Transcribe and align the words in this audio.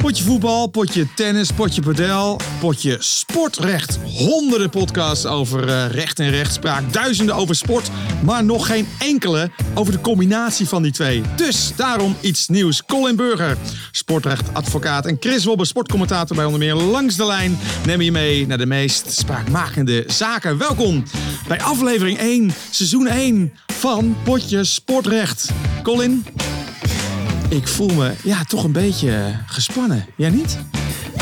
Potje 0.00 0.24
voetbal, 0.24 0.66
potje 0.66 1.06
tennis, 1.14 1.52
potje 1.52 1.82
padel, 1.82 2.40
potje 2.60 2.96
sportrecht. 3.00 3.98
Honderden 4.04 4.70
podcasts 4.70 5.26
over 5.26 5.68
eh, 5.68 5.90
recht 5.90 6.18
en 6.18 6.30
rechtspraak. 6.30 6.92
Duizenden 6.92 7.34
over 7.34 7.54
sport, 7.54 7.90
maar 8.24 8.44
nog 8.44 8.66
geen 8.66 8.88
enkele 8.98 9.50
over 9.74 9.92
de 9.92 10.00
combinatie 10.00 10.68
van 10.68 10.82
die 10.82 10.92
twee. 10.92 11.22
Dus 11.36 11.72
daarom 11.76 12.16
iets 12.20 12.48
nieuws. 12.48 12.84
Colin 12.84 13.16
Burger, 13.16 13.56
sportrechtadvocaat 13.90 15.06
en 15.06 15.16
Chris 15.20 15.44
Wobbe, 15.44 15.64
sportcommentator 15.64 16.36
bij 16.36 16.44
onder 16.44 16.60
meer 16.60 16.74
Langs 16.74 17.16
de 17.16 17.26
Lijn. 17.26 17.58
Nemen 17.86 18.04
je 18.04 18.12
mee 18.12 18.46
naar 18.46 18.58
de 18.58 18.66
meest 18.66 19.12
spraakmakende 19.12 20.04
zaken. 20.06 20.58
Welkom 20.58 21.02
bij 21.48 21.60
aflevering 21.60 22.18
1, 22.18 22.52
seizoen 22.70 23.06
1 23.06 23.52
van 23.66 24.16
Potje 24.24 24.64
Sportrecht. 24.64 25.50
Colin, 25.82 26.24
ik 27.50 27.68
voel 27.68 27.88
me 27.88 28.12
ja, 28.24 28.44
toch 28.44 28.64
een 28.64 28.72
beetje 28.72 29.36
gespannen. 29.46 30.06
Jij 30.16 30.30
niet? 30.30 30.58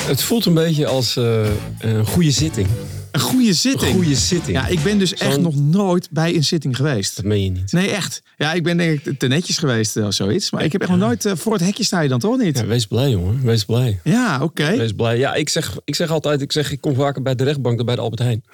Het 0.00 0.23
voelt 0.23 0.45
een 0.45 0.55
beetje 0.55 0.86
als 0.86 1.16
uh, 1.16 1.46
een 1.78 2.06
goede 2.06 2.30
zitting. 2.30 2.69
Een 3.18 3.24
goede 3.24 3.52
zitting? 3.52 3.90
Een 3.90 3.96
goede 3.96 4.14
zitting. 4.14 4.56
Ja, 4.56 4.66
ik 4.66 4.82
ben 4.82 4.98
dus 4.98 5.14
echt 5.14 5.40
nog 5.40 5.54
nooit 5.56 6.08
bij 6.10 6.34
een 6.34 6.45
zitting 6.45 6.77
geweest. 6.77 7.16
Dat 7.16 7.24
meen 7.24 7.44
je 7.44 7.50
niet. 7.50 7.72
Nee, 7.72 7.91
echt. 7.91 8.22
Ja, 8.36 8.52
ik 8.52 8.62
ben 8.62 8.77
denk 8.77 9.04
ik 9.04 9.18
te 9.18 9.27
netjes 9.27 9.58
geweest 9.58 9.96
of 9.96 10.14
zoiets. 10.14 10.50
Maar 10.50 10.64
ik 10.64 10.72
heb 10.72 10.80
echt 10.80 10.91
nog 10.91 10.98
nooit 10.98 11.24
uh, 11.24 11.32
voor 11.34 11.52
het 11.52 11.62
hekje 11.62 11.84
sta 11.84 12.00
je 12.00 12.08
dan 12.08 12.18
toch 12.18 12.38
niet? 12.38 12.58
Ja, 12.58 12.66
wees 12.66 12.86
blij 12.86 13.10
jongen, 13.10 13.41
wees 13.42 13.64
blij. 13.64 14.00
Ja, 14.04 14.34
oké. 14.34 14.44
Okay. 14.44 14.77
Wees 14.77 14.92
blij. 14.92 15.18
Ja, 15.18 15.34
ik 15.34 15.48
zeg, 15.48 15.78
ik 15.84 15.94
zeg 15.94 16.10
altijd, 16.10 16.41
ik 16.41 16.52
zeg 16.52 16.72
ik 16.72 16.80
kom 16.80 16.94
vaker 16.94 17.22
bij 17.22 17.34
de 17.34 17.44
rechtbank 17.44 17.77
dan 17.77 17.86
bij 17.86 17.94
de 17.94 18.00
Albert 18.00 18.22
Heijn. 18.22 18.44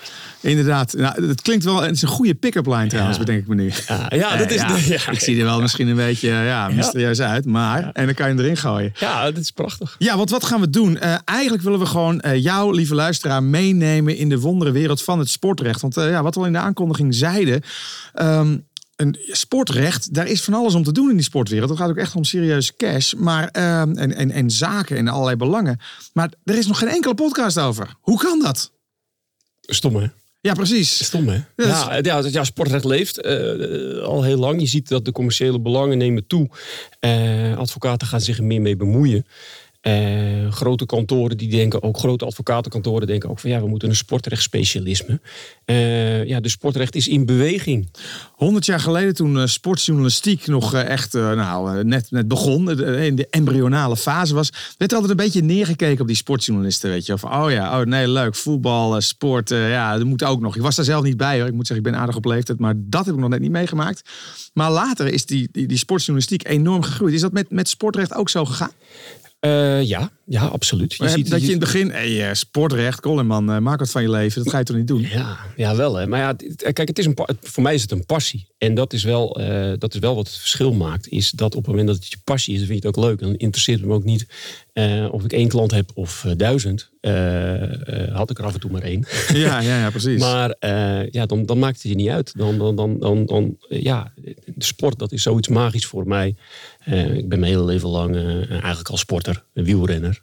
Inderdaad. 0.41 0.93
Nou, 0.93 1.27
het 1.27 1.43
klinkt 1.43 1.65
wel, 1.65 1.83
het 1.83 1.95
is 1.95 2.03
een 2.03 2.09
goede 2.09 2.35
pick-up 2.35 2.67
line 2.67 2.87
trouwens, 2.87 3.19
bedenk 3.19 3.41
ik 3.41 3.47
me 3.47 3.55
nu. 3.55 3.73
Ja, 3.89 4.11
ja 4.15 4.37
dat 4.37 4.51
is 4.51 4.61
de, 4.61 4.99
Ik 5.11 5.21
zie 5.21 5.39
er 5.39 5.45
wel 5.45 5.61
misschien 5.61 5.89
een 5.89 5.97
beetje 5.97 6.29
ja, 6.29 6.69
mysterieus 6.69 7.21
uit, 7.21 7.45
maar 7.45 7.91
en 7.93 8.05
dan 8.05 8.15
kan 8.15 8.29
je 8.29 8.35
hem 8.35 8.45
erin 8.45 8.57
gooien. 8.57 8.93
Ja, 8.99 9.25
dat 9.25 9.37
is 9.37 9.51
prachtig. 9.51 9.97
Ja, 9.99 10.17
want 10.17 10.31
wat 10.31 10.45
gaan 10.45 10.61
we 10.61 10.71
doen? 10.71 10.99
Uh, 11.03 11.15
eigenlijk 11.25 11.63
willen 11.63 11.79
we 11.79 11.87
gewoon 11.87 12.23
uh, 12.27 12.43
jou, 12.43 12.75
lieve 12.75 12.95
luisteraar, 12.95 13.43
meenemen 13.43 14.17
in 14.17 14.29
de 14.29 14.39
wondere 14.55 14.79
wereld 14.79 15.03
van 15.03 15.19
het 15.19 15.29
sportrecht. 15.29 15.81
Want 15.81 15.97
uh, 15.97 16.11
ja, 16.11 16.23
wat 16.23 16.35
we 16.35 16.41
al 16.41 16.47
in 16.47 16.53
de 16.53 16.59
aankondiging 16.59 17.15
zeiden. 17.15 17.63
Um, 18.15 18.67
een 18.97 19.17
sportrecht, 19.21 20.15
daar 20.15 20.27
is 20.27 20.43
van 20.43 20.55
alles 20.55 20.75
om 20.75 20.83
te 20.83 20.93
doen 20.93 21.11
in 21.11 21.17
die 21.17 21.25
sportwereld. 21.25 21.71
Het 21.71 21.79
gaat 21.79 21.91
ook 21.91 21.97
echt 21.97 22.15
om 22.15 22.25
serieus 22.25 22.77
cash 22.77 23.13
maar, 23.13 23.49
uh, 23.57 23.81
en, 23.81 24.15
en, 24.15 24.31
en 24.31 24.51
zaken 24.51 24.97
en 24.97 25.09
allerlei 25.09 25.37
belangen. 25.37 25.81
Maar 26.13 26.33
er 26.45 26.59
is 26.59 26.67
nog 26.67 26.79
geen 26.79 26.89
enkele 26.89 27.15
podcast 27.15 27.59
over. 27.59 27.95
Hoe 28.01 28.19
kan 28.19 28.41
dat? 28.43 28.73
Stom 29.61 29.97
hè? 29.97 30.07
Ja, 30.41 30.55
precies. 30.55 31.05
Stom 31.05 31.29
hè? 31.29 31.41
Ja, 31.57 31.99
ja, 32.03 32.23
ja, 32.31 32.45
sportrecht 32.45 32.85
leeft 32.85 33.25
uh, 33.25 34.03
al 34.03 34.23
heel 34.23 34.39
lang. 34.39 34.61
Je 34.61 34.67
ziet 34.67 34.89
dat 34.89 35.05
de 35.05 35.13
commerciële 35.13 35.61
belangen 35.61 35.99
nemen 35.99 36.27
toe. 36.27 36.51
Uh, 37.01 37.57
advocaten 37.57 38.07
gaan 38.07 38.21
zich 38.21 38.39
er 38.39 38.45
meer 38.45 38.61
mee 38.61 38.77
bemoeien. 38.77 39.27
Uh, 39.87 40.53
grote 40.53 40.87
kantoren 40.87 41.37
die 41.37 41.49
denken, 41.49 41.83
ook 41.83 41.99
grote 41.99 42.25
advocatenkantoren 42.25 43.07
denken 43.07 43.31
ook 43.31 43.39
van 43.39 43.51
ja, 43.51 43.61
we 43.61 43.69
moeten 43.69 43.89
een 43.89 43.97
sportrechtsspecialisme. 43.97 45.21
Uh, 45.67 46.25
ja, 46.25 46.41
de 46.41 46.49
sportrecht 46.49 46.95
is 46.95 47.09
in 47.09 47.27
beweging. 47.27 47.91
Honderd 48.33 48.67
jaar 48.67 48.81
geleden, 48.81 49.15
toen 49.15 49.37
uh, 49.37 49.47
sportjournalistiek 49.47 50.47
nog 50.47 50.75
echt 50.75 51.13
nou, 51.13 51.85
net, 51.85 52.11
net 52.11 52.29
begon, 52.29 52.81
in 52.81 53.15
de 53.15 53.27
embryonale 53.31 53.97
fase 53.97 54.35
was, 54.35 54.51
werd 54.79 54.91
er 54.91 54.99
altijd 54.99 55.19
een 55.19 55.25
beetje 55.25 55.43
neergekeken 55.43 56.01
op 56.01 56.07
die 56.07 56.17
sportjournalisten. 56.17 56.91
Weet 56.91 57.07
je, 57.07 57.13
of 57.13 57.25
oh 57.25 57.47
ja, 57.49 57.81
oh 57.81 57.87
nee, 57.87 58.09
leuk, 58.09 58.35
voetbal, 58.35 59.01
sport, 59.01 59.49
ja, 59.49 59.97
dat 59.97 60.07
moet 60.07 60.25
ook 60.25 60.41
nog. 60.41 60.57
Ik 60.57 60.63
was 60.63 60.77
daar 60.77 60.85
zelf 60.85 61.05
niet 61.05 61.17
bij 61.17 61.39
hoor. 61.39 61.49
Ik 61.49 61.55
moet 61.55 61.67
zeggen, 61.67 61.87
ik 61.87 61.93
ben 61.93 62.01
aardig 62.01 62.17
op 62.17 62.25
leeftijd, 62.25 62.59
maar 62.59 62.75
dat 62.77 63.05
heb 63.05 63.15
ik 63.15 63.21
nog 63.21 63.31
net 63.31 63.41
niet 63.41 63.51
meegemaakt. 63.51 64.11
Maar 64.53 64.71
later 64.71 65.07
is 65.07 65.27
die, 65.27 65.49
die, 65.53 65.67
die 65.67 65.79
sportjournalistiek 65.79 66.49
enorm 66.49 66.83
gegroeid. 66.83 67.15
Is 67.15 67.21
dat 67.21 67.33
met, 67.33 67.51
met 67.51 67.69
sportrecht 67.69 68.15
ook 68.15 68.29
zo 68.29 68.45
gegaan? 68.45 68.73
Uh, 69.45 69.83
ja, 69.85 70.09
ja, 70.27 70.53
je 70.59 70.85
Je 70.89 71.09
ziet, 71.09 71.31
dat 71.31 71.41
je 71.41 71.47
in 71.47 71.51
het 71.51 71.61
begin, 71.61 71.91
hey, 71.91 72.29
uh, 72.29 72.35
sportrecht, 72.35 73.01
Coleman, 73.01 73.51
uh, 73.51 73.59
maak 73.59 73.79
wat 73.79 73.91
van 73.91 74.03
je 74.03 74.11
leven. 74.11 74.43
Dat 74.43 74.53
ga 74.53 74.59
je 74.59 74.65
toch 74.65 74.77
niet 74.77 74.87
doen? 74.87 75.01
Ja, 75.01 75.39
ja 75.57 75.77
wel 75.77 75.95
hè. 75.95 76.07
Maar 76.07 76.21
ja, 76.21 76.37
kijk, 76.73 76.89
het 76.89 76.99
is 76.99 77.07
een, 77.07 77.17
voor 77.41 77.63
mij 77.63 77.75
is 77.75 77.83
het 77.83 77.91
een 77.91 78.07
passie. 78.07 78.49
En 78.59 78.75
dat 78.75 78.93
is, 78.93 79.05
wel, 79.05 79.41
dat 79.79 79.95
is 79.95 80.01
wel 80.01 80.15
wat 80.15 80.27
het 80.27 80.37
verschil 80.37 80.73
maakt. 80.73 81.09
Is 81.09 81.31
dat 81.31 81.55
op 81.55 81.63
het 81.63 81.71
moment 81.71 81.87
dat 81.87 81.97
het 81.97 82.09
je 82.09 82.17
passie 82.25 82.53
is, 82.53 82.59
dan 82.59 82.69
vind 82.69 82.83
je 82.83 82.89
het 82.89 82.97
ook 82.97 83.05
leuk. 83.05 83.21
Dan 83.21 83.35
interesseert 83.35 83.79
het 83.79 83.89
me 83.89 83.95
ook 83.95 84.05
niet 84.05 84.27
of 85.11 85.25
ik 85.25 85.33
één 85.33 85.49
klant 85.49 85.71
heb 85.71 85.91
of 85.95 86.27
duizend. 86.37 86.91
had 88.13 88.31
ik 88.31 88.39
er 88.39 88.45
af 88.45 88.55
en 88.55 88.61
toe 88.61 88.71
maar 88.71 88.83
één. 88.83 89.07
Ja, 89.35 89.61
ja, 89.61 89.79
ja 89.79 89.91
precies. 89.91 90.21
maar 90.21 90.55
ja, 91.11 91.27
dan, 91.27 91.47
dan 91.47 91.59
maakt 91.59 91.83
het 91.83 91.91
je 91.91 91.97
niet 91.97 92.09
uit. 92.09 92.33
Dan, 92.37 92.59
dan, 92.59 92.77
dan, 92.77 92.99
dan, 92.99 93.27
dan 93.27 93.57
ja, 93.69 94.13
de 94.45 94.65
sport, 94.65 94.99
dat 94.99 95.13
is 95.13 95.23
zoiets 95.23 95.49
magisch 95.49 95.87
voor 95.87 96.07
mij. 96.07 96.35
Ik 97.15 97.29
ben 97.29 97.41
mijn 97.41 97.53
hele 97.53 97.65
leven 97.65 97.89
lang 97.89 98.17
eigenlijk 98.49 98.89
al 98.89 98.97
sporter, 98.97 99.45
wielrenner. 99.53 100.14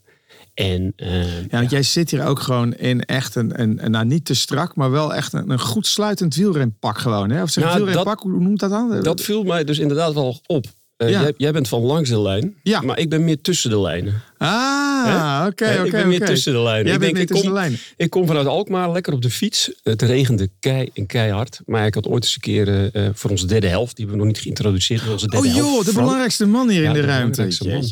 En, 0.61 0.93
uh, 0.97 1.23
ja, 1.23 1.47
want 1.49 1.63
ja. 1.63 1.69
jij 1.69 1.83
zit 1.83 2.11
hier 2.11 2.25
ook 2.25 2.39
gewoon 2.39 2.73
in 2.73 3.05
echt 3.05 3.35
een, 3.35 3.61
een, 3.61 3.85
een 3.85 3.91
nou 3.91 4.05
niet 4.05 4.25
te 4.25 4.33
strak, 4.33 4.75
maar 4.75 4.91
wel 4.91 5.13
echt 5.13 5.33
een, 5.33 5.49
een 5.49 5.59
goed 5.59 5.87
sluitend 5.87 6.35
wielrenpak 6.35 6.97
gewoon. 6.97 7.29
Hè? 7.29 7.41
Of 7.41 7.49
zeg 7.49 7.63
nou, 7.63 7.83
wielrenpak, 7.83 8.19
hoe 8.19 8.39
noemt 8.39 8.59
dat 8.59 8.69
dan? 8.69 9.03
Dat 9.03 9.21
viel 9.21 9.43
mij 9.43 9.63
dus 9.63 9.79
inderdaad 9.79 10.13
wel 10.13 10.41
op. 10.45 10.65
Uh, 10.97 11.09
ja. 11.09 11.21
jij, 11.21 11.33
jij, 11.37 11.51
bent 11.51 11.67
van 11.67 11.81
langs 11.81 12.09
de 12.09 12.21
lijn, 12.21 12.55
ja. 12.63 12.81
maar 12.81 12.99
ik 12.99 13.09
ben 13.09 13.23
meer 13.23 13.41
tussen 13.41 13.69
de 13.69 13.79
lijnen. 13.79 14.21
Ah, 14.43 15.45
oké, 15.47 15.63
oké. 15.65 15.83
Ik 15.85 15.91
ben 15.91 16.13
okay. 16.13 16.27
tussen 16.27 16.53
de 16.53 16.59
lijnen. 16.59 16.85
Jij 16.85 16.95
ik 16.95 17.01
denk, 17.01 17.17
ik 17.17 17.41
kom, 17.41 17.53
de. 17.53 17.77
Ik 17.97 18.09
kom 18.09 18.27
vanuit 18.27 18.47
Alkmaar 18.47 18.91
lekker 18.91 19.13
op 19.13 19.21
de 19.21 19.29
fiets. 19.29 19.71
Het 19.83 20.01
regende 20.01 20.49
kei 20.59 20.89
en 20.93 21.05
keihard. 21.05 21.59
Maar 21.65 21.85
ik 21.85 21.93
had 21.93 22.07
ooit 22.07 22.23
eens 22.23 22.35
een 22.35 22.41
keer 22.41 22.95
uh, 22.95 23.09
voor 23.13 23.29
onze 23.29 23.45
derde 23.45 23.67
helft, 23.67 23.95
die 23.95 24.05
hebben 24.05 24.15
we 24.15 24.27
nog 24.27 24.33
niet 24.35 24.43
geïntroduceerd. 24.43 25.09
Onze 25.09 25.27
derde 25.27 25.47
oh 25.47 25.53
joh, 25.55 25.65
helft, 25.71 25.85
de 25.85 25.93
belangrijkste 25.93 26.45
man 26.45 26.69
hier 26.69 26.81
Ja, 26.81 26.87
in 26.87 26.93
de 26.93 27.01
de 27.01 27.07
ruimte. 27.07 27.47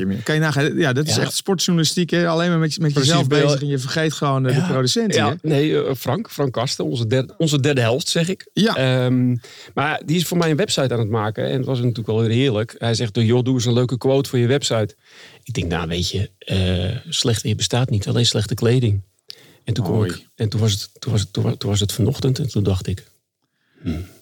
man. 0.06 0.24
Kan 0.24 0.36
je 0.36 0.42
nagaan, 0.42 0.78
ja, 0.78 0.94
dat 0.94 1.08
is 1.08 1.16
Ja. 1.16 1.22
echt 1.22 1.34
sportjournalistiek. 1.34 2.10
Hè? 2.10 2.28
Alleen 2.28 2.50
maar 2.50 2.60
met, 2.60 2.80
met 2.80 2.94
jezelf 2.94 3.28
bezig 3.28 3.62
en 3.62 3.68
je 3.68 3.80
vergeet 3.80 4.14
gewoon 4.14 4.48
eh, 4.48 4.56
de 4.56 4.62
producent. 4.74 5.16
Ja, 5.16 5.36
nee, 5.42 5.84
eh, 5.84 5.96
Frank, 5.96 6.31
Frank 6.31 6.54
Kasten, 6.54 6.86
onze 6.86 7.08
derde, 7.08 7.34
onze 7.38 7.60
derde 7.60 7.81
helft, 7.81 8.10
zeg 8.10 8.30
ik. 8.30 8.50
Ja. 8.54 8.76
Ehm, 8.76 9.36
maar 9.74 10.02
die 10.06 10.16
is 10.16 10.26
voor 10.26 10.38
mij 10.38 10.50
een 10.50 10.58
website 10.58 10.94
aan 10.94 11.00
het 11.00 11.10
maken. 11.10 11.46
En 11.46 11.58
het 11.58 11.66
was 11.66 11.78
natuurlijk 11.78 12.08
wel 12.08 12.20
weer 12.20 12.30
heerlijk. 12.30 12.76
Hij 12.78 12.94
zegt, 12.94 13.20
joh, 13.22 13.44
doe 13.44 13.54
eens 13.54 13.66
een 13.66 13.74
leuke 13.74 13.98
quote 13.98 14.30
voor 14.30 14.40
je 14.40 14.48
website. 14.48 14.96
Ik 15.50 15.56
denk, 15.56 15.68
nou 15.68 15.88
weet 15.88 16.10
je, 16.10 16.30
eh, 16.40 17.12
slecht 17.14 17.42
weer 17.42 17.56
bestaat 17.56 17.90
niet. 17.90 18.08
Alleen 18.08 18.26
slechte 18.26 18.54
kleding. 18.54 19.02
En 19.64 19.74
toen, 19.74 19.84
kwam 19.84 19.98
Mooi. 19.98 20.10
ik, 20.10 20.26
en 20.36 20.50
toen, 20.50 20.60
was 20.60 20.72
het, 20.72 20.90
toen, 21.00 21.12
was 21.12 21.22
het, 21.22 21.34
toen, 21.34 21.44
was, 21.44 21.54
toen 21.58 21.70
was 21.70 21.80
het 21.80 21.92
vanochtend. 21.92 22.40
En 22.40 22.50
toen 22.50 22.64
dacht 22.64 22.88
ik, 22.88 23.04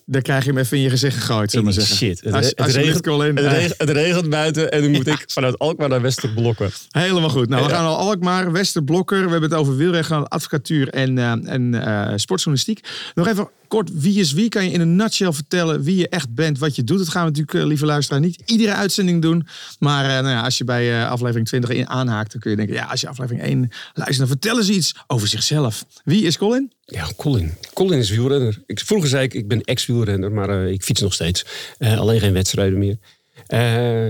Dan 0.06 0.22
krijg 0.22 0.44
je 0.44 0.50
hem 0.50 0.60
even 0.60 0.78
in 0.78 0.84
je 0.84 0.90
gezicht 0.90 1.18
gegooid, 1.18 1.52
zullen 1.52 1.66
we 1.66 1.72
zeggen. 1.72 1.96
shit. 1.96 2.22
Het, 2.22 2.34
Als- 2.34 2.46
het, 2.46 2.56
alsjeblieft, 2.56 3.06
regent, 3.06 3.40
het, 3.40 3.48
regent, 3.52 3.74
het 3.78 3.90
regent 3.90 4.30
buiten. 4.30 4.72
En 4.72 4.82
nu 4.82 4.90
moet 4.90 5.08
ik 5.08 5.24
vanuit 5.38 5.60
Alkmaar 5.60 5.90
naar 5.90 6.02
Westerblokken. 6.02 6.72
Helemaal 6.90 7.30
goed. 7.30 7.50
Nou, 7.50 7.66
we 7.66 7.70
gaan 7.70 7.86
al 7.86 7.98
Alkmaar, 7.98 8.52
Westerblokker. 8.52 9.24
We 9.26 9.32
hebben 9.32 9.50
het 9.50 9.59
over 9.59 9.78
wielrecht, 9.78 10.12
advocatuur 10.12 10.90
en, 10.90 11.18
eh, 11.18 11.32
en 11.32 11.74
eh, 11.86 12.14
sportjournalistiek. 12.16 12.88
Nog 13.14 13.28
even 13.28 13.50
kort, 13.67 13.89
wie 13.94 14.19
is 14.19 14.33
wie? 14.33 14.50
Kan 14.50 14.63
je 14.63 14.72
in 14.72 14.81
een 14.81 14.95
nutshell 14.95 15.31
vertellen 15.31 15.83
wie 15.83 15.95
je 15.95 16.09
echt 16.09 16.33
bent, 16.33 16.59
wat 16.59 16.75
je 16.75 16.83
doet? 16.83 16.97
Dat 16.97 17.09
gaan 17.09 17.22
we 17.22 17.28
natuurlijk, 17.28 17.57
eh, 17.57 17.66
lieve 17.66 17.85
luisteraar, 17.85 18.22
niet 18.22 18.41
iedere 18.45 18.73
uitzending 18.73 19.22
doen. 19.22 19.47
Maar 19.79 20.05
eh, 20.05 20.11
nou 20.11 20.29
ja, 20.29 20.41
als 20.41 20.57
je 20.57 20.63
bij 20.63 21.01
eh, 21.01 21.09
aflevering 21.09 21.47
20 21.47 21.69
in 21.69 21.89
aanhaakt, 21.89 22.31
dan 22.31 22.41
kun 22.41 22.51
je 22.51 22.57
denken... 22.57 22.75
ja, 22.75 22.85
als 22.85 23.01
je 23.01 23.07
aflevering 23.07 23.44
1 23.44 23.59
luistert, 23.94 24.17
dan 24.17 24.28
vertellen 24.28 24.63
ze 24.63 24.73
iets 24.73 24.95
over 25.07 25.28
zichzelf. 25.28 25.85
Wie 26.03 26.23
is 26.23 26.38
Colin? 26.38 26.72
Ja, 26.85 27.07
Colin. 27.17 27.53
Colin 27.73 28.00
is 28.00 28.09
wielrenner. 28.09 28.63
Ik, 28.66 28.79
vroeger 28.79 29.09
zei 29.09 29.23
ik, 29.23 29.33
ik 29.33 29.47
ben 29.47 29.61
ex-wielrenner, 29.61 30.31
maar 30.31 30.67
ik 30.67 30.84
fiets 30.84 31.01
nog 31.01 31.13
steeds. 31.13 31.45
Alleen 31.79 32.19
geen 32.19 32.34
wedstrijden 32.34 32.79
meer. 32.79 32.97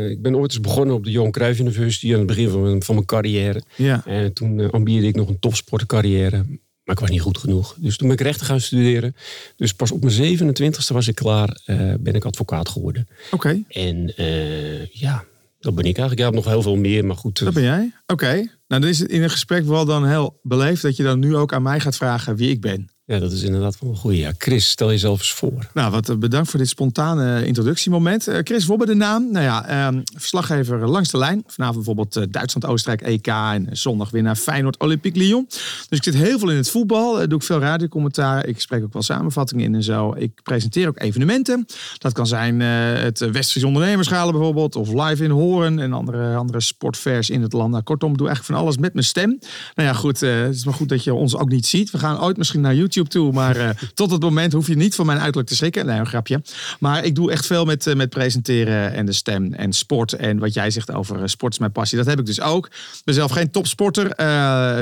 Ik 0.09 0.21
ben 0.21 0.35
ooit 0.35 0.51
eens 0.51 0.61
begonnen 0.61 0.95
op 0.95 1.03
de 1.03 1.11
Johan 1.11 1.31
Cruijff 1.31 1.59
University 1.59 2.11
aan 2.11 2.17
het 2.17 2.27
begin 2.27 2.49
van 2.49 2.61
mijn, 2.61 2.83
van 2.83 2.95
mijn 2.95 3.07
carrière. 3.07 3.61
Ja. 3.75 4.05
En 4.05 4.33
toen 4.33 4.59
eh, 4.59 4.69
ambieerde 4.69 5.07
ik 5.07 5.15
nog 5.15 5.29
een 5.29 5.39
topsportcarrière. 5.39 6.45
Maar 6.87 6.95
ik 6.95 7.01
was 7.01 7.09
niet 7.11 7.21
goed 7.21 7.37
genoeg. 7.37 7.75
Dus 7.77 7.97
toen 7.97 8.07
ben 8.07 8.17
ik 8.17 8.23
rechten 8.23 8.45
gaan 8.45 8.61
studeren. 8.61 9.15
Dus 9.55 9.73
pas 9.73 9.91
op 9.91 10.03
mijn 10.03 10.37
27e 10.37 10.87
was 10.93 11.07
ik 11.07 11.15
klaar. 11.15 11.61
eh, 11.65 11.93
ben 11.99 12.13
ik 12.13 12.25
advocaat 12.25 12.69
geworden. 12.69 13.07
Oké, 13.31 13.63
En 13.69 14.15
eh, 14.15 14.85
ja, 14.85 15.23
dat 15.59 15.75
ben 15.75 15.85
ik 15.85 15.97
eigenlijk. 15.97 16.29
Ja, 16.29 16.35
nog 16.35 16.45
heel 16.45 16.61
veel 16.61 16.75
meer. 16.75 17.05
Maar 17.05 17.15
goed. 17.15 17.39
dat 17.43 17.53
ben 17.53 17.63
jij. 17.63 17.91
Oké. 18.05 18.33
Nou, 18.67 18.81
dan 18.81 18.85
is 18.85 18.99
het 18.99 19.09
in 19.09 19.23
een 19.23 19.29
gesprek 19.29 19.65
wel 19.65 19.85
dan 19.85 20.07
heel 20.07 20.39
beleefd... 20.43 20.81
dat 20.81 20.95
je 20.95 21.03
dan 21.03 21.19
nu 21.19 21.35
ook 21.35 21.53
aan 21.53 21.61
mij 21.61 21.79
gaat 21.79 21.95
vragen 21.95 22.35
wie 22.35 22.49
ik 22.49 22.61
ben. 22.61 22.89
Ja, 23.07 23.19
dat 23.19 23.31
is 23.31 23.43
inderdaad 23.43 23.77
wel 23.79 23.89
een 23.89 23.95
goeie. 23.95 24.19
Ja, 24.19 24.31
Chris, 24.37 24.69
stel 24.69 24.89
jezelf 24.89 25.19
eens 25.19 25.33
voor. 25.33 25.69
Nou, 25.73 25.91
wat 25.91 26.09
eh, 26.09 26.15
bedankt 26.15 26.49
voor 26.49 26.59
dit 26.59 26.69
spontane 26.69 27.45
introductiemoment. 27.45 28.27
Eh, 28.27 28.37
Chris 28.43 28.65
Wobbe 28.65 28.85
de 28.85 28.93
naam. 28.93 29.31
Nou 29.31 29.45
ja, 29.45 29.67
ehm, 29.67 30.01
verslaggever 30.15 30.87
langs 30.87 31.11
de 31.11 31.17
lijn. 31.17 31.43
Vanavond 31.45 31.75
bijvoorbeeld 31.75 32.15
eh, 32.15 32.23
Duitsland-Oostenrijk 32.29 33.01
EK 33.01 33.27
en 33.27 33.67
zondag 33.71 34.09
weer 34.09 34.21
naar 34.21 34.35
Feyenoord 34.35 34.77
Olympique 34.77 35.19
Lyon. 35.19 35.45
Dus 35.89 35.97
ik 35.97 36.03
zit 36.03 36.13
heel 36.13 36.39
veel 36.39 36.49
in 36.49 36.55
het 36.55 36.69
voetbal. 36.69 37.27
Doe 37.27 37.37
ik 37.37 37.43
veel 37.43 37.59
radiocommentaar. 37.59 38.45
Ik 38.45 38.61
spreek 38.61 38.83
ook 38.83 38.93
wel 38.93 39.01
samenvattingen 39.01 39.65
in 39.65 39.75
en 39.75 39.83
zo. 39.83 40.13
Ik 40.17 40.31
presenteer 40.43 40.87
ook 40.87 40.99
evenementen. 40.99 41.65
Dat 41.97 42.13
kan 42.13 42.27
zijn 42.27 42.59
het 42.59 43.19
Westfries 43.19 43.63
Ondernemerschalen 43.63 44.33
bijvoorbeeld. 44.33 44.75
Of 44.75 44.93
live 44.93 45.23
in 45.23 45.29
Horen 45.29 45.79
en 45.79 45.93
andere, 45.93 46.35
andere 46.35 46.61
sportfairs 46.61 47.29
in 47.29 47.41
het 47.41 47.53
land. 47.53 47.71
Nou, 47.71 47.83
kortom, 47.83 48.17
doe 48.17 48.27
eigenlijk 48.27 48.57
van 48.57 48.65
alles 48.65 48.77
met 48.77 48.93
mijn 48.93 49.05
stem. 49.05 49.39
Nou 49.75 49.87
ja, 49.89 49.93
goed. 49.93 50.19
het 50.19 50.55
is 50.55 50.65
maar 50.65 50.73
goed 50.73 50.89
dat 50.89 51.03
je 51.03 51.13
ons 51.13 51.35
ook 51.35 51.49
niet 51.49 51.65
ziet. 51.65 51.91
We 51.91 51.97
gaan 51.97 52.21
ooit 52.21 52.37
misschien 52.37 52.61
naar 52.61 52.75
YouTube 52.75 52.95
YouTube 52.97 53.09
toe. 53.09 53.33
Maar 53.33 53.55
eh, 53.55 53.69
tot 53.93 54.11
het 54.11 54.21
moment 54.21 54.53
hoef 54.53 54.67
je 54.67 54.75
niet 54.75 54.95
van 54.95 55.05
mijn 55.05 55.17
uiterlijk 55.17 55.47
te 55.47 55.55
schrikken. 55.55 55.85
Nee, 55.85 55.99
een 55.99 56.07
grapje. 56.07 56.41
Maar 56.79 57.05
ik 57.05 57.15
doe 57.15 57.31
echt 57.31 57.45
veel 57.45 57.65
met, 57.65 57.87
eh, 57.87 57.95
met 57.95 58.09
presenteren 58.09 58.93
en 58.93 59.05
de 59.05 59.13
stem 59.13 59.53
en 59.53 59.73
sport. 59.73 60.13
En 60.13 60.39
wat 60.39 60.53
jij 60.53 60.71
zegt 60.71 60.91
over 60.91 61.21
eh, 61.21 61.27
sport 61.27 61.53
is 61.53 61.59
mijn 61.59 61.71
passie. 61.71 61.97
Dat 61.97 62.07
heb 62.07 62.19
ik 62.19 62.25
dus 62.25 62.41
ook. 62.41 62.65
Ik 62.65 63.01
ben 63.05 63.13
zelf 63.13 63.31
geen 63.31 63.51
topsporter. 63.51 64.05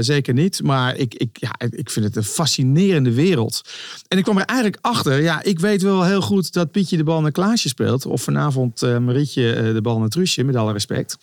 zeker 0.04 0.34
niet. 0.34 0.64
Maar 0.64 0.96
ik, 0.96 1.14
ik, 1.14 1.38
ja, 1.40 1.52
ik 1.70 1.90
vind 1.90 2.06
het 2.06 2.16
een 2.16 2.24
fascinerende 2.24 3.14
wereld. 3.14 3.62
En 4.08 4.18
ik 4.18 4.24
kwam 4.24 4.38
er 4.38 4.46
eigenlijk 4.46 4.80
achter. 4.82 5.22
Ja, 5.22 5.44
ik 5.44 5.60
weet 5.60 5.82
wel 5.82 6.04
heel 6.04 6.22
goed 6.22 6.54
dat 6.54 6.72
Pietje 6.72 6.98
de 6.98 7.04
bal 7.04 7.22
naar 7.22 7.32
Klaasje 7.32 7.68
speelt. 7.68 8.06
Of 8.06 8.22
vanavond 8.22 8.82
Marietje 8.82 9.72
de 9.74 9.82
bal 9.82 10.00
naar 10.00 10.10
Truusje. 10.10 10.44
Met 10.44 10.56
alle 10.56 10.72
respect. 10.72 11.18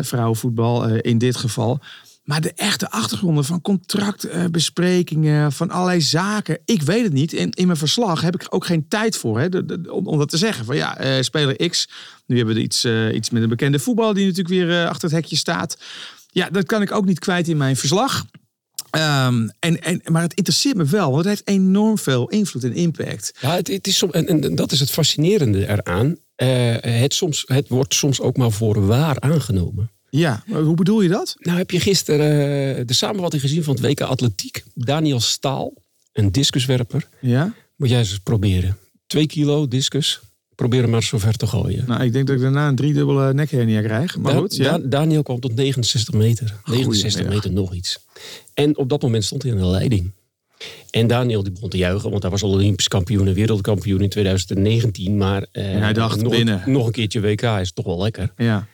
Vrouwenvoetbal 0.00 0.86
in 0.88 1.18
dit 1.18 1.36
geval. 1.36 1.80
Maar 2.26 2.40
de 2.40 2.52
echte 2.52 2.90
achtergronden 2.90 3.44
van 3.44 3.60
contractbesprekingen, 3.60 5.52
van 5.52 5.70
allerlei 5.70 6.00
zaken. 6.00 6.58
Ik 6.64 6.82
weet 6.82 7.02
het 7.02 7.12
niet. 7.12 7.32
In, 7.32 7.50
in 7.50 7.66
mijn 7.66 7.78
verslag 7.78 8.20
heb 8.20 8.34
ik 8.34 8.46
ook 8.48 8.66
geen 8.66 8.88
tijd 8.88 9.16
voor 9.16 9.40
hè, 9.40 9.48
om, 9.90 10.06
om 10.06 10.18
dat 10.18 10.28
te 10.28 10.36
zeggen. 10.36 10.64
Van 10.64 10.76
ja, 10.76 10.98
eh, 10.98 11.22
speler 11.22 11.70
X. 11.70 11.88
Nu 12.26 12.36
hebben 12.36 12.54
we 12.54 12.62
iets, 12.62 12.84
eh, 12.84 13.14
iets 13.14 13.30
met 13.30 13.42
een 13.42 13.48
bekende 13.48 13.78
voetbal 13.78 14.12
die 14.12 14.22
natuurlijk 14.22 14.54
weer 14.54 14.80
eh, 14.80 14.88
achter 14.88 15.08
het 15.08 15.18
hekje 15.18 15.36
staat. 15.36 15.78
Ja, 16.30 16.50
dat 16.50 16.66
kan 16.66 16.82
ik 16.82 16.92
ook 16.92 17.04
niet 17.04 17.18
kwijt 17.18 17.48
in 17.48 17.56
mijn 17.56 17.76
verslag. 17.76 18.24
Ehm, 18.90 19.48
en, 19.58 19.82
en, 19.82 20.00
maar 20.04 20.22
het 20.22 20.34
interesseert 20.34 20.76
me 20.76 20.84
wel, 20.84 21.10
want 21.10 21.16
het 21.16 21.26
heeft 21.26 21.48
enorm 21.48 21.98
veel 21.98 22.28
invloed 22.28 22.64
en 22.64 22.74
impact. 22.74 23.32
Ja, 23.40 23.54
het, 23.54 23.68
het 23.68 23.86
is 23.86 24.02
en, 24.02 24.26
en 24.26 24.54
dat 24.54 24.72
is 24.72 24.80
het 24.80 24.90
fascinerende 24.90 25.68
eraan. 25.68 26.16
Het, 26.80 27.14
soms, 27.14 27.44
het 27.46 27.68
wordt 27.68 27.94
soms 27.94 28.20
ook 28.20 28.36
maar 28.36 28.52
voor 28.52 28.86
waar 28.86 29.20
aangenomen. 29.20 29.90
Ja, 30.18 30.42
hoe 30.46 30.74
bedoel 30.74 31.00
je 31.00 31.08
dat? 31.08 31.36
Nou 31.38 31.58
heb 31.58 31.70
je 31.70 31.80
gisteren 31.80 32.30
eh, 32.76 32.82
de 32.86 32.94
samenvatting 32.94 33.42
gezien 33.42 33.62
van 33.64 33.74
het 33.74 33.84
WK 33.84 34.00
Atletiek. 34.00 34.64
Daniel 34.74 35.20
Staal, 35.20 35.72
een 36.12 36.32
discuswerper. 36.32 37.08
Ja? 37.20 37.54
Moet 37.76 37.88
jij 37.88 37.98
eens 37.98 38.18
proberen. 38.18 38.76
Twee 39.06 39.26
kilo 39.26 39.68
discus. 39.68 40.20
Probeer 40.54 40.80
hem 40.82 40.90
maar 40.90 41.02
zo 41.02 41.18
ver 41.18 41.36
te 41.36 41.46
gooien. 41.46 41.84
Nou, 41.86 42.02
ik 42.04 42.12
denk 42.12 42.26
dat 42.26 42.36
ik 42.36 42.42
daarna 42.42 42.68
een 42.68 42.74
driedubbele 42.76 43.34
nekhernia 43.34 43.82
krijg. 43.82 44.16
Maar 44.18 44.32
Da- 44.32 44.38
goed, 44.38 44.56
ja. 44.56 44.78
Da- 44.78 44.86
Daniel 44.88 45.22
kwam 45.22 45.40
tot 45.40 45.54
69 45.54 46.14
meter. 46.14 46.54
69 46.64 47.22
ja. 47.22 47.28
meter 47.28 47.52
nog 47.52 47.74
iets. 47.74 47.98
En 48.54 48.76
op 48.76 48.88
dat 48.88 49.02
moment 49.02 49.24
stond 49.24 49.42
hij 49.42 49.52
in 49.52 49.58
de 49.58 49.66
leiding. 49.66 50.10
En 50.90 51.06
Daniel 51.06 51.42
die 51.42 51.52
begon 51.52 51.68
te 51.68 51.76
juichen, 51.76 52.10
want 52.10 52.22
hij 52.22 52.30
was 52.30 52.42
al 52.42 52.50
Olympisch 52.50 52.88
kampioen 52.88 53.26
en 53.26 53.34
wereldkampioen 53.34 54.00
in 54.00 54.08
2019. 54.08 55.16
Maar 55.16 55.46
eh, 55.52 55.74
En 55.74 55.82
hij 55.82 55.92
dacht, 55.92 56.22
nog, 56.22 56.32
binnen. 56.32 56.62
nog 56.66 56.86
een 56.86 56.92
keertje 56.92 57.20
WK 57.20 57.42
is 57.42 57.72
toch 57.72 57.84
wel 57.84 58.02
lekker. 58.02 58.32
ja. 58.36 58.66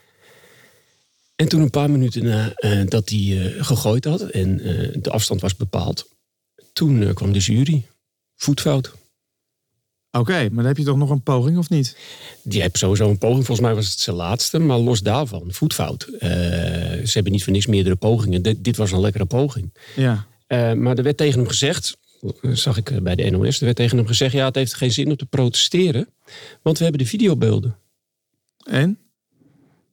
En 1.37 1.49
toen 1.49 1.61
een 1.61 1.71
paar 1.71 1.91
minuten 1.91 2.25
na 2.25 2.53
eh, 2.55 2.87
dat 2.87 3.09
hij 3.09 3.19
eh, 3.19 3.65
gegooid 3.65 4.05
had 4.05 4.23
en 4.23 4.61
eh, 4.61 5.03
de 5.03 5.11
afstand 5.11 5.41
was 5.41 5.57
bepaald, 5.57 6.09
toen 6.73 7.15
kwam 7.15 7.33
de 7.33 7.39
jury. 7.39 7.87
Voetfout. 8.37 8.93
Oké, 10.11 10.33
maar 10.33 10.51
dan 10.51 10.65
heb 10.65 10.77
je 10.77 10.85
toch 10.85 10.97
nog 10.97 11.11
een 11.11 11.23
poging 11.23 11.59
of 11.59 11.69
niet? 11.69 11.97
Die 12.43 12.61
heeft 12.61 12.79
sowieso 12.79 13.11
een 13.11 13.19
poging. 13.19 13.47
Volgens 13.47 13.67
mij 13.67 13.75
was 13.75 13.91
het 13.91 13.99
zijn 13.99 14.17
laatste. 14.17 14.59
Maar 14.59 14.79
los 14.79 15.01
daarvan, 15.01 15.53
voetfout. 15.53 16.09
Ze 16.21 17.11
hebben 17.13 17.33
niet 17.33 17.45
voor 17.45 17.53
niks 17.53 17.67
meerdere 17.67 17.97
pogingen. 17.97 18.43
Dit, 18.43 18.65
dit 18.65 18.77
was 18.77 18.93
een 18.93 19.01
lekkere 19.01 19.25
poging. 19.25 19.73
Ja. 19.97 20.27
Maar 20.75 20.97
er 20.97 21.03
werd 21.03 21.17
tegen 21.17 21.39
hem 21.39 21.49
gezegd, 21.49 21.97
zag 22.53 22.77
ik 22.77 23.03
bij 23.03 23.15
de 23.15 23.31
NOS, 23.31 23.59
er 23.59 23.65
werd 23.65 23.77
tegen 23.77 23.97
hem 23.97 24.07
gezegd, 24.07 24.33
ja, 24.33 24.45
het 24.45 24.55
heeft 24.55 24.75
geen 24.75 24.93
zin 24.93 25.11
om 25.11 25.17
te 25.17 25.27
protesteren, 25.27 26.09
want 26.63 26.79
we 26.79 26.85
hebben 26.85 27.03
de 27.03 27.09
videobeelden. 27.09 27.77
En? 28.65 28.99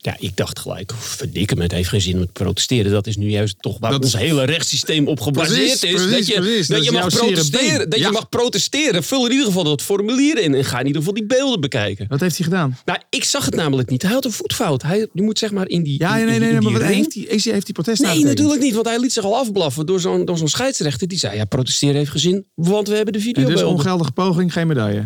Ja, 0.01 0.15
ik 0.19 0.35
dacht 0.37 0.59
gelijk, 0.59 0.91
verdikke 0.97 1.55
me, 1.55 1.61
het 1.63 1.71
heeft 1.71 1.89
geen 1.89 2.01
zin 2.01 2.15
om 2.17 2.25
te 2.25 2.31
protesteren. 2.31 2.91
Dat 2.91 3.07
is 3.07 3.17
nu 3.17 3.29
juist 3.29 3.55
toch 3.61 3.77
waar 3.79 3.91
Dat 3.91 4.03
ons 4.03 4.13
is- 4.13 4.19
hele 4.19 4.43
rechtssysteem 4.43 5.07
op 5.07 5.19
gebaseerd 5.21 5.57
Precies, 5.57 5.83
is. 5.83 5.91
precies, 5.91 6.11
dat 6.11 6.27
je, 6.27 6.33
precies. 6.33 6.67
dat 6.67 6.77
Dat 6.77 6.85
je 6.85 6.91
mag 6.91 7.09
protesteren. 7.09 7.89
Dat 7.89 7.99
Ja. 7.99 8.05
je 8.05 8.11
mag 8.11 8.29
protesteren. 8.29 9.03
Vul 9.03 9.25
in 9.25 9.31
ieder 9.31 9.45
geval 9.45 9.63
dat 9.63 9.81
formulier 9.81 10.37
in 10.37 10.53
en 10.55 10.65
ga 10.65 10.79
in 10.79 10.85
ieder 10.85 11.01
geval 11.01 11.15
die 11.17 11.25
beelden 11.25 11.61
bekijken. 11.61 12.05
Wat 12.09 12.19
heeft 12.19 12.35
hij 12.37 12.45
gedaan? 12.45 12.77
Nou, 12.85 12.99
ik 13.09 13.23
zag 13.23 13.45
het 13.45 13.55
namelijk 13.55 13.89
niet. 13.89 14.01
Hij 14.01 14.11
had 14.11 14.25
een 14.25 14.31
voetfout. 14.31 14.81
Hij, 14.81 15.07
je 15.13 15.21
moet 15.21 15.37
zeg 15.39 15.51
maar 15.51 15.67
in 15.67 15.83
die. 15.83 15.99
Ja, 15.99 16.17
in- 16.17 16.25
nee, 16.25 16.39
nee, 16.39 16.51
nee, 16.51 16.61
maar 16.61 16.71
wat 16.71 16.81
heeft 16.81 17.13
hij, 17.13 17.25
heeft 17.29 17.45
hij, 17.45 17.61
protest 17.73 18.01
Nee, 18.01 18.23
natuurlijk 18.23 18.61
niet, 18.61 18.73
want 18.73 18.85
hij 18.87 18.99
liet 18.99 19.13
zich 19.13 19.23
al 19.23 19.35
afblaffen 19.37 19.85
door 19.85 19.99
zo'n 19.99 20.25
door 20.25 20.37
zo'n 20.37 20.47
scheidsrechter. 20.47 21.07
Die 21.07 21.17
zei, 21.17 21.35
ja, 21.35 21.45
protesteren 21.45 21.95
heeft 21.95 22.11
gezien, 22.11 22.45
want 22.55 22.87
we 22.87 22.95
hebben 22.95 23.13
de 23.13 23.19
En 23.19 23.25
videobeelden. 23.25 23.63
dus 23.65 23.73
ongeldige 23.73 24.11
poging, 24.11 24.53
geen 24.53 24.67
medaille. 24.67 25.05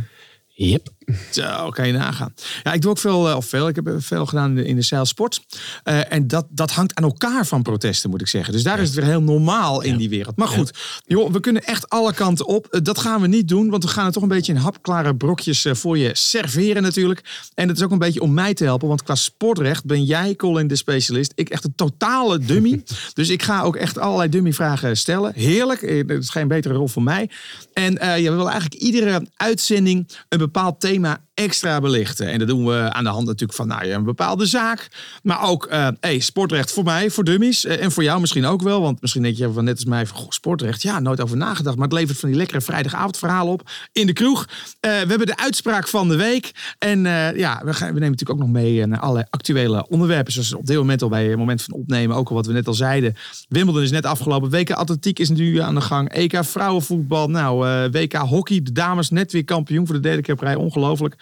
Yep. 0.56 0.90
Zo, 1.31 1.69
kan 1.69 1.88
je 1.88 1.94
nagaan. 1.94 2.33
Ja, 2.63 2.73
ik 2.73 2.81
doe 2.81 2.91
ook 2.91 2.97
veel, 2.97 3.29
eh, 3.29 3.35
of 3.35 3.45
veel, 3.45 3.67
ik 3.67 3.75
heb 3.75 3.95
veel 3.97 4.25
gedaan 4.25 4.57
in 4.57 4.75
de, 4.75 4.81
zeilsport. 4.81 5.41
Eh, 5.83 6.11
en 6.13 6.27
dat, 6.27 6.45
dat 6.50 6.71
hangt 6.71 6.95
aan 6.95 7.03
elkaar 7.03 7.45
van 7.45 7.61
protesten, 7.61 8.09
moet 8.09 8.21
ik 8.21 8.27
zeggen. 8.27 8.53
Dus 8.53 8.63
daar 8.63 8.79
is 8.79 8.88
het 8.88 8.95
weer 8.97 9.05
heel 9.05 9.21
normaal 9.21 9.81
in 9.81 9.97
die 9.97 10.09
wereld. 10.09 10.38
Maar 10.38 10.47
goed, 10.47 10.71
joh, 11.05 11.31
we 11.31 11.39
kunnen 11.39 11.63
echt 11.63 11.89
alle 11.89 12.13
kanten 12.13 12.47
op. 12.47 12.67
Eh, 12.67 12.81
dat 12.81 13.00
gaan 13.00 13.21
we 13.21 13.27
niet 13.27 13.47
doen, 13.47 13.69
want 13.69 13.83
we 13.83 13.89
gaan 13.89 14.05
het 14.05 14.13
toch 14.13 14.23
een 14.23 14.29
beetje 14.29 14.53
in 14.53 14.59
hapklare 14.59 15.15
brokjes 15.15 15.65
eh, 15.65 15.73
voor 15.73 15.97
je 15.97 16.09
serveren 16.13 16.81
natuurlijk. 16.81 17.49
En 17.53 17.67
het 17.67 17.77
is 17.77 17.83
ook 17.83 17.91
een 17.91 17.97
beetje 17.97 18.21
om 18.21 18.33
mij 18.33 18.53
te 18.53 18.63
helpen, 18.63 18.88
want 18.88 19.03
qua 19.03 19.15
sportrecht 19.15 19.85
ben 19.85 20.03
jij, 20.03 20.35
Colin, 20.35 20.67
de 20.67 20.75
specialist. 20.75 21.31
Ik 21.35 21.49
echt 21.49 21.63
een 21.63 21.75
totale 21.75 22.39
dummy. 22.39 22.83
dus 23.13 23.29
ik 23.29 23.44
ga 23.44 23.61
ook 23.61 23.75
echt 23.75 23.97
allerlei 23.97 24.29
dummy-vragen 24.29 24.97
stellen. 24.97 25.33
Heerlijk, 25.35 25.81
eh, 25.81 26.07
dat 26.07 26.21
is 26.21 26.29
geen 26.29 26.47
betere 26.47 26.73
rol 26.73 26.88
voor 26.88 27.03
mij. 27.03 27.29
En 27.73 27.97
eh, 27.97 28.17
ja, 28.17 28.29
we 28.29 28.35
willen 28.35 28.51
eigenlijk 28.51 28.81
iedere 28.81 29.27
uitzending 29.35 30.07
een 30.29 30.38
bepaald 30.38 30.79
thema 30.79 30.93
Matt. 31.00 31.22
Extra 31.33 31.80
belichten. 31.80 32.27
En 32.27 32.39
dat 32.39 32.47
doen 32.47 32.65
we 32.65 32.89
aan 32.91 33.03
de 33.03 33.09
hand 33.09 33.25
natuurlijk 33.25 33.53
van 33.53 33.68
nou, 33.68 33.89
een 33.89 34.03
bepaalde 34.03 34.45
zaak. 34.45 34.88
Maar 35.24 35.41
ook 35.41 35.65
eh, 35.65 35.88
hey, 36.00 36.19
sportrecht 36.19 36.71
voor 36.71 36.83
mij, 36.83 37.09
voor 37.09 37.24
dummies. 37.24 37.65
Eh, 37.65 37.83
en 37.83 37.91
voor 37.91 38.03
jou 38.03 38.19
misschien 38.19 38.45
ook 38.45 38.62
wel. 38.62 38.81
Want 38.81 39.01
misschien 39.01 39.24
denk 39.24 39.35
je 39.35 39.51
van 39.51 39.63
net 39.63 39.75
als 39.75 39.85
mij 39.85 40.06
sportrecht. 40.30 40.81
Ja, 40.81 41.00
nooit 41.00 41.21
over 41.21 41.38
nagedacht. 41.38 41.75
Maar 41.75 41.88
het 41.88 41.97
levert 41.97 42.19
van 42.19 42.30
die 42.30 42.38
lekkere 42.38 42.62
vrijdagavondverhalen 42.62 43.53
op 43.53 43.69
in 43.91 44.07
de 44.07 44.13
kroeg. 44.13 44.45
Eh, 44.80 44.91
we 44.91 45.07
hebben 45.07 45.27
de 45.27 45.38
uitspraak 45.38 45.88
van 45.88 46.09
de 46.09 46.15
week. 46.15 46.51
En 46.80 47.01
ja, 47.35 47.62
we, 47.63 47.75
nemen 47.80 47.94
natuurlijk 47.94 48.30
ook 48.30 48.39
nog 48.39 48.50
mee 48.50 48.85
naar 48.85 49.00
allerlei 49.00 49.25
actuele 49.30 49.88
onderwerpen. 49.88 50.33
Zoals 50.33 50.53
op 50.53 50.65
dit 50.65 50.77
moment 50.77 51.01
al 51.01 51.09
bij 51.09 51.25
het 51.25 51.38
moment 51.38 51.62
van 51.63 51.74
opnemen. 51.74 52.15
Ook 52.15 52.30
al 52.30 52.35
wat 52.35 52.45
we 52.45 52.53
net 52.53 52.68
al 52.68 52.74
zeiden. 52.74 53.15
Wimbledon 53.47 53.83
is 53.83 53.91
net 53.91 54.06
afgelopen. 54.06 54.50
WK 54.50 54.71
Atletiek 54.71 55.19
is 55.19 55.30
nu 55.30 55.57
aan 55.57 55.75
de 55.75 55.81
gang. 55.81 56.09
EK 56.09 56.45
vrouwenvoetbal. 56.45 57.30
Nou, 57.30 57.65
WK 57.91 58.13
hockey. 58.13 58.62
De 58.63 58.71
dames 58.71 59.09
net 59.09 59.31
weer 59.31 59.44
kampioen 59.44 59.85
voor 59.85 59.95
de 59.95 60.01
derde 60.01 60.21
keer 60.21 60.35
rij. 60.39 60.56
Ongelooflijk. 60.56 61.15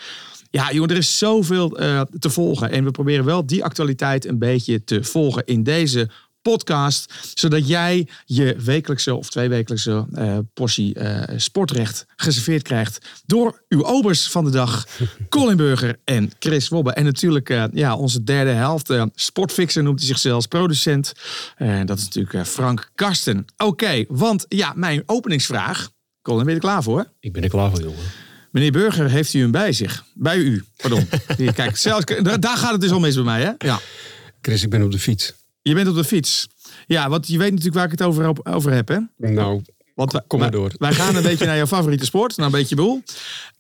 Ja, 0.51 0.71
jongen, 0.71 0.89
er 0.89 0.97
is 0.97 1.17
zoveel 1.17 1.77
eh, 1.77 2.01
te 2.19 2.29
volgen. 2.29 2.71
En 2.71 2.83
we 2.83 2.91
proberen 2.91 3.25
wel 3.25 3.45
die 3.45 3.63
actualiteit 3.63 4.25
een 4.25 4.39
beetje 4.39 4.83
te 4.83 5.03
volgen 5.03 5.45
in 5.45 5.63
deze 5.63 6.09
podcast. 6.41 7.13
Zodat 7.33 7.67
jij 7.67 8.07
je 8.25 8.55
wekelijkse 8.63 9.15
of 9.15 9.29
tweewekelijkse 9.29 10.05
eh 10.13 10.37
portie 10.53 10.93
eh, 10.93 11.37
sportrecht 11.37 12.05
geserveerd 12.15 12.63
krijgt. 12.63 13.21
Door 13.25 13.63
uw 13.69 13.85
obers 13.85 14.29
van 14.29 14.43
de 14.43 14.51
dag, 14.51 14.87
Colin 15.29 15.57
Burger 15.57 15.99
en 16.03 16.31
Chris 16.39 16.67
Wobbe. 16.67 16.91
En 16.91 17.03
natuurlijk 17.03 17.67
ja, 17.73 17.95
onze 17.95 18.23
derde 18.23 18.51
helft, 18.51 18.93
sportfixer 19.15 19.83
noemt 19.83 19.99
hij 19.99 20.07
zichzelf, 20.07 20.47
producent. 20.47 21.13
En 21.55 21.85
dat 21.85 21.97
is 21.97 22.03
natuurlijk 22.03 22.47
Frank 22.47 22.91
Karsten. 22.95 23.45
Oké, 23.57 24.05
want 24.07 24.45
ja, 24.47 24.73
mijn 24.75 25.03
openingsvraag. 25.05 25.89
Colin, 26.21 26.43
ben 26.43 26.53
je 26.53 26.59
er 26.59 26.65
klaar 26.65 26.83
voor? 26.83 27.11
Ik 27.19 27.33
ben 27.33 27.43
er 27.43 27.49
klaar 27.49 27.69
voor, 27.69 27.81
jongen. 27.81 28.30
Meneer 28.51 28.71
Burger, 28.71 29.09
heeft 29.09 29.33
u 29.33 29.39
hem 29.39 29.51
bij 29.51 29.71
zich? 29.71 30.03
Bij 30.13 30.37
u, 30.37 30.63
pardon. 30.77 31.07
Hier, 31.37 31.53
Kijk, 31.53 31.77
zelfs, 31.77 32.05
daar 32.39 32.57
gaat 32.57 32.71
het 32.71 32.81
dus 32.81 32.91
al 32.91 32.99
mis 32.99 33.15
bij 33.15 33.23
mij, 33.23 33.41
hè? 33.41 33.51
Ja. 33.57 33.79
Chris, 34.41 34.63
ik 34.63 34.69
ben 34.69 34.83
op 34.83 34.91
de 34.91 34.99
fiets. 34.99 35.33
Je 35.61 35.73
bent 35.73 35.87
op 35.87 35.95
de 35.95 36.03
fiets. 36.03 36.47
Ja, 36.87 37.09
want 37.09 37.27
je 37.27 37.37
weet 37.37 37.49
natuurlijk 37.49 37.75
waar 37.75 37.85
ik 37.85 37.91
het 37.91 38.01
over, 38.01 38.35
over 38.43 38.71
heb, 38.71 38.87
hè? 38.87 38.97
Nou, 39.17 39.61
Want 39.95 40.11
wij, 40.11 40.21
Kom 40.27 40.39
maar 40.39 40.51
door. 40.51 40.71
Wij 40.77 40.93
gaan 40.93 41.15
een 41.15 41.23
beetje 41.31 41.45
naar 41.45 41.55
jouw 41.55 41.67
favoriete 41.67 42.05
sport. 42.05 42.37
Nou, 42.37 42.51
een 42.51 42.59
beetje 42.59 42.75
boel. 42.75 43.03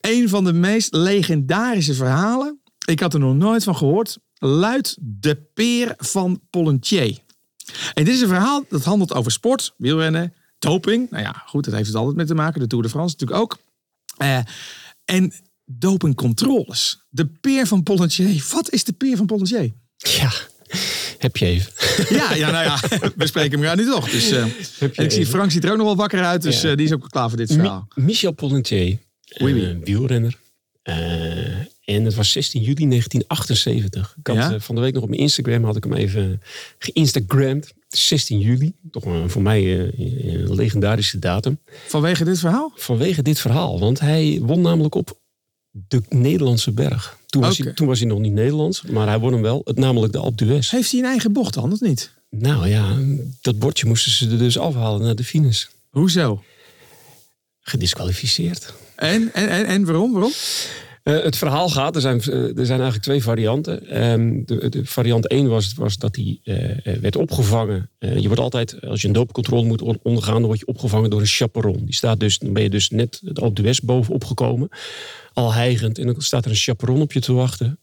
Een 0.01 0.29
van 0.29 0.43
de 0.43 0.53
meest 0.53 0.93
legendarische 0.93 1.93
verhalen. 1.93 2.59
Ik 2.85 2.99
had 2.99 3.13
er 3.13 3.19
nog 3.19 3.35
nooit 3.35 3.63
van 3.63 3.75
gehoord. 3.75 4.17
Luidt 4.35 4.97
de 4.99 5.35
peer 5.53 5.93
van 5.97 6.41
Pollentier. 6.49 7.17
En 7.93 8.03
dit 8.03 8.13
is 8.13 8.21
een 8.21 8.27
verhaal 8.27 8.65
dat 8.69 8.83
handelt 8.83 9.13
over 9.13 9.31
sport, 9.31 9.73
wielrennen, 9.77 10.33
doping. 10.59 11.09
Nou 11.09 11.23
ja, 11.23 11.43
goed, 11.45 11.65
dat 11.65 11.73
heeft 11.73 11.87
het 11.87 11.95
altijd 11.95 12.15
mee 12.15 12.25
te 12.25 12.35
maken. 12.35 12.59
De 12.59 12.67
Tour 12.67 12.83
de 12.83 12.89
France 12.89 13.15
natuurlijk 13.19 13.41
ook. 13.41 13.57
Eh, 14.21 14.39
en 15.05 15.33
dopingcontroles. 15.65 17.05
De 17.09 17.25
peer 17.27 17.67
van 17.67 17.83
Pollentier. 17.83 18.45
Wat 18.51 18.71
is 18.71 18.83
de 18.83 18.93
peer 18.93 19.17
van 19.17 19.25
Pollentier? 19.25 19.71
ja, 19.97 20.31
heb 21.17 21.37
je 21.37 21.45
even. 21.45 21.71
Ja, 22.15 22.33
ja, 22.33 22.51
nou 22.51 22.63
ja, 22.63 22.79
we 23.15 23.27
spreken 23.27 23.57
elkaar 23.59 23.75
nu 23.75 23.85
toch. 23.85 24.09
Dus, 24.09 24.31
eh, 24.31 24.43
Heb 24.77 24.93
je 24.95 25.01
en 25.01 25.05
ik 25.05 25.11
zie. 25.11 25.25
Frank 25.25 25.51
ziet 25.51 25.63
er 25.63 25.71
ook 25.71 25.77
nog 25.77 25.85
wel 25.85 25.95
wakker 25.95 26.23
uit, 26.23 26.41
dus 26.41 26.61
Ja. 26.61 26.69
eh, 26.69 26.75
die 26.77 26.85
is 26.85 26.91
ook 26.93 27.09
klaar 27.09 27.29
voor 27.29 27.37
dit 27.37 27.51
verhaal. 27.53 27.87
Mi- 27.95 28.03
Michel 28.03 28.31
Pollentier, 28.31 28.97
Oui, 29.39 29.53
oui. 29.53 29.79
wielrenner. 29.83 30.37
En 31.95 32.05
het 32.05 32.15
was 32.15 32.31
16 32.31 32.61
juli 32.61 32.87
1978. 32.87 34.15
Ik 34.19 34.27
had, 34.27 34.35
Ja? 34.35 34.51
eh, 34.53 34.59
van 34.59 34.75
de 34.75 34.81
week 34.81 34.93
nog 34.93 35.03
op 35.03 35.09
mijn 35.09 35.21
Instagram 35.21 35.63
had 35.63 35.75
ik 35.75 35.83
hem 35.83 35.93
even 35.93 36.41
geïnstagramd. 36.77 37.73
16 37.87 38.39
juli, 38.39 38.73
toch 38.91 39.05
een, 39.05 39.29
voor 39.29 39.41
mij 39.41 39.61
eh, 39.61 40.33
een 40.33 40.55
legendarische 40.55 41.19
datum. 41.19 41.59
Vanwege 41.87 42.23
dit 42.23 42.39
verhaal? 42.39 42.71
Vanwege 42.75 43.21
dit 43.21 43.39
verhaal. 43.39 43.79
Want 43.79 43.99
hij 43.99 44.39
won 44.41 44.61
namelijk 44.61 44.95
op 44.95 45.19
de 45.71 46.01
Nederlandse 46.09 46.71
berg. 46.71 47.17
Toen 47.25 47.41
was, 47.41 47.57
hij, 47.57 47.71
toen 47.73 47.87
was 47.87 47.99
hij 47.99 48.07
nog 48.07 48.19
niet 48.19 48.33
Nederlands, 48.33 48.81
maar 48.81 49.07
hij 49.07 49.19
won 49.19 49.33
hem 49.33 49.41
wel. 49.41 49.61
Het, 49.63 49.77
namelijk 49.77 50.13
de 50.13 50.19
Alpe 50.19 50.45
d'Huez. 50.45 50.69
Heeft 50.71 50.91
hij 50.91 50.99
een 50.99 51.05
eigen 51.05 51.33
bocht 51.33 51.53
dan, 51.53 51.71
of 51.71 51.79
niet? 51.79 52.11
Nou 52.29 52.67
ja, 52.67 52.97
dat 53.41 53.59
bordje 53.59 53.87
moesten 53.87 54.11
ze 54.11 54.29
er 54.29 54.37
dus 54.37 54.57
afhalen 54.57 55.01
naar 55.01 55.15
de 55.15 55.23
finish. 55.23 55.65
Hoezo? 55.89 56.43
gedisqualificeerd. 57.61 58.73
En, 58.95 59.29
en, 59.33 59.49
en, 59.49 59.65
en 59.65 59.85
waarom? 59.85 60.11
waarom? 60.11 60.31
Uh, 61.03 61.23
het 61.23 61.37
verhaal 61.37 61.69
gaat, 61.69 61.95
er 61.95 62.01
zijn, 62.01 62.21
uh, 62.29 62.57
er 62.57 62.65
zijn 62.65 62.79
eigenlijk 62.79 63.01
twee 63.01 63.23
varianten. 63.23 64.03
Um, 64.11 64.45
de, 64.45 64.81
variant 64.83 65.27
1 65.27 65.47
was, 65.47 65.73
was 65.73 65.97
dat 65.97 66.15
hij 66.15 66.39
uh, 66.43 66.97
werd 66.97 67.15
opgevangen. 67.15 67.89
je 67.99 68.27
wordt 68.27 68.41
altijd, 68.41 68.81
als 68.81 69.01
je 69.01 69.07
een 69.07 69.13
doopcontrole 69.13 69.65
moet 69.65 69.81
ondergaan, 70.01 70.33
dan 70.33 70.45
word 70.45 70.59
je 70.59 70.67
opgevangen 70.67 71.09
door 71.09 71.19
een 71.19 71.25
chaperon. 71.25 71.85
Die 71.85 71.95
staat 71.95 72.19
dus, 72.19 72.39
dan 72.39 72.53
ben 72.53 72.63
je 72.63 72.69
dus 72.69 72.89
net 72.89 73.19
de 73.53 73.61
west 73.61 73.83
bovenop 73.83 74.23
gekomen, 74.23 74.69
al 75.33 75.53
hijgend. 75.53 75.97
En 75.97 76.05
dan 76.05 76.21
staat 76.21 76.45
er 76.45 76.51
een 76.51 76.57
chaperon 76.57 77.01
op 77.01 77.13
je 77.13 77.19
te 77.19 77.33
wachten. 77.33 77.79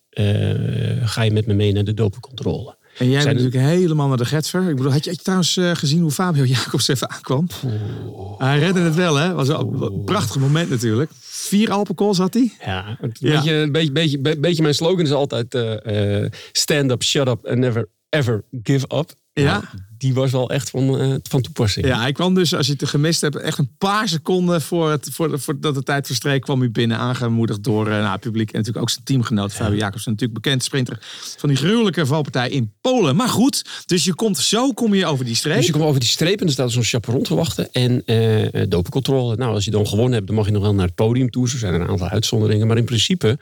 ga 1.03 1.23
je 1.23 1.31
met 1.31 1.47
me 1.47 1.55
mee 1.55 1.73
naar 1.73 1.85
de 1.85 1.95
dopencontrole. 1.95 2.78
En 2.99 3.11
jij 3.11 3.25
bent 3.25 3.37
natuurlijk 3.37 3.65
helemaal 3.65 4.09
naar 4.09 4.17
de 4.17 4.25
Getver. 4.25 4.69
Ik 4.69 4.77
bedoel, 4.77 4.93
had 4.93 5.05
je, 5.05 5.11
had 5.11 5.19
je 5.19 5.25
trouwens 5.25 5.57
uh, 5.57 5.71
gezien 5.75 6.01
hoe 6.01 6.11
Fabio 6.11 6.45
Jacobs 6.55 6.89
even 6.89 7.11
aankwam? 7.11 7.47
Oeh. 7.65 8.39
Hij 8.39 8.59
redde 8.59 8.81
het 8.81 8.95
wel, 8.95 9.15
hè? 9.15 9.33
Was 9.33 9.49
een 9.49 10.03
prachtig 10.05 10.39
moment 10.39 10.71
natuurlijk. 10.71 11.11
Vier 11.21 11.71
Alpencols 11.71 12.19
had 12.19 12.35
hij. 12.35 12.53
Ja, 12.65 12.99
een 13.01 13.13
beetje, 13.21 13.55
een 13.55 13.73
beetje, 13.73 13.93
beetje, 13.93 14.39
beetje 14.39 14.63
mijn 14.63 14.75
slogan 14.75 15.05
is 15.05 15.13
altijd 15.13 15.55
uh, 15.55 16.21
uh, 16.21 16.27
stand 16.53 16.91
up, 16.91 17.03
shut 17.03 17.29
up 17.29 17.47
and 17.47 17.59
never 17.59 17.89
ever 18.09 18.45
give 18.63 18.87
up. 18.95 19.13
Ja. 19.33 19.53
Nou, 19.53 19.65
die 19.99 20.15
was 20.15 20.31
wel 20.31 20.51
echt 20.51 20.71
van, 20.71 21.01
uh, 21.01 21.15
van 21.23 21.41
toepassing. 21.41 21.87
Ja, 21.87 22.01
hij 22.01 22.13
kwam 22.13 22.35
dus, 22.35 22.55
als 22.55 22.67
je 22.67 22.73
het 22.73 22.89
gemist 22.89 23.21
hebt, 23.21 23.37
echt 23.37 23.59
een 23.59 23.71
paar 23.79 24.09
seconden 24.09 24.63
voor 24.63 24.91
het, 24.91 25.09
voor, 25.13 25.41
voordat 25.41 25.75
de 25.75 25.83
tijd 25.83 26.07
verstreek, 26.07 26.43
kwam 26.43 26.61
hij 26.61 26.71
binnen, 26.71 26.99
aangemoedigd 26.99 27.65
door 27.65 27.87
uh, 27.87 27.93
nou, 27.93 28.13
het 28.13 28.21
publiek 28.21 28.51
en 28.51 28.57
natuurlijk 28.57 28.85
ook 28.85 28.91
zijn 28.91 29.05
teamgenoot, 29.05 29.53
Fabio 29.53 29.75
ja. 29.75 29.79
Jacobsen, 29.79 30.11
natuurlijk 30.11 30.43
bekend 30.43 30.65
sprinter 30.65 30.99
van 31.39 31.49
die 31.49 31.59
gruwelijke 31.59 32.07
valpartij 32.07 32.51
in 32.51 32.73
Polen. 32.81 33.17
Maar 33.17 33.29
goed, 33.29 33.65
dus 33.87 34.05
je 34.05 34.15
komt, 34.15 34.39
zo 34.39 34.73
kom 34.73 34.95
je 34.95 35.07
over 35.07 35.25
die 35.25 35.35
streep. 35.35 35.57
Dus 35.57 35.67
je 35.67 35.73
komt 35.73 35.85
over 35.85 36.01
die 36.01 36.09
streep 36.09 36.41
en 36.41 36.47
er 36.47 36.53
staat 36.53 36.71
zo'n 36.71 36.83
chaperon 36.83 37.23
te 37.23 37.35
wachten 37.35 37.73
en 37.73 38.03
uh, 38.07 38.63
dopencontrole. 38.69 39.37
Nou, 39.37 39.55
als 39.55 39.65
je 39.65 39.71
dan 39.71 39.87
gewonnen 39.87 40.13
hebt, 40.13 40.27
dan 40.27 40.37
mag 40.37 40.47
je 40.47 40.53
nog 40.53 40.63
wel 40.63 40.75
naar 40.75 40.87
het 40.87 40.95
podium 40.95 41.31
toe. 41.31 41.45
Er 41.45 41.59
zijn 41.59 41.75
een 41.75 41.89
aantal 41.89 42.09
uitzonderingen, 42.09 42.67
maar 42.67 42.77
in 42.77 42.85
principe 42.85 43.39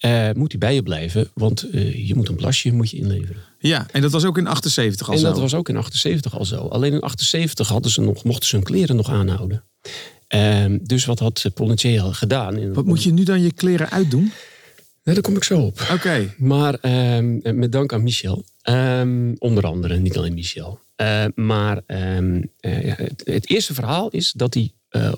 uh, 0.00 0.30
moet 0.32 0.50
hij 0.50 0.58
bij 0.58 0.74
je 0.74 0.82
blijven, 0.82 1.30
want 1.34 1.66
je 1.94 2.12
moet 2.14 2.28
een 2.28 2.36
plasje 2.36 2.72
moet 2.72 2.90
je 2.90 2.96
inleveren. 2.96 3.49
Ja, 3.62 3.86
en 3.90 4.00
dat 4.00 4.12
was 4.12 4.24
ook 4.24 4.38
in 4.38 4.46
78 4.46 5.08
al 5.08 5.14
en 5.14 5.20
zo. 5.20 5.26
dat 5.26 5.38
was 5.38 5.54
ook 5.54 5.68
in 5.68 5.76
78 5.76 6.38
al 6.38 6.44
zo. 6.44 6.56
Alleen 6.56 6.92
in 6.92 7.00
78 7.00 7.68
hadden 7.68 7.90
ze 7.90 8.00
nog, 8.00 8.24
mochten 8.24 8.48
ze 8.48 8.56
hun 8.56 8.64
kleren 8.64 8.96
nog 8.96 9.10
aanhouden. 9.10 9.64
Uh, 10.34 10.64
dus 10.82 11.04
wat 11.04 11.18
had 11.18 11.44
Pollentier 11.54 12.00
al 12.00 12.12
gedaan? 12.12 12.56
In, 12.56 12.74
wat 12.74 12.84
moet 12.84 13.02
je 13.02 13.12
nu 13.12 13.22
dan 13.22 13.42
je 13.42 13.52
kleren 13.52 13.90
uitdoen? 13.90 14.32
Nee, 15.04 15.14
daar 15.14 15.24
kom 15.24 15.36
ik 15.36 15.44
zo 15.44 15.60
op. 15.60 15.80
Oké. 15.80 15.92
Okay. 15.92 16.34
Maar 16.38 16.74
ehm, 16.74 17.58
met 17.58 17.72
dank 17.72 17.92
aan 17.92 18.02
Michel. 18.02 18.44
Ehm, 18.62 19.34
onder 19.38 19.66
andere, 19.66 19.96
niet 19.96 20.16
alleen 20.16 20.34
Michel. 20.34 20.80
Uh, 20.96 21.24
maar 21.34 21.80
uh, 21.86 22.40
het, 22.60 23.22
het, 23.24 23.50
eerste 23.50 23.74
verhaal 23.74 24.08
is 24.08 24.32
dat 24.32 24.54
hij 24.54 24.72
uh, 24.90 25.12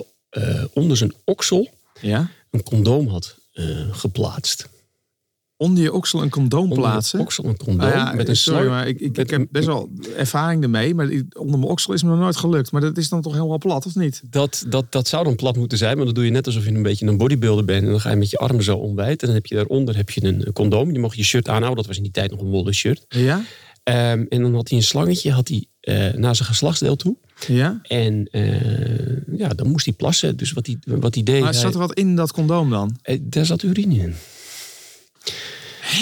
onder 0.72 0.96
zijn 0.96 1.14
oksel 1.24 1.68
ja? 2.00 2.30
een 2.50 2.62
condoom 2.62 3.08
had 3.08 3.36
geplaatst. 3.90 4.68
Onder 5.62 5.82
je 5.82 5.92
oksel 5.92 6.22
een 6.22 6.30
condoom 6.30 6.68
plaatsen? 6.68 7.18
Onder 7.18 7.34
oksel 7.34 7.44
een 7.44 7.56
condoom. 7.56 7.88
Ah, 7.88 7.94
ja, 7.94 8.12
met 8.12 8.28
een 8.28 8.36
sorry, 8.36 8.68
maar 8.68 8.88
ik, 8.88 9.00
ik, 9.00 9.18
ik, 9.18 9.30
heb 9.30 9.46
best 9.50 9.66
wel 9.66 9.90
ervaring 10.16 10.62
ermee. 10.62 10.94
Maar 10.94 11.06
onder 11.32 11.58
mijn 11.58 11.70
oksel 11.70 11.92
is 11.92 12.02
me 12.02 12.08
nog 12.08 12.18
nooit 12.18 12.36
gelukt. 12.36 12.72
Maar 12.72 12.80
dat 12.80 12.96
is 12.96 13.08
dan 13.08 13.22
toch 13.22 13.32
helemaal 13.32 13.58
plat, 13.58 13.86
of 13.86 13.94
niet? 13.94 14.22
Dat, 14.30 14.64
dat, 14.68 14.92
dat 14.92 15.08
zou 15.08 15.24
dan 15.24 15.36
plat 15.36 15.56
moeten 15.56 15.78
zijn. 15.78 15.96
Maar 15.96 16.04
dan 16.04 16.14
doe 16.14 16.24
je 16.24 16.30
net 16.30 16.46
alsof 16.46 16.64
je 16.64 16.70
een 16.70 16.82
beetje 16.82 17.06
een 17.06 17.16
bodybuilder 17.16 17.64
bent. 17.64 17.82
En 17.82 17.90
dan 17.90 18.00
ga 18.00 18.10
je 18.10 18.16
met 18.16 18.30
je 18.30 18.36
armen 18.38 18.64
zo 18.64 18.76
omwijd. 18.76 19.20
En 19.20 19.26
dan 19.26 19.36
heb 19.36 19.46
je 19.46 19.54
daaronder 19.54 19.96
heb 19.96 20.10
je 20.10 20.24
een 20.24 20.52
condoom. 20.52 20.92
Je 20.92 20.98
mag 20.98 21.14
je 21.14 21.24
shirt 21.24 21.48
aanhouden. 21.48 21.76
Dat 21.76 21.86
was 21.86 21.96
in 21.96 22.02
die 22.02 22.12
tijd 22.12 22.30
nog 22.30 22.40
een 22.40 22.50
wollen 22.50 22.74
shirt. 22.74 23.04
Ja? 23.08 23.36
Um, 23.84 24.26
en 24.28 24.42
dan 24.42 24.54
had 24.54 24.68
hij 24.68 24.78
een 24.78 24.84
slangetje 24.84 25.32
had 25.32 25.48
hij, 25.48 25.66
uh, 25.80 26.14
naar 26.14 26.36
zijn 26.36 26.48
geslachtsdeel 26.48 26.96
toe. 26.96 27.16
Ja? 27.46 27.80
En 27.82 28.28
uh, 28.32 29.38
ja, 29.38 29.48
dan 29.48 29.68
moest 29.70 29.84
hij 29.84 29.94
plassen. 29.94 30.36
Dus 30.36 30.52
wat 30.52 30.66
hij, 30.66 30.78
wat 30.84 31.14
hij 31.14 31.22
deed... 31.22 31.40
Maar 31.40 31.54
zat 31.54 31.72
er 31.72 31.78
wat 31.78 31.94
in 31.94 32.16
dat 32.16 32.32
condoom 32.32 32.70
dan? 32.70 32.96
Uh, 33.04 33.18
daar 33.22 33.46
zat 33.46 33.62
urine 33.62 33.94
in. 33.94 34.14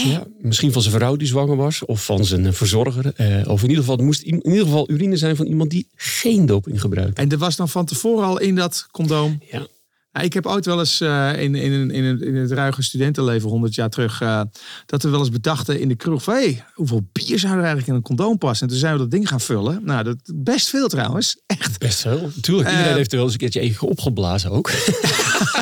Ja, 0.04 0.26
misschien 0.40 0.72
van 0.72 0.82
zijn 0.82 0.94
vrouw 0.94 1.16
die 1.16 1.26
zwanger 1.26 1.56
was, 1.56 1.84
of 1.84 2.04
van 2.04 2.24
zijn 2.24 2.54
verzorger. 2.54 3.12
Uh, 3.16 3.48
of 3.48 3.62
in 3.62 3.68
ieder 3.68 3.84
geval, 3.84 3.98
er 3.98 4.04
moest 4.04 4.22
in 4.22 4.46
ieder 4.46 4.64
geval 4.64 4.90
urine 4.90 5.16
zijn 5.16 5.36
van 5.36 5.46
iemand 5.46 5.70
die 5.70 5.86
geen 5.94 6.46
doping 6.46 6.80
gebruikte. 6.80 7.20
En 7.20 7.30
er 7.30 7.38
was 7.38 7.56
dan 7.56 7.68
van 7.68 7.84
tevoren 7.84 8.26
al 8.26 8.40
in 8.40 8.54
dat 8.54 8.86
condoom? 8.90 9.38
Ja. 9.50 9.66
Ja, 10.12 10.20
ik 10.20 10.32
heb 10.32 10.46
ooit 10.46 10.66
wel 10.66 10.78
eens 10.78 11.00
uh, 11.00 11.42
in, 11.42 11.54
in, 11.54 11.90
in, 11.90 12.22
in, 12.22 12.34
het 12.34 12.50
ruige 12.50 12.82
studentenleven, 12.82 13.48
100 13.48 13.74
jaar 13.74 13.90
terug, 13.90 14.20
uh, 14.20 14.40
dat 14.86 15.02
we 15.02 15.08
wel 15.08 15.20
eens 15.20 15.28
bedachten 15.28 15.80
in 15.80 15.88
de 15.88 15.94
kroeg 15.94 16.22
van, 16.22 16.34
hey, 16.34 16.64
hoeveel 16.74 17.08
bier 17.12 17.38
zou 17.38 17.52
er 17.52 17.58
eigenlijk 17.58 17.88
in 17.88 17.94
een 17.94 18.02
condoom 18.02 18.38
passen? 18.38 18.66
En 18.66 18.72
toen 18.72 18.80
zijn 18.80 18.92
we 18.92 18.98
dat 18.98 19.10
ding 19.10 19.28
gaan 19.28 19.40
vullen. 19.40 19.80
Nou, 19.84 20.04
dat 20.04 20.16
best 20.34 20.68
veel 20.68 20.88
trouwens. 20.88 21.36
Echt. 21.46 21.78
Best 21.78 22.00
veel. 22.00 22.30
Natuurlijk, 22.34 22.68
iedereen 22.68 22.90
uh, 22.90 22.96
heeft 22.96 23.10
er 23.10 23.16
wel 23.16 23.24
eens 23.24 23.34
een 23.34 23.40
keertje 23.40 23.60
even 23.60 23.88
opgeblazen 23.88 24.50
ook. 24.50 24.70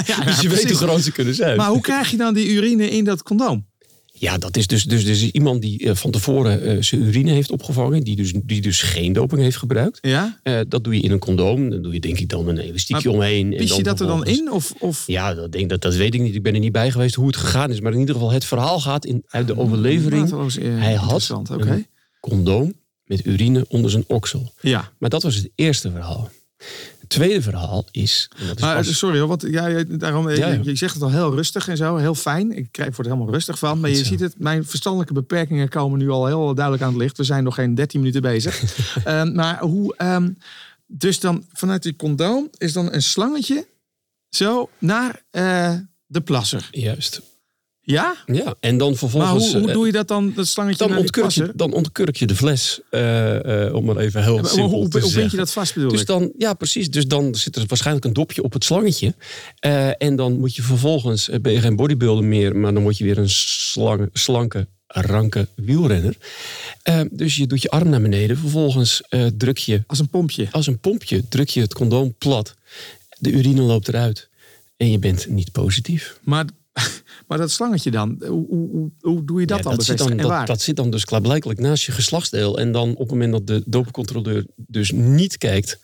ja, 0.06 0.20
dus 0.24 0.40
je 0.40 0.48
weet 0.48 0.68
hoe 0.68 0.76
groot 0.76 1.02
ze 1.02 1.12
kunnen 1.12 1.34
zijn. 1.34 1.56
Maar 1.56 1.70
hoe 1.70 1.80
krijg 1.80 2.10
je 2.10 2.16
dan 2.16 2.34
die 2.34 2.52
urine 2.52 2.90
in 2.90 3.04
dat 3.04 3.22
condoom? 3.22 3.66
Ja, 4.18 4.38
dat 4.38 4.56
is 4.56 4.66
dus, 4.66 4.84
dus, 4.84 5.04
dus 5.04 5.30
iemand 5.30 5.62
die 5.62 5.84
uh, 5.84 5.94
van 5.94 6.10
tevoren 6.10 6.76
uh, 6.76 6.82
zijn 6.82 7.02
urine 7.02 7.30
heeft 7.30 7.50
opgevangen. 7.50 8.04
Die 8.04 8.16
dus, 8.16 8.32
die 8.44 8.60
dus 8.60 8.82
geen 8.82 9.12
doping 9.12 9.42
heeft 9.42 9.56
gebruikt. 9.56 9.98
Ja? 10.00 10.40
Uh, 10.42 10.60
dat 10.68 10.84
doe 10.84 10.94
je 10.94 11.00
in 11.00 11.10
een 11.10 11.18
condoom. 11.18 11.70
Dan 11.70 11.82
doe 11.82 11.92
je 11.92 12.00
denk 12.00 12.18
ik 12.18 12.28
dan 12.28 12.48
een 12.48 12.58
elastiekje 12.58 13.10
omheen. 13.10 13.54
Pis 13.56 13.76
je 13.76 13.82
dat 13.82 14.00
er 14.00 14.06
dan 14.06 14.26
in? 14.26 14.52
Of, 14.52 14.74
of? 14.78 15.06
Ja, 15.06 15.34
dat, 15.34 15.52
denk, 15.52 15.68
dat, 15.68 15.80
dat 15.80 15.94
weet 15.94 16.14
ik 16.14 16.20
niet. 16.20 16.34
Ik 16.34 16.42
ben 16.42 16.54
er 16.54 16.60
niet 16.60 16.72
bij 16.72 16.90
geweest 16.90 17.14
hoe 17.14 17.26
het 17.26 17.36
gegaan 17.36 17.70
is. 17.70 17.80
Maar 17.80 17.92
in 17.92 17.98
ieder 17.98 18.14
geval, 18.14 18.30
het 18.30 18.44
verhaal 18.44 18.80
gaat 18.80 19.04
in, 19.04 19.24
uit 19.28 19.46
de 19.46 19.58
overlevering. 19.58 20.30
Was, 20.30 20.54
Hij 20.60 20.94
had 20.94 21.30
okay. 21.30 21.68
een 21.68 21.86
condoom 22.20 22.74
met 23.04 23.26
urine 23.26 23.64
onder 23.68 23.90
zijn 23.90 24.04
oksel. 24.06 24.52
Ja. 24.60 24.92
Maar 24.98 25.10
dat 25.10 25.22
was 25.22 25.34
het 25.34 25.50
eerste 25.54 25.90
verhaal. 25.90 26.30
Het 27.08 27.16
tweede 27.16 27.42
verhaal 27.42 27.86
is. 27.90 28.30
Maar, 28.60 28.76
pas, 28.76 28.98
sorry 28.98 29.18
hoor, 29.18 29.28
want 29.28 29.42
ja, 29.42 29.84
daarom, 29.88 30.30
Ja, 30.30 30.48
ja. 30.48 30.60
je 30.62 30.76
zegt 30.76 30.94
het 30.94 31.02
al 31.02 31.10
heel 31.10 31.34
rustig 31.34 31.68
en 31.68 31.76
zo, 31.76 31.96
heel 31.96 32.14
fijn. 32.14 32.56
Ik 32.56 32.68
krijg 32.70 32.94
voor 32.94 33.04
het 33.04 33.12
helemaal 33.12 33.34
rustig 33.34 33.58
van. 33.58 33.80
Maar 33.80 33.90
je 33.90 33.96
zo. 33.96 34.04
ziet 34.04 34.20
het, 34.20 34.34
mijn 34.38 34.64
verstandelijke 34.66 35.12
beperkingen 35.12 35.68
komen 35.68 35.98
nu 35.98 36.10
al 36.10 36.26
heel 36.26 36.54
duidelijk 36.54 36.84
aan 36.84 36.92
het 36.92 37.02
licht. 37.02 37.16
We 37.16 37.24
zijn 37.24 37.44
nog 37.44 37.54
geen 37.54 37.74
13 37.74 38.00
minuten 38.00 38.22
bezig. 38.22 38.62
um, 39.06 39.34
maar 39.40 39.60
hoe, 39.60 39.94
um, 39.98 40.38
dus 40.86 41.20
dan 41.20 41.44
vanuit 41.52 41.82
die 41.82 41.96
condoom 41.96 42.50
is 42.58 42.72
dan 42.72 42.92
een 42.92 43.02
slangetje 43.02 43.66
zo 44.28 44.70
naar 44.78 45.22
uh, 45.32 45.74
de 46.06 46.20
plasser. 46.20 46.68
Juist. 46.70 47.20
Ja? 47.90 48.16
Ja, 48.26 48.54
en 48.60 48.78
dan 48.78 48.88
Maar 48.88 48.98
vervolgens. 48.98 49.52
hoe, 49.52 49.58
hoe 49.60 49.68
eh, 49.68 49.74
doe 49.74 49.86
je 49.86 49.92
dat 49.92 50.08
dan, 50.08 50.32
dat 50.34 50.46
slangetje 50.46 50.86
dan 50.88 50.96
ontkurk, 50.96 51.30
je, 51.30 51.52
dan 51.54 51.72
ontkurk 51.72 52.16
je 52.16 52.26
de 52.26 52.34
fles. 52.36 52.80
eh, 52.90 53.66
eh, 53.66 53.74
om 53.74 53.84
maar 53.84 53.96
even 53.96 54.22
heel 54.22 54.34
Ja, 54.34 54.40
maar 54.42 54.50
simpel 54.50 54.78
hoe, 54.78 54.88
te 54.88 55.00
hoe 55.00 55.12
bind 55.12 55.30
je 55.30 55.36
dat 55.36 55.52
vast 55.52 55.74
bedoel 55.74 55.90
Dus 55.90 56.00
ik? 56.00 56.06
dan, 56.06 56.32
ja, 56.38 56.54
precies. 56.54 56.90
Dus 56.90 57.06
dan 57.06 57.34
zit 57.34 57.56
er 57.56 57.64
waarschijnlijk 57.66 58.06
een 58.06 58.12
dopje 58.12 58.42
op 58.42 58.52
het 58.52 58.64
slangetje. 58.64 59.14
En 59.98 60.16
dan 60.16 60.38
moet 60.38 60.56
je 60.56 60.62
vervolgens, 60.62 61.28
ben 61.42 61.52
je 61.52 61.60
geen 61.60 61.76
bodybuilder 61.76 62.24
meer, 62.24 62.56
maar 62.56 62.74
dan 62.74 62.82
word 62.82 62.98
je 62.98 63.04
weer 63.04 63.18
een 63.18 63.30
slanke, 64.12 64.66
ranke 64.86 65.48
wielrenner. 65.54 66.16
Dus 67.10 67.36
je 67.36 67.46
doet 67.46 67.62
je 67.62 67.70
arm 67.70 67.88
naar 67.88 68.02
beneden. 68.02 68.38
Vervolgens 68.38 69.02
druk 69.36 69.58
je 69.58 69.82
Als 69.86 69.98
een 69.98 70.08
pompje. 70.08 70.48
als 70.50 70.66
een 70.66 70.78
pompje, 70.78 71.28
druk 71.28 71.48
je 71.48 71.60
het 71.60 71.74
condoom 71.74 72.14
plat. 72.18 72.54
De 73.18 73.30
urine 73.30 73.60
loopt 73.62 73.88
eruit. 73.88 74.28
En 74.76 74.90
je 74.90 74.98
bent 74.98 75.28
niet 75.28 75.52
positief. 75.52 76.18
Maar, 76.22 76.44
maar 77.28 77.38
dat 77.38 77.50
slangetje 77.50 77.90
dan, 77.90 78.16
hoe, 78.26 78.46
hoe, 78.48 78.90
hoe, 79.00 79.24
doe 79.24 79.40
je 79.40 79.46
dat 79.46 79.56
Ja, 79.56 79.62
dan 79.62 79.72
zit 79.72 79.78
bevestigen? 79.80 79.96
dan, 79.96 80.10
en 80.10 80.16
dat, 80.16 80.26
waar? 80.26 80.46
dat 80.46 80.60
zit 80.60 80.76
dan 80.76 80.90
dus 80.90 81.04
klaarblijkelijk 81.04 81.60
naast 81.60 81.84
je 81.84 81.92
geslachtsdeel. 81.92 82.58
En 82.58 82.72
dan 82.72 82.90
op 82.90 82.98
het 82.98 83.10
moment 83.10 83.32
dat 83.32 83.46
de 83.46 83.62
dopencontroleur 83.66 84.46
dus 84.56 84.92
niet 84.92 85.38
kijkt, 85.38 85.78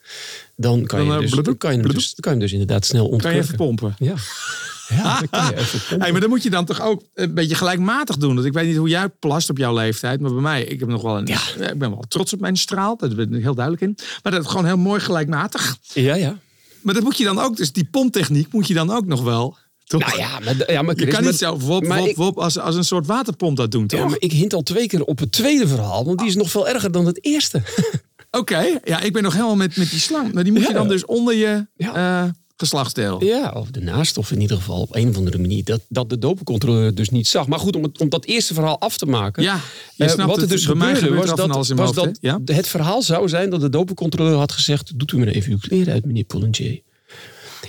dan 0.56 0.84
kan, 0.86 0.98
Dan, 0.98 1.06
je, 1.06 1.12
eh, 1.12 1.18
dus, 1.20 1.56
kan, 1.58 1.76
je 1.76 1.82
dus, 1.82 2.14
kan 2.20 2.34
je 2.34 2.40
dus 2.40 2.52
inderdaad 2.52 2.84
snel 2.84 3.00
kan 3.02 3.08
je 3.08 3.14
ontkurken. 3.14 3.40
even 3.40 3.56
pompen? 3.56 3.94
Ja, 3.98 4.14
ja 4.96 5.18
dan 5.18 5.28
kan 5.30 5.46
je 5.46 5.56
even. 5.56 5.98
Hey, 6.02 6.12
maar 6.12 6.20
dan 6.20 6.30
moet 6.30 6.42
je 6.42 6.50
dan 6.50 6.64
toch 6.64 6.80
ook 6.80 7.02
een 7.14 7.34
beetje 7.34 7.54
gelijkmatig 7.54 8.16
doen. 8.16 8.34
Want 8.34 8.46
ik 8.46 8.52
weet 8.52 8.66
niet 8.66 8.76
hoe 8.76 8.88
jij 8.88 9.08
plast 9.08 9.50
op 9.50 9.58
jouw 9.58 9.74
leeftijd. 9.74 10.20
Maar 10.20 10.32
bij 10.32 10.42
mij, 10.42 10.64
ik, 10.64 10.80
heb 10.80 10.88
nog 10.88 11.02
wel 11.02 11.18
een, 11.18 11.26
Ja. 11.26 11.70
ik 11.70 11.78
ben 11.78 11.90
wel 11.90 12.04
trots 12.08 12.32
op 12.32 12.40
mijn 12.40 12.56
straal. 12.56 12.96
Daar 12.96 13.14
ben 13.14 13.34
ik 13.34 13.42
heel 13.42 13.54
duidelijk 13.54 13.84
in. 13.84 13.96
Maar 14.22 14.32
dat 14.32 14.42
is 14.44 14.48
gewoon 14.50 14.66
heel 14.66 14.76
mooi 14.76 15.00
gelijkmatig. 15.00 15.76
Ja, 15.92 16.14
ja. 16.14 16.38
Maar 16.80 16.94
dat 16.94 17.02
moet 17.02 17.16
je 17.18 17.24
dan 17.24 17.38
ook, 17.38 17.56
dus 17.56 17.72
die 17.72 17.88
pomptechniek 17.90 18.52
moet 18.52 18.66
je 18.66 18.74
dan 18.74 18.90
ook 18.90 19.06
nog 19.06 19.22
wel. 19.22 19.56
Toch? 19.84 20.00
Nou 20.06 20.18
ja, 20.18 20.38
maar, 20.44 20.72
ja, 20.72 20.82
maar 20.82 20.98
je 20.98 21.06
kan 21.06 21.24
niet 21.24 21.36
zo 21.36 21.58
wop, 21.58 21.86
wop, 21.86 22.06
ik- 22.06 22.16
wop, 22.16 22.38
als, 22.38 22.58
als 22.58 22.74
een 22.76 22.84
soort 22.84 23.06
waterpomp 23.06 23.56
dat 23.56 23.70
doen, 23.70 23.86
toch? 23.86 24.00
Ja, 24.00 24.06
maar 24.06 24.16
ik 24.20 24.32
hint 24.32 24.54
al 24.54 24.62
twee 24.62 24.86
keer 24.86 25.04
op 25.04 25.18
het 25.18 25.32
tweede 25.32 25.68
verhaal, 25.68 26.04
want 26.04 26.18
die 26.18 26.28
is 26.28 26.34
nog 26.34 26.50
veel 26.50 26.68
erger 26.68 26.92
dan 26.92 27.06
het 27.06 27.24
eerste. 27.24 27.62
Oké, 28.30 28.78
ja, 28.84 29.00
ik 29.00 29.12
ben 29.12 29.22
nog 29.22 29.32
helemaal 29.32 29.56
met, 29.56 29.76
met 29.76 29.90
die 29.90 30.00
slang. 30.00 30.32
Maar 30.32 30.44
die 30.44 30.52
moet 30.52 30.66
je 30.66 30.72
dan 30.72 30.88
dus 30.88 31.04
onder 31.04 31.34
je 31.34 31.66
Ja. 31.76 32.34
geslachtsdeel. 32.56 33.24
Ja, 33.24 33.50
of 33.56 33.68
ernaast, 33.70 34.18
of 34.18 34.30
in 34.30 34.40
ieder 34.40 34.56
geval 34.56 34.80
op 34.80 34.94
een 34.94 35.08
of 35.08 35.16
andere 35.16 35.38
manier. 35.38 35.64
Dat, 35.64 35.80
dat 35.88 36.10
de 36.10 36.18
dopencontroleur 36.18 36.94
dus 36.94 37.10
niet 37.10 37.26
zag. 37.26 37.46
Maar 37.46 37.58
goed, 37.58 37.76
om, 37.76 37.82
het, 37.82 38.00
om 38.00 38.08
dat 38.08 38.24
eerste 38.24 38.54
verhaal 38.54 38.80
af 38.80 38.96
te 38.96 39.06
maken. 39.06 39.42
Ja, 39.42 39.60
je 39.96 40.04
Eh, 40.04 40.26
wat 40.26 40.34
er 40.36 40.40
het. 40.40 40.50
dus 40.50 40.66
gebeurde 40.66 40.94
gebeurt 41.00 41.28
was 41.30 41.36
dat, 41.66 41.76
was 41.76 41.94
hoofd? 41.96 42.18
Ja? 42.20 42.40
het 42.44 42.66
verhaal 42.68 43.02
zou 43.02 43.28
zijn 43.28 43.50
dat 43.50 43.60
de 43.60 43.68
dopencontroleur 43.68 44.36
had 44.36 44.52
gezegd... 44.52 44.98
doet 44.98 45.12
u 45.12 45.18
maar 45.18 45.26
even 45.28 45.52
uw 45.52 45.58
kleren 45.58 45.92
uit, 45.92 46.04
meneer 46.04 46.24
Pollentier. 46.24 46.80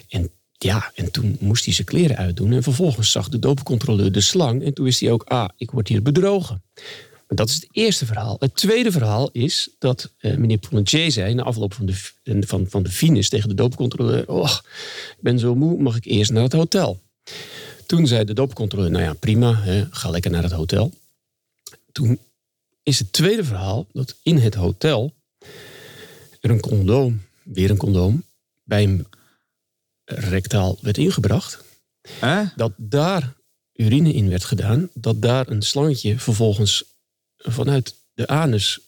En 0.09 0.29
ja, 0.65 0.91
en 0.95 1.11
toen 1.11 1.37
moest 1.39 1.65
hij 1.65 1.73
zijn 1.73 1.87
kleren 1.87 2.17
uitdoen. 2.17 2.53
En 2.53 2.63
vervolgens 2.63 3.11
zag 3.11 3.29
de 3.29 3.39
dopencontroleur 3.39 4.11
de 4.11 4.21
slang. 4.21 4.63
En 4.63 4.73
toen 4.73 4.85
wist 4.85 4.99
hij 4.99 5.11
ook, 5.11 5.23
ah, 5.23 5.49
ik 5.57 5.71
word 5.71 5.87
hier 5.87 6.01
bedrogen. 6.01 6.63
Maar 7.27 7.37
Dat 7.37 7.49
is 7.49 7.55
het 7.55 7.67
eerste 7.71 8.05
verhaal. 8.05 8.35
Het 8.39 8.55
tweede 8.55 8.91
verhaal 8.91 9.29
is 9.31 9.69
dat 9.79 10.11
eh, 10.17 10.35
meneer 10.37 10.57
Pollentier 10.57 11.11
zei 11.11 11.33
na 11.33 11.43
afloop 11.43 11.73
van 11.73 11.85
de, 11.85 11.95
van, 12.47 12.65
van 12.69 12.83
de 12.83 12.89
finis 12.89 13.29
tegen 13.29 13.49
de 13.49 13.55
doopcontroleur: 13.55 14.29
Oh, 14.29 14.57
ik 15.09 15.21
ben 15.21 15.39
zo 15.39 15.55
moe, 15.55 15.81
mag 15.81 15.95
ik 15.95 16.05
eerst 16.05 16.31
naar 16.31 16.43
het 16.43 16.53
hotel? 16.53 17.01
Toen 17.85 18.07
zei 18.07 18.23
de 18.23 18.33
doopcontroleur: 18.33 18.91
Nou 18.91 19.03
ja, 19.03 19.13
prima, 19.13 19.55
hè, 19.55 19.85
ga 19.89 20.09
lekker 20.09 20.31
naar 20.31 20.43
het 20.43 20.51
hotel. 20.51 20.91
Toen 21.91 22.19
is 22.83 22.99
het 22.99 23.13
tweede 23.13 23.43
verhaal 23.43 23.87
dat 23.93 24.15
in 24.23 24.37
het 24.37 24.55
hotel 24.55 25.13
er 26.39 26.49
een 26.49 26.59
condoom, 26.59 27.21
weer 27.43 27.69
een 27.69 27.77
condoom, 27.77 28.23
bij 28.63 28.81
hem 28.81 29.05
rectaal 30.05 30.77
werd 30.81 30.97
ingebracht. 30.97 31.63
Dat 32.55 32.73
daar 32.77 33.33
urine 33.73 34.13
in 34.13 34.29
werd 34.29 34.43
gedaan. 34.43 34.89
Dat 34.93 35.21
daar 35.21 35.49
een 35.49 35.61
slangetje 35.61 36.19
vervolgens 36.19 36.83
vanuit 37.37 37.95
de 38.13 38.27
anus 38.27 38.79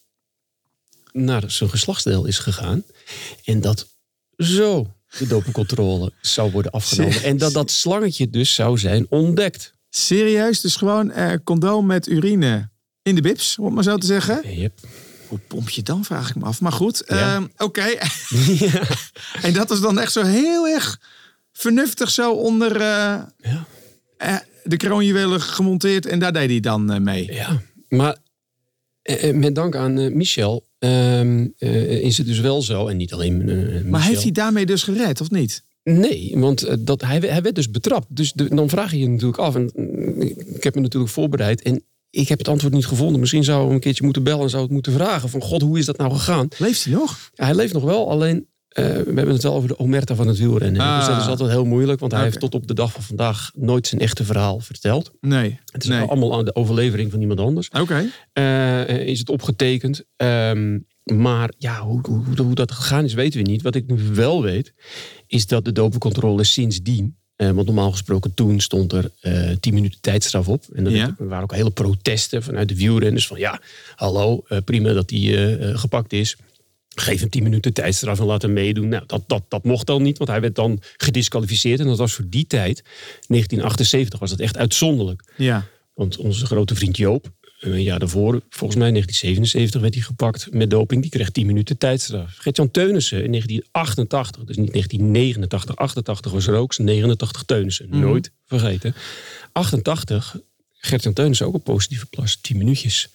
naar 1.12 1.52
zijn 1.52 1.70
geslachtsdeel 1.70 2.26
is 2.26 2.40
gegaan. 2.40 2.84
En 3.44 3.62
dat 3.62 3.88
zo 4.38 4.94
de 5.18 5.28
dopencontrole 5.28 6.12
zou 6.22 6.52
worden 6.52 6.72
afgenomen. 6.72 7.24
En 7.24 7.38
dat 7.38 7.54
dat 7.54 7.72
slangetje 7.72 8.30
dus 8.30 8.54
zou 8.54 8.78
zijn 8.78 9.06
ontdekt. 9.10 9.74
Serieus? 9.90 10.62
Dus 10.62 10.76
gewoon 10.76 11.12
eh, 11.12 11.34
condoom 11.44 11.86
met 11.86 12.08
urine 12.08 12.70
in 13.02 13.16
de 13.16 13.22
bips, 13.22 13.58
om 13.58 13.66
het 13.66 13.74
maar 13.74 13.84
zo 13.84 13.98
te 13.98 14.06
zeggen? 14.06 14.58
Yep. 14.60 14.80
Hoe 15.28 15.40
pomp 15.48 15.70
je 15.70 15.84
dan, 15.84 16.06
vraag 16.06 16.30
ik 16.30 16.36
me 16.36 16.44
af. 16.46 16.62
Maar 16.62 16.72
goed, 16.72 17.04
Ja. 17.08 17.36
ehm, 17.36 17.46
oké. 17.58 17.82
en 19.48 19.54
dat 19.54 19.72
is 19.72 19.80
dan 19.80 20.00
echt 20.00 20.12
zo 20.12 20.24
heel 20.24 20.68
erg 20.68 21.00
vernuftig 21.52 22.10
zo 22.10 22.32
onder 22.34 22.76
eh, 22.76 23.22
Ja. 23.38 23.66
eh, 24.18 24.36
de 24.64 24.78
kroonjuwelen 24.78 25.42
gemonteerd. 25.42 26.06
En 26.06 26.20
daar 26.20 26.34
deed 26.34 26.50
hij 26.50 26.60
dan 26.60 26.92
eh, 26.92 27.00
mee. 27.00 27.34
Ja, 27.34 27.62
maar 27.90 28.18
met 29.34 29.56
dank 29.56 29.76
aan 29.76 30.18
Michel 30.18 30.68
ehm, 30.80 31.48
eh, 31.58 31.92
is 31.92 32.18
het 32.18 32.28
dus 32.28 32.40
wel 32.40 32.62
zo. 32.62 32.88
En 32.88 32.98
niet 32.98 33.14
alleen. 33.14 33.90
Maar 33.90 34.04
heeft 34.04 34.22
hij 34.24 34.32
daarmee 34.32 34.66
dus 34.66 34.84
gered, 34.84 35.22
of 35.22 35.30
niet? 35.32 35.64
Nee, 35.84 36.32
want 36.36 36.86
dat, 36.88 37.02
hij, 37.02 37.18
hij 37.20 37.42
werd 37.42 37.56
dus 37.56 37.72
betrapt. 37.72 38.06
Dus 38.10 38.34
de- 38.34 38.56
dan 38.56 38.70
vraag 38.70 38.92
je 38.92 39.00
je 39.00 39.10
natuurlijk 39.10 39.38
af. 39.40 39.56
En 39.56 39.72
ik 40.56 40.64
heb 40.64 40.76
me 40.76 40.82
natuurlijk 40.82 41.12
voorbereid. 41.12 41.62
En 41.62 41.84
ik 42.10 42.28
heb 42.28 42.38
het 42.38 42.48
antwoord 42.48 42.74
niet 42.74 42.86
gevonden. 42.86 43.20
Misschien 43.20 43.44
zou 43.44 43.68
ik 43.68 43.72
een 43.74 43.80
keertje 43.80 44.04
moeten 44.04 44.24
bellen 44.24 44.44
en 44.44 44.50
zou 44.50 44.64
het 44.64 44.72
moeten 44.72 44.94
vragen. 44.94 45.30
Van 45.30 45.42
god, 45.42 45.62
hoe 45.62 45.80
is 45.80 45.86
dat 45.86 45.98
nou 45.98 46.12
gegaan? 46.12 46.48
Leeft 46.58 46.84
hij 46.84 46.94
nog? 46.94 47.30
Ja, 47.34 47.46
hij 47.46 47.56
leeft 47.56 47.74
nog 47.74 47.84
wel, 47.84 48.10
alleen 48.10 48.48
eh, 48.68 48.86
we 48.86 48.92
hebben 48.92 49.28
het 49.34 49.44
wel 49.44 49.54
over 49.54 49.68
de 49.68 49.80
omerta 49.80 50.16
van 50.16 50.28
het 50.28 50.38
wielrennen. 50.38 50.82
Ah. 50.82 50.98
Dus 50.98 51.08
dat 51.08 51.22
is 51.22 51.28
altijd 51.28 51.50
heel 51.50 51.66
moeilijk, 51.66 52.00
want 52.00 52.12
hij 52.12 52.24
heeft 52.24 52.40
tot 52.40 52.56
op 52.56 52.68
de 52.68 52.74
dag 52.74 52.92
van 52.92 53.04
vandaag 53.04 53.52
nooit 53.56 53.88
zijn 53.88 54.02
echte 54.02 54.24
verhaal 54.24 54.60
verteld. 54.60 55.12
Nee. 55.22 55.60
Het 55.66 55.84
is 55.84 55.90
nee. 55.90 56.02
allemaal 56.02 56.38
aan 56.38 56.46
de 56.46 56.56
overlevering 56.56 57.12
van 57.12 57.22
iemand 57.22 57.40
anders. 57.40 57.70
Oké. 57.70 58.06
Eh, 58.34 58.88
is 59.08 59.20
het 59.20 59.30
opgetekend. 59.30 60.04
Ehm, 60.16 60.80
maar 61.04 61.54
ja, 61.58 61.82
hoe, 61.82 62.00
hoe, 62.08 62.24
hoe- 62.26 62.46
hoe 62.46 62.56
dat 62.56 62.72
gegaan 62.72 63.04
is, 63.04 63.14
weten 63.14 63.44
we 63.44 63.50
niet. 63.50 63.62
Wat 63.62 63.76
ik 63.76 63.88
nu 63.88 63.98
wel 64.14 64.42
weet, 64.42 64.74
is 65.28 65.48
dat 65.48 65.66
de 65.66 65.72
dopencontrole 65.72 66.44
sindsdien... 66.44 67.18
eh, 67.38 67.50
want 67.52 67.66
normaal 67.66 67.92
gesproken 67.92 68.34
toen 68.34 68.60
stond 68.60 68.94
er 68.94 69.12
eh 69.22 69.50
10 69.60 69.74
minuten 69.74 70.02
tijdstraf 70.02 70.48
op. 70.48 70.64
En 70.74 70.86
er 70.86 70.92
Ja. 70.92 71.16
waren 71.18 71.44
ook 71.44 71.54
hele 71.56 71.72
protesten 71.72 72.44
vanuit 72.44 72.70
de 72.70 72.76
wielrenners. 72.76 73.28
Van 73.28 73.40
ja, 73.40 73.62
hallo, 73.96 74.44
eh, 74.48 74.58
prima 74.66 74.94
dat 74.94 75.10
hij 75.10 75.58
gepakt 75.74 76.14
is. 76.14 76.38
Geef 76.96 77.20
hem 77.20 77.30
10 77.30 77.44
minuten 77.44 77.74
tijdstraf 77.74 78.20
en 78.20 78.26
laat 78.26 78.42
hem 78.42 78.54
meedoen. 78.54 78.88
Nou, 78.88 79.04
dat, 79.08 79.24
dat, 79.28 79.44
dat 79.48 79.64
mocht 79.64 79.86
dan 79.88 80.02
niet, 80.04 80.18
want 80.18 80.30
hij 80.30 80.42
werd 80.42 80.56
dan 80.56 80.82
gedisqualificeerd. 80.98 81.80
En 81.80 81.86
dat 81.88 81.98
was 81.98 82.14
voor 82.14 82.26
die 82.30 82.48
tijd, 82.48 82.84
1978, 83.28 84.20
was 84.20 84.30
dat 84.30 84.40
echt 84.40 84.58
uitzonderlijk. 84.58 85.34
Ja. 85.38 85.66
Want 85.94 86.18
onze 86.18 86.46
grote 86.46 86.76
vriend 86.76 86.98
Joop, 86.98 87.32
een 87.60 87.84
jaar 87.84 88.00
daarvoor, 88.00 88.42
volgens 88.50 88.80
mij 88.80 88.88
in 88.88 88.94
1977, 88.94 89.82
werd 89.82 89.94
hij 89.94 90.04
gepakt 90.04 90.54
met 90.54 90.70
doping. 90.70 91.02
Die 91.02 91.12
kreeg 91.12 91.30
10 91.30 91.46
minuten 91.46 91.78
tijdstraf. 91.78 92.36
Gert-Jan 92.38 92.72
Teunissen 92.72 93.24
in 93.24 93.32
1988, 93.32 94.44
dus 94.44 94.58
niet 94.58 94.72
1989, 94.72 95.76
88 95.76 96.32
was 96.32 96.48
er 96.48 96.56
ook, 96.56 96.78
89 96.78 97.44
Teunissen. 97.44 97.88
Nooit 97.90 98.32
vergeten. 98.46 98.96
88, 99.52 100.40
Gert-Jan 100.74 101.14
Teunissen 101.14 101.46
ook 101.46 101.54
een 101.54 101.62
positieve 101.62 102.06
plas, 102.06 102.38
10 102.42 102.58
minuutjes 102.58 103.10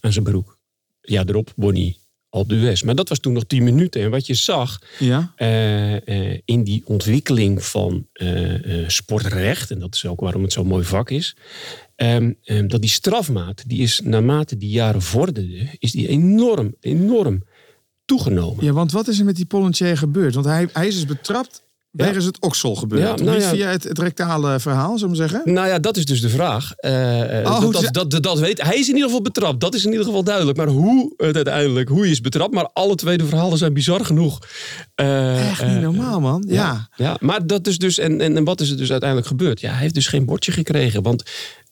aan 0.00 0.12
zijn 0.12 0.24
broek. 0.24 0.58
Ja, 1.00 1.24
erop, 1.26 1.52
Bonnie 1.56 2.02
op 2.40 2.48
de 2.48 2.58
West. 2.58 2.84
Maar 2.84 2.94
dat 2.94 3.08
was 3.08 3.18
toen 3.18 3.32
nog 3.32 3.44
10 3.44 3.62
minuten. 3.64 4.02
En 4.02 4.10
wat 4.10 4.26
je 4.26 4.34
zag, 4.34 4.78
Ja. 4.98 5.32
eh, 5.36 6.32
eh, 6.32 6.40
in 6.44 6.64
die 6.64 6.82
ontwikkeling 6.84 7.64
van 7.64 8.06
eh, 8.12 8.28
sportrecht, 8.86 9.70
en 9.70 9.78
dat 9.78 9.94
is 9.94 10.06
ook 10.06 10.20
waarom 10.20 10.42
het 10.42 10.52
zo'n 10.52 10.66
mooi 10.66 10.84
vak 10.84 11.10
is, 11.10 11.36
ehm, 11.96 12.32
ehm, 12.44 12.66
dat 12.66 12.80
die 12.80 12.90
strafmaat, 12.90 13.64
die 13.66 13.82
is 13.82 14.00
naarmate 14.04 14.56
die 14.56 14.68
jaren 14.70 15.02
vorderden, 15.02 15.68
is 15.78 15.92
die 15.92 16.08
enorm, 16.08 16.74
enorm 16.80 17.42
toegenomen. 18.04 18.64
Ja, 18.64 18.72
want 18.72 18.92
wat 18.92 19.08
is 19.08 19.18
er 19.18 19.24
met 19.24 19.36
die 19.36 19.46
Pollentier 19.46 19.96
gebeurd? 19.98 20.34
Want 20.34 20.46
hij, 20.46 20.68
hij 20.72 20.86
is 20.86 20.94
dus 20.94 21.06
betrapt. 21.06 21.62
Wegens 21.94 22.24
het 22.24 22.40
oksel 22.40 22.74
gebeurd. 22.74 23.18
Ja, 23.18 23.24
nou 23.24 23.40
ja. 23.40 23.48
via 23.48 23.68
het, 23.68 23.84
het 23.84 23.98
rectale 23.98 24.60
verhaal, 24.60 24.98
zullen 24.98 25.10
we 25.10 25.28
zeggen? 25.28 25.40
Nou 25.44 25.68
ja, 25.68 25.78
dat 25.78 25.96
is 25.96 26.04
dus 26.04 26.20
de 26.20 26.28
vraag. 26.28 26.72
Eh, 26.76 27.38
eh, 27.38 27.46
Oh, 27.46 27.72
dat, 27.72 27.88
dat, 27.92 28.10
dat, 28.10 28.22
dat 28.22 28.38
weet, 28.38 28.62
hij 28.62 28.78
is 28.78 28.88
in 28.88 28.94
ieder 28.94 29.08
geval 29.08 29.22
betrapt. 29.22 29.60
Dat 29.60 29.74
is 29.74 29.84
in 29.84 29.90
ieder 29.90 30.06
geval 30.06 30.24
duidelijk. 30.24 30.56
Maar 30.56 30.66
hoe 30.66 31.12
het 31.16 31.36
uiteindelijk, 31.36 31.88
hoe 31.88 32.00
hij 32.00 32.10
is 32.10 32.20
betrapt. 32.20 32.54
Maar 32.54 32.68
alle 32.72 32.94
twee 32.94 33.18
de 33.18 33.26
verhalen 33.26 33.58
zijn 33.58 33.72
bizar 33.72 34.04
genoeg. 34.04 34.38
Eh, 34.94 35.50
Echt 35.50 35.66
niet 35.66 35.80
normaal, 35.80 36.20
man. 36.20 36.44
Ja. 36.48 36.88
Ja, 36.96 37.16
maar 37.20 37.46
dat 37.46 37.66
is 37.66 37.78
dus. 37.78 37.98
En, 37.98 38.20
en, 38.20 38.36
en 38.36 38.44
wat 38.44 38.60
is 38.60 38.70
er 38.70 38.76
dus 38.76 38.90
uiteindelijk 38.90 39.28
gebeurd? 39.28 39.60
Ja, 39.60 39.70
hij 39.70 39.80
heeft 39.80 39.94
dus 39.94 40.06
geen 40.06 40.24
bordje 40.24 40.52
gekregen. 40.52 41.02
Want 41.02 41.22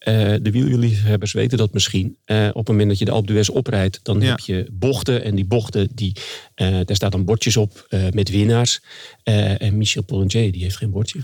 eh, 0.04 0.34
de 0.42 0.50
wielerliefhebbers 0.50 1.32
weten 1.32 1.58
dat 1.58 1.72
misschien. 1.72 2.16
Eh, 2.24 2.48
op 2.48 2.56
het 2.56 2.68
moment 2.68 2.88
dat 2.88 2.98
je 2.98 3.04
de 3.04 3.10
Alpe 3.10 3.26
d'Huez 3.26 3.48
oprijdt, 3.48 4.00
dan 4.02 4.20
Ja. 4.20 4.28
heb 4.28 4.38
je 4.38 4.66
bochten. 4.72 5.24
En 5.24 5.34
die 5.34 5.44
bochten, 5.44 5.88
die, 5.94 6.12
eh, 6.54 6.70
daar 6.84 6.96
staan 6.96 7.10
dan 7.10 7.24
bordjes 7.24 7.56
op 7.56 7.86
met 8.12 8.30
winnaars. 8.30 8.80
En 9.22 9.76
Michel 9.76 10.02
Pollentier, 10.02 10.52
die 10.52 10.62
heeft 10.62 10.76
geen 10.76 10.90
bordje. 10.90 11.20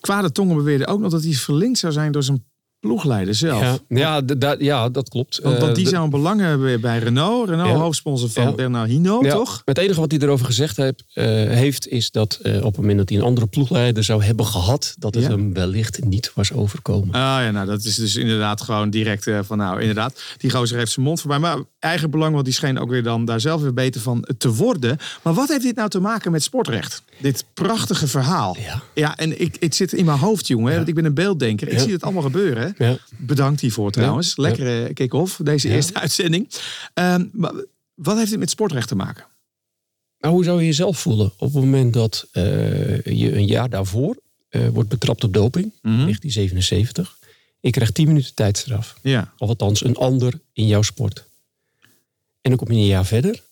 Kwade 0.00 0.32
tongen 0.32 0.56
beweerden 0.56 0.86
ook 0.86 1.00
nog 1.00 1.10
dat 1.10 1.22
hij 1.22 1.32
verlinkt 1.32 1.78
zou 1.78 1.92
zijn 1.92 2.12
door 2.12 2.22
zijn 2.22 2.44
ploegleider 2.80 3.34
zelf. 3.34 3.60
Ja, 3.62 3.78
ja, 3.88 4.20
da- 4.20 4.56
ja, 4.58 4.88
dat 4.88 5.08
klopt. 5.08 5.40
Want, 5.42 5.58
want 5.58 5.74
die 5.74 5.84
Eh, 5.84 5.90
zou 5.90 6.04
een 6.04 6.10
belang 6.10 6.40
hebben 6.40 6.80
bij 6.80 6.98
Renault. 6.98 7.48
Renault, 7.48 7.68
Ja. 7.70 7.76
hoofdsponsor 7.76 8.30
van 8.30 8.42
Ja. 8.44 8.52
Bernard 8.52 8.88
Hinault, 8.90 9.24
Ja, 9.24 9.32
toch? 9.32 9.62
Het 9.64 9.78
enige 9.78 10.00
wat 10.00 10.10
hij 10.10 10.20
erover 10.20 10.46
gezegd 10.46 10.76
heeft, 10.76 11.04
eh, 11.12 11.24
heeft 11.34 11.88
is 11.88 12.10
dat 12.10 12.38
eh, 12.42 12.56
op 12.56 12.62
het 12.64 12.76
moment 12.76 12.98
dat 12.98 13.08
hij 13.08 13.18
een 13.18 13.24
andere 13.24 13.46
ploegleider 13.46 14.04
zou 14.04 14.24
hebben 14.24 14.46
gehad, 14.46 14.94
dat 14.98 15.14
het 15.14 15.26
hem 15.26 15.52
wellicht 15.52 16.04
niet 16.04 16.32
was 16.34 16.52
overkomen. 16.52 17.14
Ah 17.14 17.20
ja, 17.20 17.50
nou 17.50 17.66
dat 17.66 17.84
is 17.84 17.94
dus 17.94 18.16
inderdaad 18.16 18.60
gewoon 18.60 18.90
direct 18.90 19.30
van 19.42 19.58
nou 19.58 19.80
inderdaad. 19.80 20.20
Die 20.36 20.50
gozer 20.50 20.78
heeft 20.78 20.92
zijn 20.92 21.06
mond 21.06 21.20
voorbij. 21.20 21.38
Maar 21.38 21.56
eigen 21.78 22.10
belang, 22.10 22.32
want 22.32 22.44
die 22.44 22.54
scheen 22.54 22.78
ook 22.78 22.90
weer 22.90 23.02
dan 23.02 23.24
daar 23.24 23.40
zelf 23.40 23.60
weer 23.62 23.74
beter 23.74 24.00
van 24.00 24.28
te 24.38 24.54
worden. 24.54 24.96
Maar 25.22 25.34
wat 25.34 25.48
heeft 25.48 25.62
dit 25.62 25.76
nou 25.76 25.88
te 25.88 26.00
maken 26.00 26.32
met 26.32 26.42
sportrecht? 26.42 27.02
Dit 27.20 27.44
prachtige 27.54 28.06
verhaal. 28.06 28.56
Ja. 28.60 28.82
Ja, 28.94 29.16
en 29.16 29.40
ik, 29.40 29.56
het 29.60 29.74
zit 29.74 29.92
in 29.92 30.04
mijn 30.04 30.18
hoofd, 30.18 30.46
jongen. 30.46 30.74
Want 30.76 30.88
ik 30.88 30.94
ben 30.94 31.04
een 31.04 31.14
beelddenker. 31.14 31.68
Ik 31.68 31.78
zie 31.78 31.92
het 31.92 32.02
allemaal 32.02 32.22
gebeuren. 32.22 32.67
Ja. 32.78 32.98
Bedankt 33.16 33.60
hiervoor 33.60 33.90
trouwens. 33.90 34.32
Ja. 34.36 34.42
Lekkere 34.42 34.92
kick-off, 34.92 35.40
deze 35.42 35.68
eerste 35.68 35.94
uitzending. 35.94 36.48
Ehm, 36.94 37.24
maar 37.32 37.52
wat 37.94 38.16
heeft 38.16 38.30
dit 38.30 38.38
met 38.38 38.50
sportrecht 38.50 38.88
te 38.88 38.94
maken? 38.94 39.24
Maar 40.18 40.30
hoe 40.30 40.44
zou 40.44 40.60
je 40.60 40.66
jezelf 40.66 40.98
voelen 40.98 41.26
op 41.26 41.52
het 41.52 41.52
moment 41.64 41.92
dat 41.92 42.28
eh, 42.32 42.42
je 43.04 43.34
een 43.36 43.46
jaar 43.46 43.70
daarvoor 43.70 44.16
eh, 44.48 44.68
wordt 44.68 44.88
betrapt 44.88 45.24
op 45.24 45.32
doping, 45.32 45.64
Mhm. 45.82 45.94
1977. 45.96 47.16
Ik 47.60 47.72
krijg 47.72 47.90
10 47.90 48.06
minuten 48.06 48.34
tijdstraf. 48.34 48.98
Ja. 49.02 49.32
Of 49.38 49.48
althans 49.48 49.84
een 49.84 49.96
ander 49.96 50.40
in 50.52 50.66
jouw 50.66 50.82
sport. 50.82 51.24
En 52.40 52.50
dan 52.50 52.56
kom 52.56 52.72
je 52.72 52.80
een 52.80 52.86
jaar 52.86 53.06
verder 53.06 53.34
en 53.34 53.42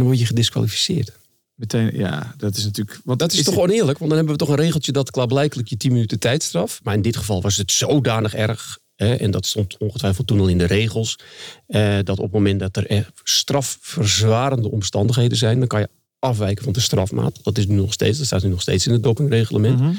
dan 0.00 0.02
word 0.02 0.18
je 0.18 0.26
gedisqualificeerd. 0.26 1.12
Meteen, 1.60 1.96
ja, 1.96 2.34
dat 2.36 2.56
is 2.56 2.64
natuurlijk... 2.64 3.00
Want 3.04 3.18
Dat 3.18 3.32
is, 3.32 3.42
toch 3.42 3.58
oneerlijk, 3.58 3.98
want 3.98 4.10
dan 4.10 4.18
hebben 4.18 4.38
we 4.38 4.44
toch 4.44 4.48
een 4.48 4.62
regeltje 4.62 4.92
dat 4.92 5.10
klaarblijkelijk 5.10 5.68
je 5.68 5.76
10 5.76 5.92
minuten 5.92 6.18
tijdstraf. 6.18 6.80
Maar 6.82 6.94
in 6.94 7.02
dit 7.02 7.16
geval 7.16 7.40
was 7.40 7.56
het 7.56 7.72
zodanig 7.72 8.34
erg. 8.34 8.78
Hè, 8.96 9.14
en 9.14 9.30
dat 9.30 9.46
stond 9.46 9.76
ongetwijfeld 9.78 10.26
toen 10.26 10.40
al 10.40 10.48
in 10.48 10.58
de 10.58 10.64
regels. 10.64 11.18
eh, 11.66 11.98
dat 12.04 12.18
op 12.18 12.24
het 12.24 12.32
moment 12.32 12.60
dat 12.60 12.76
er 12.76 12.86
eh, 12.86 13.00
strafverzwarende 13.22 14.70
omstandigheden 14.70 15.38
zijn, 15.38 15.58
dan 15.58 15.68
kan 15.68 15.80
je 15.80 15.88
afwijken 16.18 16.64
van 16.64 16.72
de 16.72 16.80
strafmaat. 16.80 17.38
Dat 17.42 17.58
is 17.58 17.66
nu 17.66 17.74
nog 17.74 17.92
steeds, 17.92 18.18
dat 18.18 18.26
staat 18.26 18.42
nu 18.42 18.48
nog 18.48 18.60
steeds 18.60 18.86
in 18.86 18.92
het 18.92 19.02
dopingreglement. 19.02 19.98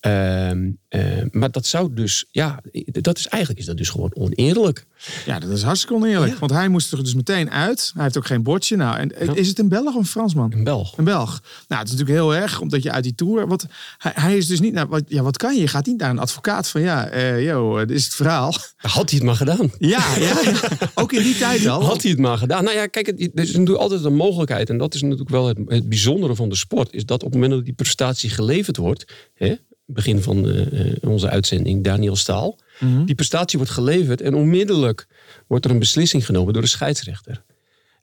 Ehm, 0.00 0.70
eh, 0.90 1.02
maar 1.30 1.50
dat 1.50 1.66
zou 1.66 1.94
dus, 1.94 2.24
ja, 2.30 2.60
dat 2.84 3.18
is 3.18 3.26
eigenlijk 3.26 3.60
is 3.60 3.66
dat 3.66 3.76
dus 3.76 3.88
gewoon 3.88 4.10
oneerlijk. 4.14 4.86
Ja, 5.26 5.38
dat 5.38 5.50
is 5.50 5.62
hartstikke 5.62 5.94
oneerlijk. 5.94 6.32
Ja. 6.32 6.38
Want 6.38 6.52
hij 6.52 6.68
moest 6.68 6.92
er 6.92 7.02
dus 7.04 7.14
meteen 7.14 7.50
uit. 7.50 7.90
Hij 7.94 8.02
heeft 8.02 8.16
ook 8.16 8.26
geen 8.26 8.42
bordje. 8.42 8.76
Nou, 8.76 8.98
en 8.98 9.12
Ja. 9.26 9.34
is 9.34 9.48
het 9.48 9.58
een 9.58 9.68
Belg 9.68 9.86
of 9.86 9.94
een 9.94 10.06
Fransman? 10.06 10.52
Een 10.52 10.64
Belg. 10.64 10.98
Een 10.98 11.04
Belg. 11.04 11.42
Nou, 11.68 11.80
het 11.82 11.90
is 11.92 11.98
natuurlijk 11.98 12.18
heel 12.18 12.34
erg, 12.34 12.60
omdat 12.60 12.82
je 12.82 12.90
uit 12.90 13.04
die 13.04 13.14
tour. 13.14 13.46
Want 13.48 13.66
hij, 13.98 14.12
hij 14.14 14.36
is 14.36 14.46
dus 14.46 14.60
niet 14.60 14.72
naar. 14.72 14.88
Wat, 14.88 15.02
ja, 15.06 15.22
wat 15.22 15.36
kan 15.36 15.54
je? 15.54 15.60
Je 15.60 15.68
gaat 15.68 15.86
niet 15.86 15.98
naar 15.98 16.10
een 16.10 16.18
advocaat 16.18 16.68
van 16.68 16.80
ja, 16.80 17.06
eh 17.08 17.44
yo, 17.44 17.78
dit 17.84 17.96
is 17.96 18.04
het 18.04 18.14
verhaal. 18.14 18.54
Had 18.76 19.10
hij 19.10 19.18
het 19.18 19.22
maar 19.26 19.36
gedaan. 19.36 19.70
Ja, 19.78 20.16
ja, 20.18 20.40
ja. 20.44 20.54
ook 20.94 21.12
in 21.12 21.22
die 21.22 21.36
tijd 21.36 21.66
al. 21.66 21.82
Had 21.84 22.02
hij 22.02 22.10
het 22.10 22.20
maar 22.20 22.38
gedaan. 22.38 22.64
Nou 22.64 22.76
ja, 22.76 22.86
kijk, 22.86 23.06
het, 23.06 23.20
er 23.20 23.30
is 23.34 23.52
natuurlijk 23.52 23.78
altijd 23.78 24.04
een 24.04 24.14
mogelijkheid. 24.14 24.70
En 24.70 24.78
dat 24.78 24.94
is 24.94 25.02
natuurlijk 25.02 25.30
wel 25.30 25.46
het, 25.46 25.58
het 25.66 25.88
bijzondere 25.88 26.34
van 26.34 26.48
de 26.48 26.56
sport. 26.56 26.92
Is 26.92 27.04
dat 27.06 27.22
op 27.22 27.30
het 27.32 27.34
moment 27.34 27.52
dat 27.52 27.64
die 27.64 27.74
prestatie 27.74 28.30
geleverd 28.30 28.76
wordt. 28.76 29.04
Hè, 29.34 29.54
begin 29.92 30.22
van 30.22 30.48
eh, 30.48 30.80
eh, 30.86 30.96
onze 31.00 31.28
uitzending, 31.28 31.84
Daniel 31.84 32.16
Staal. 32.16 32.58
Mhm. 32.80 33.04
Die 33.04 33.14
prestatie 33.14 33.58
wordt 33.58 33.74
geleverd 33.74 34.20
en 34.20 34.34
onmiddellijk 34.34 35.06
wordt 35.46 35.64
er 35.64 35.70
een 35.70 35.78
beslissing 35.78 36.26
genomen 36.26 36.52
door 36.52 36.62
de 36.62 36.68
scheidsrechter. 36.68 37.42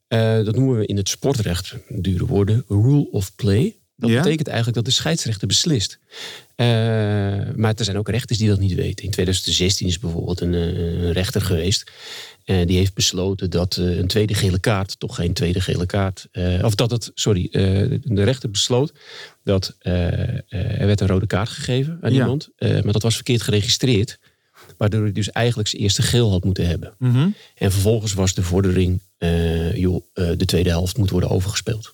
Eh, 0.08 0.43
dat 0.43 0.56
noemen 0.56 0.78
we 0.78 0.86
in 0.86 0.97
het 0.97 1.10
sportrecht, 1.10 1.76
dure 1.89 2.26
woorden, 2.26 2.63
rule 2.67 3.12
of 3.12 3.36
play. 3.36 3.76
Dat 3.95 4.10
Ja? 4.10 4.21
betekent 4.21 4.47
eigenlijk 4.47 4.78
dat 4.78 4.86
de 4.86 4.91
scheidsrechter 4.91 5.47
beslist. 5.47 6.00
Maar 7.56 7.73
er 7.76 7.84
zijn 7.84 7.97
ook 7.97 8.10
rechters 8.10 8.39
die 8.39 8.47
dat 8.47 8.60
niet 8.60 8.73
weten. 8.73 9.06
In 9.06 9.12
2016 9.12 9.88
is 9.88 10.00
bijvoorbeeld 10.00 10.41
een, 10.41 10.54
een 10.54 11.12
rechter 11.12 11.41
geweest. 11.41 11.91
Eh, 12.47 12.65
die 12.67 12.77
heeft 12.77 12.93
besloten 12.93 13.49
dat 13.49 13.77
eh, 13.77 13.97
een 13.97 14.07
tweede 14.07 14.33
gele 14.33 14.60
kaart 14.60 14.99
toch 14.99 15.15
geen 15.15 15.33
tweede 15.33 15.62
gele 15.62 15.86
kaart. 15.86 16.27
eh, 16.31 16.63
of 16.63 16.75
dat 16.75 16.91
het, 16.91 17.12
sorry, 17.13 17.47
de 17.51 18.23
rechter 18.23 18.49
besloot 18.51 18.93
dat 19.43 19.75
er 19.79 20.43
werd 20.77 21.01
een 21.01 21.07
rode 21.07 21.27
kaart 21.27 21.49
gegeven 21.49 21.97
aan 22.01 22.13
Ja. 22.13 22.19
iemand. 22.21 22.49
maar 22.57 22.91
dat 22.91 23.01
was 23.01 23.15
verkeerd 23.15 23.41
geregistreerd. 23.41 24.19
Waardoor 24.77 25.01
hij 25.01 25.12
dus 25.12 25.31
eigenlijk 25.31 25.69
zijn 25.69 25.81
eerste 25.81 26.01
geel 26.01 26.31
had 26.31 26.43
moeten 26.43 26.67
hebben. 26.67 26.93
Mhm. 26.99 27.29
En 27.55 27.71
vervolgens 27.71 28.13
was 28.13 28.33
de 28.33 28.43
vordering, 28.43 29.01
joh, 29.73 30.03
de 30.13 30.45
tweede 30.45 30.69
helft 30.69 30.97
moet 30.97 31.10
worden 31.10 31.29
overgespeeld 31.29 31.93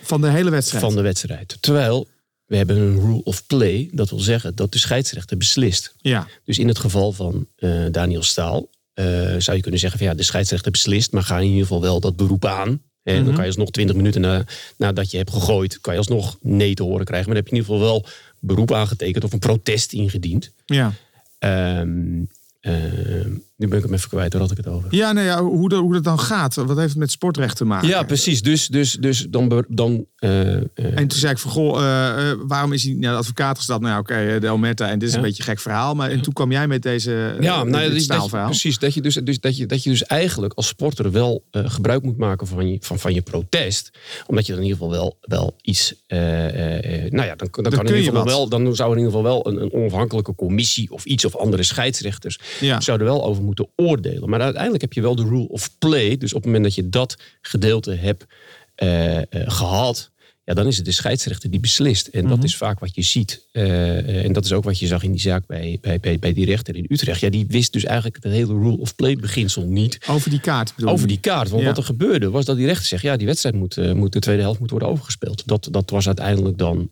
Van 0.00 0.20
de 0.20 0.28
hele 0.30 0.50
wedstrijd. 0.50 0.84
van 0.84 0.94
de 0.94 1.02
wedstrijd. 1.02 1.56
Terwijl 1.60 2.08
we 2.46 2.56
hebben 2.56 2.76
een 2.76 3.00
rule 3.00 3.22
of 3.24 3.46
play, 3.46 3.88
dat 3.92 4.10
wil 4.10 4.18
zeggen 4.20 4.54
dat 4.54 4.72
de 4.72 4.78
scheidsrechter 4.78 5.36
beslist. 5.36 5.94
Ja. 5.98 6.26
Dus 6.44 6.58
in 6.58 6.68
het 6.68 6.78
geval 6.78 7.12
van 7.12 7.46
Daniel 7.90 8.22
Staal 8.22 8.68
eh, 9.00 9.34
zou 9.38 9.56
je 9.56 9.62
kunnen 9.62 9.80
zeggen 9.80 9.98
van 9.98 10.08
ja, 10.08 10.14
de 10.14 10.22
scheidsrechter 10.22 10.70
beslist, 10.70 11.12
maar 11.12 11.22
ga 11.22 11.38
in 11.38 11.46
ieder 11.46 11.60
geval 11.60 11.80
wel 11.80 12.00
dat 12.00 12.16
beroep 12.16 12.44
aan. 12.44 12.82
Mhm. 13.02 13.24
Dan 13.24 13.34
kan 13.34 13.42
je 13.42 13.46
alsnog 13.46 13.70
20 13.70 13.96
minuten 13.96 14.20
na, 14.20 14.44
nadat 14.76 15.10
je 15.10 15.16
hebt 15.16 15.32
gegooid, 15.32 15.80
kan 15.80 15.92
je 15.92 15.98
alsnog 15.98 16.38
nee 16.40 16.74
te 16.74 16.82
horen 16.82 17.04
krijgen. 17.04 17.28
Maar 17.28 17.42
dan 17.42 17.44
heb 17.44 17.52
je 17.52 17.58
in 17.58 17.62
ieder 17.62 17.74
geval 17.74 17.92
wel 17.92 18.06
beroep 18.38 18.72
aangetekend 18.72 19.24
of 19.24 19.32
een 19.32 19.38
protest 19.38 19.92
ingediend. 19.92 20.52
Ja. 20.66 20.92
Ehm, 21.38 22.24
ehm, 22.60 23.32
nu 23.60 23.68
ben 23.68 23.78
ik 23.78 23.84
hem 23.84 23.94
even 23.94 24.08
kwijt, 24.08 24.32
daar 24.32 24.40
had 24.40 24.50
ik 24.50 24.56
het 24.56 24.66
over. 24.66 24.94
Ja, 24.94 25.12
nou 25.12 25.26
ja, 25.26 25.42
hoe, 25.42 25.68
dat, 25.68 25.80
hoe 25.80 25.92
dat 25.92 26.04
dan 26.04 26.18
gaat. 26.18 26.54
Wat 26.54 26.76
heeft 26.76 26.88
het 26.88 26.98
met 26.98 27.10
sportrecht 27.10 27.56
te 27.56 27.64
maken? 27.64 27.88
Ja, 27.88 28.02
precies. 28.02 28.42
Dus, 28.42 28.66
dus, 28.66 28.92
dus 28.92 29.26
dan, 29.30 29.64
dan 29.68 30.06
eh, 30.16 30.56
eh, 30.56 30.62
En 30.74 31.08
toen 31.08 31.18
zei 31.18 31.32
ik 31.32 31.38
van, 31.38 31.50
goh, 31.50 31.78
eh, 31.78 32.32
waarom 32.46 32.72
is 32.72 32.84
hij 32.84 32.92
naar 32.92 33.12
de 33.12 33.18
advocaat 33.18 33.56
gestapt? 33.56 33.80
Nou 33.80 33.92
ja, 33.92 34.00
oké, 34.00 34.14
eh, 34.14 34.40
de 34.40 34.48
Omerta. 34.48 34.88
En 34.88 34.98
dit 34.98 35.08
is 35.08 35.14
een 35.14 35.20
beetje 35.20 35.42
een 35.42 35.48
gek 35.48 35.60
verhaal. 35.60 35.94
Maar 35.94 36.10
en 36.10 36.20
toen 36.20 36.32
kwam 36.32 36.52
jij 36.52 36.66
met 36.66 36.82
deze 36.82 37.36
Ja, 37.40 37.64
nou, 37.64 37.70
dit 37.70 37.72
dus 37.72 37.88
dat 37.88 37.96
je, 37.96 38.00
staalverhaal. 38.00 38.48
precies. 38.48 38.78
Dat 38.78 38.94
je, 38.94 39.00
dus, 39.00 39.14
dus, 39.14 39.40
dat, 39.40 39.56
je, 39.56 39.66
dat 39.66 39.82
je 39.82 39.90
dus 39.90 40.04
eigenlijk 40.04 40.52
als 40.52 40.66
sporter 40.66 41.10
wel 41.10 41.44
gebruik 41.50 42.02
moet 42.02 42.16
maken 42.16 42.46
van 42.46 42.70
je, 42.70 42.76
van, 42.80 42.98
van 42.98 43.14
je 43.14 43.22
protest. 43.22 43.90
Omdat 44.26 44.46
je 44.46 44.52
dan 44.52 44.62
in 44.62 44.68
ieder 44.68 44.82
geval 44.82 44.98
wel, 44.98 45.18
wel 45.20 45.56
iets. 45.62 45.94
nou 46.08 47.22
ja, 47.22 47.34
dan, 47.34 47.48
dan, 47.50 47.62
kan 47.62 47.86
in 47.86 47.96
ieder 47.96 48.04
geval 48.04 48.24
wel. 48.24 48.48
Dan 48.48 48.76
zou 48.76 48.90
er 48.92 48.98
in 48.98 49.04
ieder 49.04 49.18
geval 49.18 49.22
wel 49.22 49.46
een, 49.46 49.62
een 49.62 49.72
onafhankelijke 49.72 50.34
commissie 50.34 50.90
of 50.90 51.04
iets 51.04 51.24
of 51.24 51.36
andere 51.36 51.62
scheidsrechters. 51.62 52.38
Ja. 52.60 52.80
zouden 52.80 53.06
wel 53.06 53.24
over 53.24 53.42
moeten 53.42 53.49
oordelen. 53.76 54.30
Maar 54.30 54.40
uiteindelijk 54.40 54.82
heb 54.82 54.92
je 54.92 55.00
wel 55.00 55.14
de 55.14 55.24
rule 55.24 55.48
of 55.48 55.78
play. 55.78 56.16
Dus 56.16 56.30
op 56.30 56.36
het 56.36 56.44
moment 56.44 56.64
dat 56.64 56.74
je 56.74 56.88
dat 56.88 57.16
gedeelte 57.40 57.92
hebt 57.92 58.26
eh, 58.74 59.18
gehad. 59.30 60.10
Ja, 60.50 60.56
dan 60.56 60.66
is 60.66 60.76
het 60.76 60.84
de 60.84 60.92
scheidsrechter 60.92 61.50
die 61.50 61.60
beslist. 61.60 62.06
En 62.06 62.20
Mhm. 62.24 62.34
dat 62.34 62.44
is 62.44 62.56
vaak 62.56 62.78
wat 62.80 62.94
je 62.94 63.02
ziet. 63.02 63.46
Eh, 63.52 63.98
eh, 63.98 64.24
en 64.24 64.32
dat 64.32 64.44
is 64.44 64.52
ook 64.52 64.64
wat 64.64 64.78
je 64.78 64.86
zag 64.86 65.02
in 65.02 65.10
die 65.10 65.20
zaak 65.20 65.46
bij, 65.46 65.78
bij, 65.80 66.00
bij, 66.00 66.18
bij 66.18 66.32
die 66.32 66.44
rechter 66.44 66.76
in 66.76 66.84
Utrecht. 66.88 67.20
Ja, 67.20 67.28
die 67.30 67.46
wist 67.48 67.72
dus 67.72 67.84
eigenlijk 67.84 68.24
het 68.24 68.32
hele 68.32 68.52
rule 68.52 68.78
of 68.78 68.94
play 68.94 69.16
beginsel 69.16 69.64
niet. 69.66 69.98
Over 70.08 70.30
die 70.30 70.40
kaart 70.40 70.72
bedoel 70.74 70.90
Over 70.90 71.08
die 71.08 71.20
kaart. 71.20 71.48
Want 71.48 71.62
Ja. 71.62 71.68
wat 71.68 71.76
er 71.78 71.84
gebeurde 71.84 72.30
was 72.30 72.44
dat 72.44 72.56
die 72.56 72.66
rechter 72.66 72.86
zegt... 72.86 73.02
ja, 73.02 73.16
die 73.16 73.26
wedstrijd 73.26 73.54
moet, 73.54 73.76
eh, 73.76 73.92
moet 73.92 74.12
de 74.12 74.18
tweede 74.18 74.42
helft 74.42 74.60
moet 74.60 74.70
worden 74.70 74.88
overgespeeld. 74.88 75.42
Dat, 75.46 75.68
dat 75.70 75.90
was 75.90 76.06
uiteindelijk 76.06 76.58
dan 76.58 76.90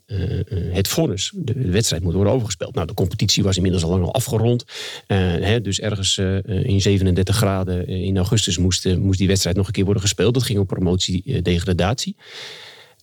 het 0.73 0.88
vonnis. 0.88 1.33
De, 1.35 1.62
de 1.62 1.71
wedstrijd 1.71 2.03
moet 2.03 2.14
worden 2.14 2.33
overgespeeld. 2.33 2.75
Nou, 2.75 2.87
de 2.87 2.94
competitie 2.94 3.42
was 3.42 3.57
inmiddels 3.57 3.83
al 3.85 3.90
lang 3.90 4.05
al 4.05 4.14
afgerond. 4.14 4.64
Hè, 5.07 5.61
dus 5.61 5.81
ergens 5.81 6.18
in 6.47 6.81
37 6.81 7.37
graden 7.37 7.87
in 7.87 8.16
augustus 8.16 8.59
moest, 8.59 8.97
moest 8.97 9.18
die 9.18 9.29
wedstrijd 9.29 9.57
nog 9.57 9.66
een 9.66 9.73
keer 9.73 9.85
worden 9.85 10.03
gespeeld. 10.03 10.35
Dat 10.35 10.42
ging 10.42 10.59
om 10.59 10.66
promotie-degradatie. 10.66 12.16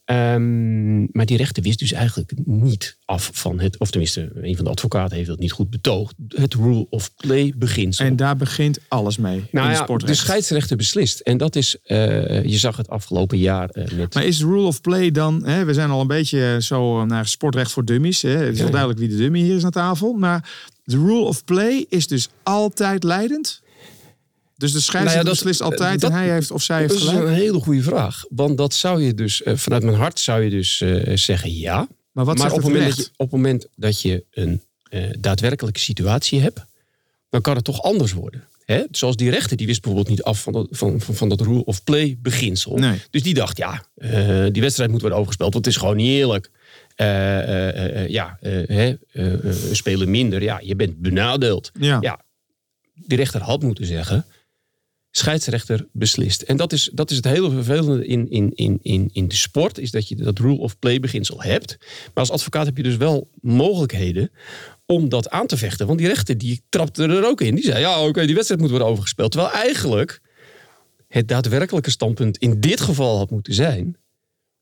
Ehm, 0.05 0.99
maar 1.11 1.25
die 1.25 1.37
rechter 1.37 1.63
wist 1.63 1.79
dus 1.79 1.91
eigenlijk 1.91 2.31
niet 2.45 2.97
af 3.05 3.29
van 3.33 3.59
het... 3.59 3.77
of 3.77 3.89
tenminste, 3.89 4.31
een 4.41 4.55
van 4.55 4.65
de 4.65 4.71
advocaten 4.71 5.15
heeft 5.15 5.29
dat 5.29 5.39
niet 5.39 5.51
goed 5.51 5.69
betoogd... 5.69 6.13
het 6.27 6.53
rule 6.53 6.87
of 6.89 7.15
play 7.15 7.53
beginsel. 7.55 8.05
En 8.05 8.15
daar 8.15 8.35
begint 8.37 8.79
alles 8.87 9.17
mee 9.17 9.43
Nou 9.51 9.67
de 9.67 9.73
ja, 9.73 9.97
de 9.97 10.13
scheidsrechter 10.13 10.77
beslist. 10.77 11.19
En 11.19 11.37
dat 11.37 11.55
is, 11.55 11.77
eh, 11.83 12.43
je 12.43 12.57
zag 12.57 12.77
het 12.77 12.89
afgelopen 12.89 13.37
jaar 13.37 13.69
eh, 13.69 13.97
met... 13.97 14.13
Maar 14.13 14.25
is 14.25 14.41
rule 14.41 14.65
of 14.65 14.81
play 14.81 15.11
dan, 15.11 15.45
hè, 15.45 15.65
we 15.65 15.73
zijn 15.73 15.89
al 15.89 16.01
een 16.01 16.07
beetje 16.07 16.57
zo 16.61 17.05
naar 17.05 17.27
sportrecht 17.27 17.71
voor 17.71 17.85
dummies. 17.85 18.21
Hè. 18.21 18.29
Het 18.29 18.53
is 18.53 18.57
wel 18.57 18.65
Ja. 18.65 18.71
duidelijk 18.71 18.99
wie 18.99 19.09
de 19.09 19.17
dummy 19.17 19.39
hier 19.39 19.55
is 19.55 19.65
aan 19.65 19.71
tafel. 19.71 20.13
Maar 20.13 20.49
de 20.83 20.97
rule 20.97 21.23
of 21.23 21.43
play 21.43 21.85
is 21.89 22.07
dus 22.07 22.29
altijd 22.43 23.03
leidend. 23.03 23.61
Dus 24.57 24.71
de 24.71 24.79
scheidsrechter 24.79 25.23
Nou 25.23 25.25
ja, 25.25 25.31
beslist 25.43 25.61
altijd 25.61 26.01
dat- 26.01 26.11
en 26.11 26.17
hij 26.17 26.29
heeft 26.29 26.51
of 26.51 26.61
zij 26.63 26.79
heeft 26.79 26.89
dat 26.93 27.01
is 27.01 27.07
een 27.07 27.27
hele 27.33 27.59
goede 27.59 27.81
vraag. 27.81 28.23
Want 28.29 28.57
dat 28.57 28.73
zou 28.73 29.01
je 29.01 29.13
dus, 29.13 29.43
eh, 29.43 29.55
vanuit 29.55 29.83
mijn 29.83 29.97
hart 29.97 30.19
zou 30.19 30.41
je 30.43 30.49
dus 30.49 30.81
eh, 30.81 31.17
zeggen 31.17 31.55
ja. 31.55 31.87
Maar 32.11 32.25
wat 32.25 32.37
maar 32.37 32.51
op 32.51 32.57
het 32.57 32.65
moment 32.67 32.87
dat 32.87 32.97
je, 32.97 33.11
op 33.11 33.31
het 33.31 33.31
moment 33.31 33.67
dat 33.75 34.01
je 34.01 34.23
een 34.31 34.61
eh, 34.89 35.03
daadwerkelijke 35.19 35.79
situatie 35.79 36.39
hebt, 36.41 36.65
dan 37.29 37.41
kan 37.41 37.55
het 37.55 37.63
toch 37.63 37.81
anders 37.81 38.13
worden. 38.13 38.43
Hè? 38.65 38.83
Zoals 38.91 39.15
die 39.15 39.29
rechter, 39.29 39.57
die 39.57 39.67
wist 39.67 39.81
bijvoorbeeld 39.81 40.15
niet 40.15 40.23
af 40.25 40.41
van 40.41 40.53
dat, 40.53 40.67
van, 40.69 41.01
van, 41.01 41.15
van 41.15 41.29
dat 41.29 41.41
rule 41.41 41.65
of 41.65 41.83
play 41.83 42.17
beginsel. 42.21 42.77
Nee. 42.77 43.01
Dus 43.09 43.23
die 43.23 43.33
dacht, 43.33 43.57
ja, 43.57 43.85
die 44.49 44.61
wedstrijd 44.61 44.91
moet 44.91 44.99
worden 45.01 45.17
overgespeeld, 45.17 45.53
want 45.53 45.65
het 45.65 45.73
is 45.75 45.79
gewoon 45.79 45.95
niet 45.95 46.07
eerlijk. 46.09 46.49
Ja, 48.09 48.39
spelen 49.71 50.09
minder, 50.09 50.41
ja, 50.41 50.59
je 50.63 50.75
bent 50.75 50.97
benadeeld. 51.01 51.71
Ja. 51.79 51.97
Ja, 52.01 52.19
die 52.93 53.17
rechter 53.17 53.41
had 53.41 53.61
moeten 53.61 53.85
zeggen. 53.85 54.25
Scheidsrechter 55.17 55.87
beslist. 55.91 56.41
En 56.41 56.57
dat 56.57 56.73
is, 56.73 56.89
dat 56.93 57.09
is 57.09 57.15
het 57.15 57.25
hele 57.25 57.51
vervelende 57.51 58.05
in, 58.05 58.29
in, 58.29 58.51
in, 58.55 58.79
in, 58.81 59.09
in 59.13 59.27
de 59.27 59.35
sport. 59.35 59.77
Is 59.77 59.91
dat 59.91 60.07
je 60.07 60.15
dat 60.15 60.39
rule 60.39 60.59
of 60.59 60.79
play 60.79 60.99
beginsel 60.99 61.41
hebt. 61.41 61.77
Maar 61.79 62.11
als 62.13 62.31
advocaat 62.31 62.65
heb 62.65 62.77
je 62.77 62.83
dus 62.83 62.97
wel 62.97 63.29
mogelijkheden 63.41 64.31
om 64.85 65.09
dat 65.09 65.29
aan 65.29 65.47
te 65.47 65.57
vechten. 65.57 65.87
Want 65.87 65.99
die 65.99 66.07
rechter 66.07 66.37
die 66.37 66.61
trapte 66.69 67.03
er 67.03 67.25
ook 67.25 67.41
in. 67.41 67.55
Die 67.55 67.63
zei, 67.63 67.79
ja 67.79 68.07
oké, 68.07 68.25
die 68.25 68.33
wedstrijd 68.35 68.61
moet 68.61 68.69
worden 68.69 68.87
overgespeeld. 68.87 69.31
Terwijl 69.31 69.53
eigenlijk 69.53 70.21
het 71.07 71.27
daadwerkelijke 71.27 71.89
standpunt 71.91 72.37
in 72.37 72.59
dit 72.59 72.81
geval 72.81 73.17
had 73.17 73.29
moeten 73.29 73.53
zijn... 73.53 73.97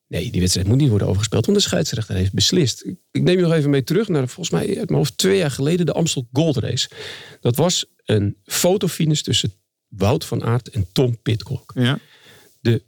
Nee, 0.07 0.31
die 0.31 0.41
wedstrijd 0.41 0.67
moet 0.67 0.77
niet 0.77 0.89
worden 0.89 1.07
overgespeeld, 1.07 1.45
want 1.45 1.57
de 1.57 1.63
scheidsrechter 1.63 2.15
heeft 2.15 2.33
beslist. 2.33 2.85
Ik- 3.11 3.23
neem 3.23 3.35
je 3.35 3.43
nog 3.43 3.53
even 3.53 3.69
mee 3.69 3.83
terug 3.83 4.07
naar, 4.07 4.27
volgens 4.27 4.49
mij, 4.49 4.85
uit 4.89 5.17
twee 5.17 5.37
jaar 5.37 5.51
geleden, 5.51 5.85
de 5.85 5.93
Amstel 5.93 6.27
Gold 6.31 6.57
Race. 6.57 6.89
Dat 7.41 7.55
was 7.55 7.85
een 8.05 8.37
fotofinish 8.43 9.21
tussen 9.21 9.53
Wout 9.97 10.25
van 10.25 10.43
Aert 10.43 10.69
en 10.69 10.87
Tom 10.91 11.17
Pitcock. 11.21 11.71
Ja. 11.75 11.99
De 12.59 12.83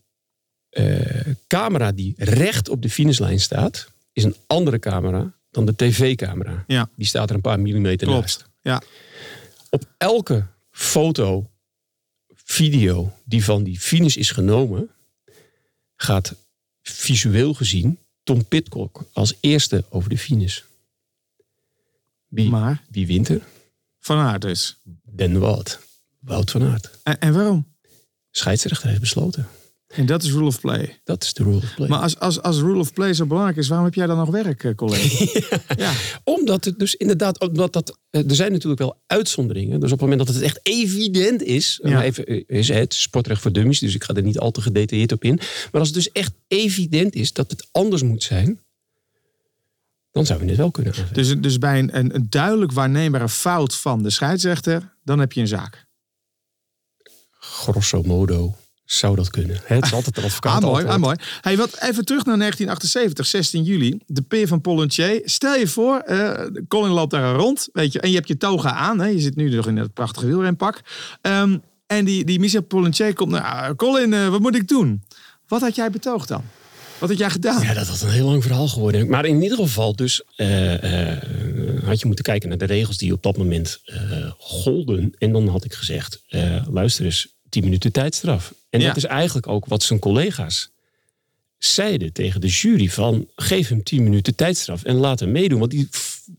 eh, 0.69 1.33
camera 1.47 1.91
die 1.91 2.13
recht 2.17 2.69
op 2.69 2.81
de 2.81 2.89
finishlijn 2.89 3.39
staat, 3.39 3.91
is 4.11 4.23
een 4.23 4.35
andere 4.47 4.79
camera 4.79 5.33
dan 5.51 5.65
de 5.65 5.75
tv-camera. 5.75 6.63
Ja. 6.67 6.89
Die 6.95 7.07
staat 7.07 7.29
er 7.29 7.35
een 7.35 7.41
paar 7.41 7.59
millimeter 7.59 8.07
Klopt. 8.07 8.21
naast. 8.21 8.49
Ja. 8.61 8.81
Op 9.69 9.93
elke 9.97 10.47
foto, 10.71 11.49
video 12.33 13.13
die 13.25 13.43
van 13.43 13.63
die 13.63 13.79
finish 13.79 14.15
is 14.15 14.31
genomen, 14.31 14.89
gaat 15.95 16.35
visueel 16.81 17.53
gezien 17.53 17.97
Tom 18.23 18.45
Pitcock 18.45 19.03
als 19.13 19.33
eerste 19.39 19.85
over 19.89 20.09
de 20.09 20.17
finish. 20.17 20.61
Wie, 22.27 22.49
Maar 22.49 22.83
wie 22.89 23.07
wint 23.07 23.29
er? 23.29 23.41
van 23.99 24.17
aard 24.17 24.41
dus. 24.41 24.77
Den 25.03 25.39
Wout. 25.39 25.79
Wout 26.25 26.51
van 26.51 26.63
Aert. 26.63 26.89
En, 27.03 27.19
en 27.19 27.33
waarom? 27.33 27.73
Scheidsrechter 28.31 28.87
heeft 28.87 28.99
besloten. 28.99 29.47
En 29.87 30.05
dat 30.05 30.23
is 30.23 30.31
rule 30.31 30.45
of 30.45 30.59
play. 30.59 30.99
Dat 31.03 31.23
is 31.23 31.33
de 31.33 31.43
rule 31.43 31.55
of 31.55 31.73
play. 31.75 31.89
Maar 31.89 31.99
als, 31.99 32.19
als, 32.19 32.41
als 32.41 32.59
rule 32.59 32.79
of 32.79 32.93
play 32.93 33.13
zo 33.13 33.25
belangrijk 33.25 33.57
is, 33.57 33.67
waarom 33.67 33.85
heb 33.85 33.95
jij 33.95 34.05
dan 34.05 34.17
nog 34.17 34.29
werk, 34.29 34.63
eh, 34.63 34.75
collega? 34.75 35.25
ja. 35.83 35.93
Omdat 36.23 36.65
het 36.65 36.79
dus 36.79 36.95
inderdaad, 36.95 37.39
omdat 37.39 37.73
dat, 37.73 37.99
eh, 38.09 38.29
er 38.29 38.35
zijn 38.35 38.51
natuurlijk 38.51 38.81
wel 38.81 39.01
uitzonderingen. 39.07 39.79
Dus 39.79 39.91
op 39.91 39.99
het 39.99 40.09
moment 40.09 40.27
dat 40.27 40.35
het 40.35 40.43
echt 40.43 40.59
evident 40.63 41.43
is, 41.43 41.79
Ja. 41.83 41.89
maar 41.89 42.03
even, 42.03 42.25
eh, 42.25 42.43
is 42.47 42.67
het 42.67 42.93
sportrecht 42.93 43.41
voor 43.41 43.51
dummies, 43.51 43.79
dus 43.79 43.95
ik 43.95 44.03
ga 44.03 44.13
er 44.13 44.21
niet 44.21 44.39
al 44.39 44.51
te 44.51 44.61
gedetailleerd 44.61 45.11
op 45.11 45.23
in. 45.23 45.35
Maar 45.71 45.79
als 45.81 45.87
het 45.87 45.97
dus 45.97 46.11
echt 46.11 46.33
evident 46.47 47.15
is 47.15 47.33
dat 47.33 47.51
het 47.51 47.67
anders 47.71 48.03
moet 48.03 48.23
zijn, 48.23 48.59
dan 50.11 50.25
zouden 50.25 50.47
we 50.47 50.53
het 50.53 50.61
wel 50.61 50.71
kunnen 50.71 50.93
aanvechten. 50.93 51.15
Dus, 51.15 51.35
dus 51.41 51.57
bij 51.57 51.79
een, 51.79 51.97
een, 51.97 52.15
een 52.15 52.27
duidelijk 52.29 52.71
waarneembare 52.71 53.29
fout 53.29 53.75
van 53.75 54.03
de 54.03 54.09
scheidsrechter, 54.09 54.95
dan 55.03 55.19
heb 55.19 55.31
je 55.31 55.41
een 55.41 55.47
zaak. 55.47 55.84
Grosso 57.51 58.01
modo 58.01 58.55
zou 58.85 59.15
dat 59.15 59.29
kunnen. 59.29 59.61
Het 59.63 59.85
is 59.85 59.93
altijd 59.93 60.17
een 60.17 60.23
advocaat. 60.29 60.63
Ah, 60.63 60.69
mooi, 60.69 60.85
ah, 60.85 60.97
mooi. 60.97 61.15
Hey, 61.41 61.57
wat, 61.57 61.81
even 61.81 62.05
terug 62.05 62.25
naar 62.25 62.37
1978, 62.37 63.25
16 63.25 63.63
juli. 63.63 63.99
De 64.05 64.21
peer 64.21 64.47
van 64.47 64.61
Pollentier. 64.61 65.21
Stel 65.23 65.55
je 65.55 65.67
voor, 65.67 65.97
eh, 65.97 66.45
Colin 66.67 66.91
loopt 66.91 67.11
daar 67.11 67.35
rond, 67.35 67.69
weet 67.73 67.93
je, 67.93 67.99
en 67.99 68.09
je 68.09 68.15
hebt 68.15 68.27
je 68.27 68.37
toga 68.37 68.73
aan. 68.73 68.99
Hè, 68.99 69.07
je 69.07 69.19
zit 69.19 69.35
nu 69.35 69.49
nog 69.49 69.67
in 69.67 69.75
dat 69.75 69.93
prachtige 69.93 70.25
wielrenpak. 70.25 70.81
Ehm, 71.21 71.57
en 71.87 72.05
die, 72.05 72.25
die 72.25 72.39
Michel 72.39 72.61
Pollentier 72.61 73.13
komt, 73.13 73.31
nou, 73.31 73.75
Colin, 73.75 74.13
eh, 74.13 74.27
wat 74.27 74.39
moet 74.39 74.55
ik 74.55 74.67
doen? 74.67 75.03
Wat 75.47 75.61
had 75.61 75.75
jij 75.75 75.89
betoogd 75.89 76.27
dan? 76.27 76.43
Wat 76.97 77.09
had 77.09 77.17
jij 77.17 77.29
gedaan? 77.29 77.61
Ja, 77.61 77.73
dat 77.73 77.87
had 77.87 78.01
een 78.01 78.09
heel 78.09 78.27
lang 78.27 78.43
verhaal 78.43 78.67
geworden. 78.67 79.09
Maar 79.09 79.25
in 79.25 79.41
ieder 79.41 79.57
geval 79.57 79.95
dus... 79.95 80.23
eh, 80.35 80.73
had 81.85 81.99
je 81.99 82.05
moeten 82.05 82.25
kijken 82.25 82.49
naar 82.49 82.57
de 82.57 82.65
regels 82.65 82.97
die 82.97 83.13
op 83.13 83.23
dat 83.23 83.37
moment 83.37 83.81
uh, 83.85 84.31
golden. 84.37 85.13
En 85.17 85.31
dan 85.31 85.47
had 85.47 85.63
ik 85.63 85.73
gezegd, 85.73 86.23
luister 86.69 87.05
eens, 87.05 87.34
10 87.55 87.63
minuten 87.63 87.91
tijdstraf. 87.91 88.53
En 88.69 88.79
Ja. 88.79 88.87
dat 88.87 88.97
is 88.97 89.03
eigenlijk 89.03 89.47
ook 89.47 89.65
wat 89.65 89.83
zijn 89.83 89.99
collega's 89.99 90.69
zeiden 91.57 92.13
tegen 92.13 92.41
de 92.41 92.47
jury 92.47 92.89
van 92.89 93.27
geef 93.35 93.67
hem 93.69 93.83
10 93.83 94.03
minuten 94.03 94.35
tijdstraf 94.35 94.83
en 94.83 94.95
laat 94.95 95.19
hem 95.19 95.31
meedoen. 95.31 95.59
Want 95.59 95.71
die, 95.71 95.89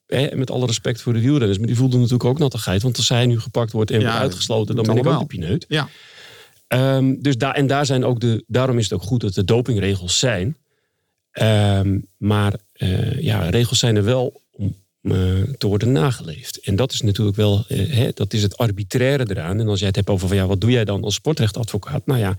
hè, 0.07 0.37
met 0.37 0.51
alle 0.51 0.67
respect 0.67 1.01
voor 1.01 1.13
de 1.13 1.21
wielrenners, 1.21 1.59
maar 1.59 1.67
die 1.67 1.77
voelden 1.77 1.99
natuurlijk 1.99 2.29
ook 2.29 2.39
nattigheid. 2.39 2.83
Want 2.83 2.97
als 2.97 3.09
hij 3.09 3.27
nu 3.27 3.41
gepakt 3.41 3.73
wordt 3.73 3.91
en 3.91 4.01
Ja, 4.01 4.07
wordt 4.07 4.21
uitgesloten, 4.21 4.77
dan 4.77 4.85
ben 4.85 4.97
ik 4.97 5.07
ook 5.07 5.19
de 5.19 5.27
pineut. 5.27 5.65
Ja. 5.69 5.89
Ehm, 6.69 7.15
dus 7.19 7.37
daar, 7.37 7.55
en 7.55 7.67
daar 7.67 7.87
zijn 7.87 8.05
ook 8.05 8.21
de, 8.21 8.45
daarom 8.47 8.79
is 8.79 8.85
het 8.85 8.93
ook 8.93 9.03
goed 9.07 9.21
dat 9.21 9.37
er 9.37 9.47
dopingregels 9.47 10.19
zijn. 10.19 10.57
Ehm, 11.31 11.99
maar 12.17 12.55
eh, 12.73 13.21
ja, 13.21 13.49
regels 13.49 13.79
zijn 13.79 13.97
er 13.97 14.05
wel 14.05 14.41
eh, 15.11 15.43
te 15.59 15.67
worden 15.67 15.93
nageleefd. 15.93 16.59
En 16.61 16.77
dat 16.77 16.93
is 16.93 17.01
natuurlijk 17.01 17.37
wel, 17.37 17.65
eh, 17.69 17.93
hè, 17.93 18.09
dat 18.15 18.33
is 18.33 18.43
het 18.43 18.57
arbitraire 18.57 19.27
eraan. 19.29 19.61
En 19.61 19.69
als 19.69 19.79
jij 19.79 19.87
het 19.89 19.97
hebt 19.97 20.09
over 20.11 20.29
van 20.29 20.37
ja, 20.37 20.47
wat 20.47 20.61
doe 20.61 20.71
jij 20.71 20.85
dan 20.85 21.03
als 21.05 21.15
sportrechtadvocaat? 21.15 22.07
Nou 22.07 22.21
ja, 22.21 22.37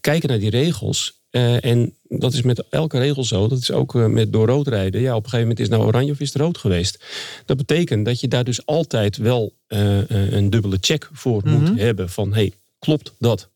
kijken 0.00 0.28
naar 0.28 0.38
die 0.38 0.50
regels. 0.50 1.22
eh, 1.30 1.64
en 1.64 1.94
dat 2.08 2.32
is 2.32 2.42
met 2.42 2.64
elke 2.70 2.98
regel 2.98 3.24
zo. 3.24 3.48
Dat 3.48 3.58
is 3.58 3.70
ook 3.70 3.94
met 3.94 4.32
door 4.32 4.46
rood 4.46 4.68
rijden. 4.68 5.00
Ja, 5.00 5.10
op 5.10 5.16
een 5.24 5.30
gegeven 5.30 5.40
moment 5.40 5.60
is 5.60 5.68
nou 5.68 5.82
oranje 5.84 6.12
of 6.12 6.20
is 6.20 6.32
het 6.32 6.42
rood 6.42 6.58
geweest. 6.58 7.04
Dat 7.44 7.56
betekent 7.56 8.04
dat 8.04 8.20
je 8.20 8.28
daar 8.28 8.44
dus 8.44 8.66
altijd 8.66 9.16
wel 9.16 9.52
een 9.68 10.50
dubbele 10.50 10.78
check 10.80 11.08
voor 11.12 11.40
Mhm. 11.44 11.60
moet 11.60 11.78
hebben. 11.78 12.08
Van 12.10 12.34
hey, 12.34 12.52
klopt 12.78 13.12
dat? 13.18 13.48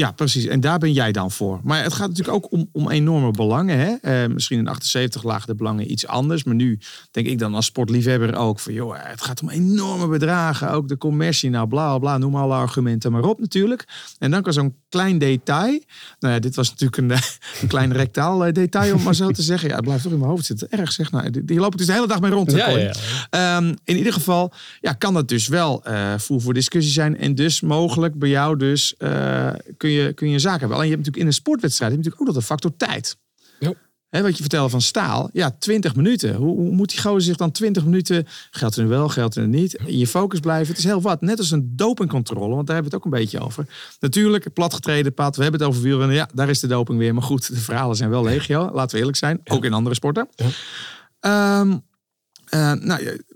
Ja, 0.00 0.12
precies. 0.12 0.46
En 0.46 0.60
daar 0.60 0.78
ben 0.78 0.92
jij 0.92 1.12
dan 1.12 1.30
voor. 1.30 1.60
Maar 1.62 1.82
het 1.82 1.92
gaat 1.92 2.08
natuurlijk 2.08 2.36
ook 2.36 2.52
om, 2.52 2.68
om 2.72 2.90
enorme 2.90 3.30
belangen. 3.30 3.78
Hè? 3.78 3.94
Eh, 3.94 4.28
misschien 4.28 4.58
in 4.58 4.68
78 4.68 5.22
lagen 5.22 5.46
de 5.46 5.54
belangen 5.54 5.90
iets 5.90 6.06
anders. 6.06 6.44
Maar 6.44 6.54
nu 6.54 6.78
denk 7.10 7.26
ik 7.26 7.38
dan 7.38 7.54
als 7.54 7.66
sportliefhebber 7.66 8.36
ook 8.36 8.58
van... 8.58 8.72
joh, 8.72 8.94
het 8.98 9.22
gaat 9.22 9.42
om 9.42 9.50
enorme 9.50 10.06
bedragen. 10.06 10.70
Ook 10.70 10.88
de 10.88 10.96
commercie, 10.96 11.50
nou 11.50 11.68
bla 11.68 11.98
bla, 11.98 12.18
noem 12.18 12.36
alle 12.36 12.54
argumenten 12.54 13.12
maar 13.12 13.24
op 13.24 13.40
natuurlijk. 13.40 13.84
En 14.18 14.30
dan 14.30 14.42
kan 14.42 14.52
zo'n 14.52 14.74
klein 14.88 15.18
detail... 15.18 15.80
Nou 16.18 16.34
ja, 16.34 16.40
dit 16.40 16.54
was 16.54 16.70
natuurlijk 16.70 16.96
een, 16.96 17.10
eh, 17.10 17.22
een 17.62 17.68
klein 17.68 17.92
rectaal 17.92 18.46
eh, 18.46 18.52
detail 18.52 18.94
om 18.94 19.02
maar 19.02 19.14
zo 19.14 19.30
te 19.30 19.42
zeggen. 19.42 19.68
Ja, 19.68 19.74
het 19.74 19.84
blijft 19.84 20.02
toch 20.02 20.12
in 20.12 20.18
mijn 20.18 20.30
hoofd 20.30 20.44
zitten. 20.44 20.70
Erg 20.70 20.92
zeg. 20.92 21.10
Nou, 21.10 21.30
die, 21.30 21.44
die 21.44 21.58
loop 21.58 21.72
ik 21.72 21.78
dus 21.78 21.86
de 21.86 21.92
hele 21.92 22.06
dag 22.06 22.20
mee 22.20 22.30
rond. 22.30 22.52
Ja, 22.52 22.68
ja, 22.68 22.92
Ehm, 23.30 23.74
in 23.84 23.96
ieder 23.96 24.12
geval 24.12 24.52
ja, 24.80 24.92
kan 24.92 25.14
dat 25.14 25.28
dus 25.28 25.48
wel 25.48 25.84
eh 25.84 26.18
voer 26.18 26.40
voor 26.40 26.54
discussie 26.54 26.92
zijn. 26.92 27.18
En 27.18 27.34
dus 27.34 27.60
mogelijk 27.60 28.18
bij 28.18 28.28
jou 28.28 28.56
dus 28.56 28.94
eh, 28.96 29.50
kun, 29.76 29.89
je, 29.89 29.89
kun 30.14 30.28
je 30.28 30.34
een 30.34 30.40
zaak 30.40 30.58
hebben. 30.60 30.76
Alleen 30.76 30.88
je 30.90 30.94
hebt 30.94 31.06
natuurlijk 31.06 31.16
in 31.16 31.26
een 31.26 31.42
sportwedstrijd 31.42 31.92
heb 31.92 32.00
je 32.00 32.06
natuurlijk 32.08 32.30
ook 32.30 32.34
nog 32.34 32.44
de 32.44 32.52
factor 32.52 32.76
tijd. 32.76 33.16
Ja. 33.58 33.72
Wat 34.22 34.36
je 34.36 34.40
vertelde 34.42 34.68
van 34.70 34.80
staal. 34.80 35.30
Ja, 35.32 35.50
20 35.58 35.96
minuten. 35.96 36.34
Hoe, 36.34 36.56
hoe 36.56 36.70
moet 36.70 36.88
die 36.90 37.00
gozer 37.00 37.22
zich 37.22 37.36
dan 37.36 37.50
20 37.50 37.84
minuten... 37.84 38.26
Geldt 38.50 38.76
er 38.76 38.82
nu 38.82 38.88
wel, 38.88 39.08
geldt 39.08 39.34
er 39.36 39.48
niet. 39.48 39.74
In 39.74 39.98
je 39.98 40.06
focus 40.06 40.40
blijven. 40.40 40.68
Het 40.68 40.78
is 40.78 40.84
heel 40.84 41.00
wat. 41.00 41.20
Net 41.20 41.38
als 41.38 41.50
een 41.50 41.72
dopingcontrole. 41.76 42.54
Want 42.54 42.66
daar 42.66 42.74
hebben 42.76 42.92
we 42.92 42.96
het 42.96 43.06
ook 43.06 43.12
een 43.12 43.20
beetje 43.20 43.40
over. 43.40 43.66
Natuurlijk, 44.00 44.52
platgetreden 44.52 45.14
pad. 45.14 45.36
We 45.36 45.42
hebben 45.42 45.60
het 45.60 45.68
over 45.68 45.82
wielrennen. 45.82 46.16
Ja, 46.16 46.28
daar 46.34 46.48
is 46.48 46.60
de 46.60 46.66
doping 46.66 46.98
weer. 46.98 47.14
Maar 47.14 47.22
goed, 47.22 47.46
de 47.48 47.60
verhalen 47.60 47.96
zijn 47.96 48.10
wel 48.10 48.24
legio. 48.24 48.70
Laten 48.72 48.90
we 48.92 48.98
eerlijk 48.98 49.16
zijn. 49.16 49.40
Ook 49.44 49.64
in 49.64 49.72
andere 49.72 49.94
sporten. 49.94 50.28
Ja. 50.34 50.48
Ehm, 51.20 51.76
eh, 52.48 52.72
nou, 52.72 53.04
ja, 53.04 53.10
dat- 53.10 53.29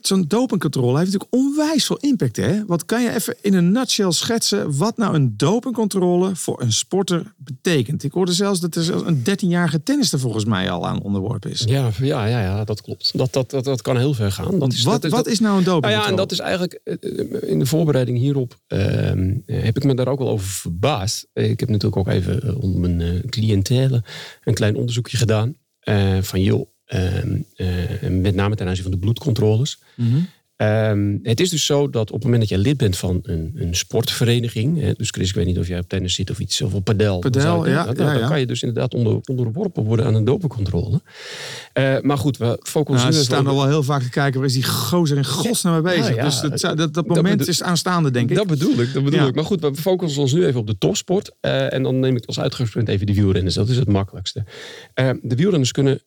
zo'n 0.00 0.24
dopingcontrole 0.28 0.98
heeft 0.98 1.12
natuurlijk 1.12 1.34
onwijs 1.46 1.86
veel 1.86 1.96
impact. 1.96 2.36
Hè? 2.36 2.64
Wat 2.66 2.84
kan 2.84 3.02
je 3.02 3.14
even 3.14 3.36
in 3.40 3.54
een 3.54 3.72
nutshell 3.72 4.10
schetsen 4.12 4.76
wat 4.76 4.96
nou 4.96 5.14
een 5.14 5.36
dopingcontrole 5.36 6.36
voor 6.36 6.62
een 6.62 6.72
sporter 6.72 7.34
betekent? 7.36 8.02
Ik 8.04 8.12
hoorde 8.12 8.32
zelfs 8.32 8.60
dat 8.60 8.74
er 8.76 8.82
zelfs 8.82 9.02
een 9.06 9.18
13-jarige 9.30 9.82
tennister 9.82 10.18
volgens 10.18 10.44
mij 10.44 10.70
al 10.70 10.86
aan 10.86 11.02
onderworpen 11.02 11.50
is. 11.50 11.62
Ja, 11.66 11.90
ja, 12.00 12.24
ja, 12.26 12.40
ja 12.42 12.64
dat 12.64 12.80
klopt. 12.82 13.18
Dat, 13.18 13.32
dat, 13.32 13.50
dat, 13.50 13.64
dat 13.64 13.82
kan 13.82 13.96
heel 13.96 14.14
ver 14.14 14.32
gaan. 14.32 14.58
Dat 14.58 14.72
is, 14.72 14.82
wat, 14.82 15.02
dat 15.02 15.10
wat 15.10 15.26
is 15.26 15.40
nou 15.40 15.58
een 15.58 15.64
Nou 15.64 15.80
dopingcontrole? 15.80 16.04
ja, 16.04 16.10
en 16.10 16.16
dat 16.16 16.32
is 16.32 16.38
eigenlijk 16.38 16.80
eh, 16.84 17.50
in 17.50 17.58
de 17.58 17.66
voorbereiding 17.66 18.18
hierop 18.18 18.56
ehm, 18.66 19.34
eh, 19.46 19.62
heb 19.62 19.76
ik 19.76 19.84
me 19.84 19.94
daar 19.94 20.08
ook 20.08 20.18
wel 20.18 20.28
over 20.28 20.46
verbaasd. 20.48 21.26
Eh, 21.32 21.50
Ik 21.50 21.60
heb 21.60 21.68
natuurlijk 21.68 21.96
ook 21.96 22.08
even 22.14 22.42
eh, 22.42 22.62
onder 22.62 22.80
mijn 22.80 23.00
eh, 23.00 23.28
cliëntele 23.30 24.02
een 24.44 24.54
klein 24.54 24.76
onderzoekje 24.76 25.16
gedaan. 25.16 25.54
eh, 25.80 26.18
van 26.20 26.40
joh, 26.42 26.60
eh, 26.60 26.66
met 28.10 28.34
name 28.34 28.54
ten 28.54 28.66
aanzien 28.66 28.82
van 28.82 28.92
de 28.92 28.98
bloedcontroles. 28.98 29.82
Mhm. 29.94 30.18
Ehm, 30.56 31.16
het 31.22 31.40
is 31.40 31.50
dus 31.50 31.66
zo 31.66 31.90
dat 31.90 32.08
op 32.08 32.14
het 32.14 32.22
moment 32.22 32.40
dat 32.40 32.48
jij 32.50 32.58
lid 32.58 32.76
bent 32.76 32.96
van 32.96 33.20
een, 33.22 33.52
een 33.54 33.74
sportvereniging. 33.74 34.80
Hè, 34.80 34.92
dus 34.92 35.10
Chris, 35.10 35.28
ik 35.28 35.34
weet 35.34 35.46
niet 35.46 35.58
of 35.58 35.68
jij 35.68 35.78
op 35.78 35.88
tennis 35.88 36.14
zit 36.14 36.30
of 36.30 36.38
iets, 36.38 36.62
of 36.62 36.74
op 36.74 36.84
padel. 36.84 37.18
Padel, 37.18 37.42
dan 37.60 37.68
je- 37.68 37.74
ja, 37.74 37.84
dan, 37.84 38.06
ja, 38.06 38.12
dan 38.12 38.20
ja. 38.20 38.28
kan 38.28 38.40
je 38.40 38.46
dus 38.46 38.62
inderdaad 38.62 38.94
onder, 38.94 39.18
onderworpen 39.24 39.84
worden 39.84 40.06
aan 40.06 40.14
een 40.14 40.24
dopingcontrole. 40.24 41.00
Eh, 41.72 42.00
maar 42.00 42.18
goed, 42.18 42.36
we 42.36 42.58
focussen 42.62 43.08
Nou, 43.08 43.20
ze 43.20 43.24
staan 43.24 43.46
al 43.46 43.54
wel 43.54 43.66
heel 43.66 43.82
vaak 43.82 44.02
te 44.02 44.10
kijken, 44.10 44.38
waar 44.40 44.48
is 44.48 44.54
die 44.54 44.64
gozer 44.64 45.16
in 45.16 45.24
godsnaam 45.24 45.82
mee 45.82 45.96
bezig? 45.96 46.16
Dus 46.16 46.40
dat, 46.40 46.60
dat, 46.60 46.76
dat 46.78 46.94
Dat 46.94 47.06
moment 47.06 47.48
is 47.48 47.62
aanstaande, 47.62 48.10
denk 48.10 48.30
ik. 48.30 48.36
Dat 48.36 48.46
bedoel 48.46 48.80
ik, 48.80 48.92
dat 48.92 49.04
bedoel 49.04 49.26
ik. 49.26 49.34
Maar 49.34 49.44
goed, 49.44 49.60
we 49.60 49.74
focussen 49.74 50.22
ons 50.22 50.32
nu 50.32 50.46
even 50.46 50.60
op 50.60 50.66
de 50.66 50.78
topsport. 50.78 51.30
Eh, 51.40 51.72
en 51.72 51.82
dan 51.82 52.00
neem 52.00 52.16
ik 52.16 52.24
als 52.24 52.40
uitgangspunt 52.40 52.88
even 52.88 53.06
de 53.06 53.14
wielrenners. 53.14 53.54
Dat 53.54 53.68
is 53.68 53.76
het 53.76 53.88
makkelijkste. 53.88 54.44
Eh, 54.94 55.10
de 55.22 55.34
wielrenners 55.34 55.72
kunnen 55.72 56.00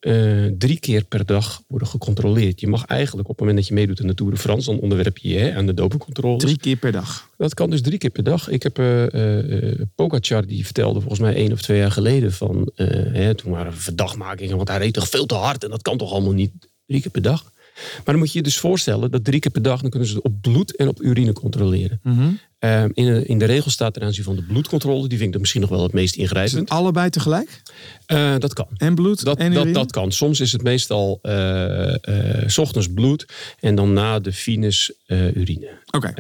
drie 0.58 0.79
keer 0.79 1.03
per 1.03 1.25
dag 1.25 1.62
worden 1.67 1.88
gecontroleerd. 1.88 2.60
Je 2.60 2.67
mag 2.67 2.86
eigenlijk 2.86 3.29
op 3.29 3.38
het 3.38 3.39
moment 3.39 3.58
dat 3.58 3.67
je 3.67 3.73
meedoet 3.73 4.01
aan 4.01 4.08
de 4.08 4.13
Tour 4.13 4.38
de 4.45 4.51
France... 4.51 4.71
dan 4.71 4.79
onderwerp 4.79 5.17
je 5.17 5.53
aan 5.55 5.65
de 5.65 5.73
dopingcontroles. 5.73 6.43
Drie 6.43 6.58
keer 6.58 6.75
per 6.75 6.91
dag. 6.91 7.29
Dat 7.38 7.53
kan 7.53 7.69
dus 7.69 7.81
drie 7.81 7.97
keer 7.97 8.10
per 8.10 8.23
dag. 8.23 8.49
Ik 8.49 8.63
heb 8.63 8.79
eh, 8.79 9.86
Pogacar, 9.95 10.45
die 10.45 10.65
vertelde 10.65 10.99
volgens 10.99 11.21
mij 11.21 11.36
één 11.36 11.51
of 11.51 11.62
twee 11.62 11.77
jaar 11.77 11.91
geleden... 11.91 12.34
van 12.34 12.71
hè, 12.75 13.36
toen 13.36 13.51
waren 13.51 13.71
er 13.71 13.77
verdachtmakingen, 13.77 14.55
want 14.55 14.67
hij 14.67 14.77
reed 14.77 14.93
toch 14.93 15.10
veel 15.10 15.25
te 15.25 15.36
hard... 15.36 15.63
en 15.63 15.69
dat 15.69 15.81
kan 15.81 15.97
toch 15.97 16.12
allemaal 16.12 16.34
niet 16.34 16.51
drie 16.86 17.01
keer 17.01 17.12
per 17.12 17.21
dag. 17.21 17.53
Maar 17.75 18.03
dan 18.05 18.17
moet 18.17 18.31
je 18.31 18.38
je 18.38 18.43
dus 18.43 18.57
voorstellen 18.57 19.11
dat 19.11 19.23
drie 19.23 19.39
keer 19.39 19.51
per 19.51 19.61
dag... 19.61 19.81
dan 19.81 19.89
kunnen 19.89 20.07
ze 20.07 20.15
het 20.15 20.23
op 20.23 20.41
bloed 20.41 20.75
en 20.75 20.88
op 20.88 21.01
urine 21.01 21.33
controleren. 21.33 21.99
Mhm. 22.03 22.31
Eh, 22.59 22.83
in, 22.83 23.05
de, 23.05 23.25
in 23.25 23.39
de 23.39 23.45
regel 23.45 23.71
staat 23.71 23.93
ten 23.93 24.03
aanzien 24.03 24.23
van 24.23 24.35
de 24.35 24.43
bloedcontrole... 24.43 24.99
die 24.99 25.09
vind 25.09 25.21
ik 25.21 25.31
dan 25.31 25.41
misschien 25.41 25.61
nog 25.61 25.69
wel 25.69 25.83
het 25.83 25.93
meest 25.93 26.15
ingrijpend. 26.15 26.59
het 26.59 26.69
allebei 26.69 27.09
tegelijk? 27.09 27.61
Eh, 28.05 28.35
dat 28.38 28.53
kan. 28.53 28.67
En 28.77 28.95
bloed 28.95 29.23
Dat, 29.23 29.38
en 29.38 29.53
dat, 29.53 29.61
urine? 29.61 29.77
dat 29.77 29.91
kan. 29.91 30.11
Soms 30.11 30.39
is 30.39 30.51
het 30.51 30.63
meestal 30.63 31.19
eh, 31.21 31.93
eh, 31.93 32.47
's 32.47 32.57
ochtends 32.57 32.93
bloed 32.93 33.25
en 33.59 33.75
dan 33.75 33.93
na 33.93 34.19
de 34.19 34.33
finis 34.33 34.91
eh, 35.05 35.35
urine. 35.35 35.69
Oké. 35.91 36.13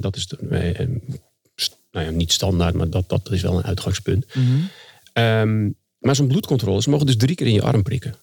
Dat 0.00 0.16
is 0.16 0.26
de, 0.26 0.36
nou 1.94 2.06
ja, 2.06 2.12
niet 2.12 2.32
standaard, 2.32 2.74
maar 2.74 2.90
dat, 2.90 3.08
dat 3.08 3.30
is 3.30 3.42
wel 3.42 3.56
een 3.56 3.64
uitgangspunt. 3.64 4.34
Mhm. 4.34 4.46
Ehm, 5.12 5.70
maar 5.98 6.16
zo'n 6.16 6.28
bloedcontrole, 6.28 6.82
ze 6.82 6.90
mogen 6.90 7.06
dus 7.06 7.16
drie 7.16 7.36
keer 7.36 7.46
in 7.46 7.52
je 7.52 7.62
arm 7.62 7.82
prikken. 7.82 8.14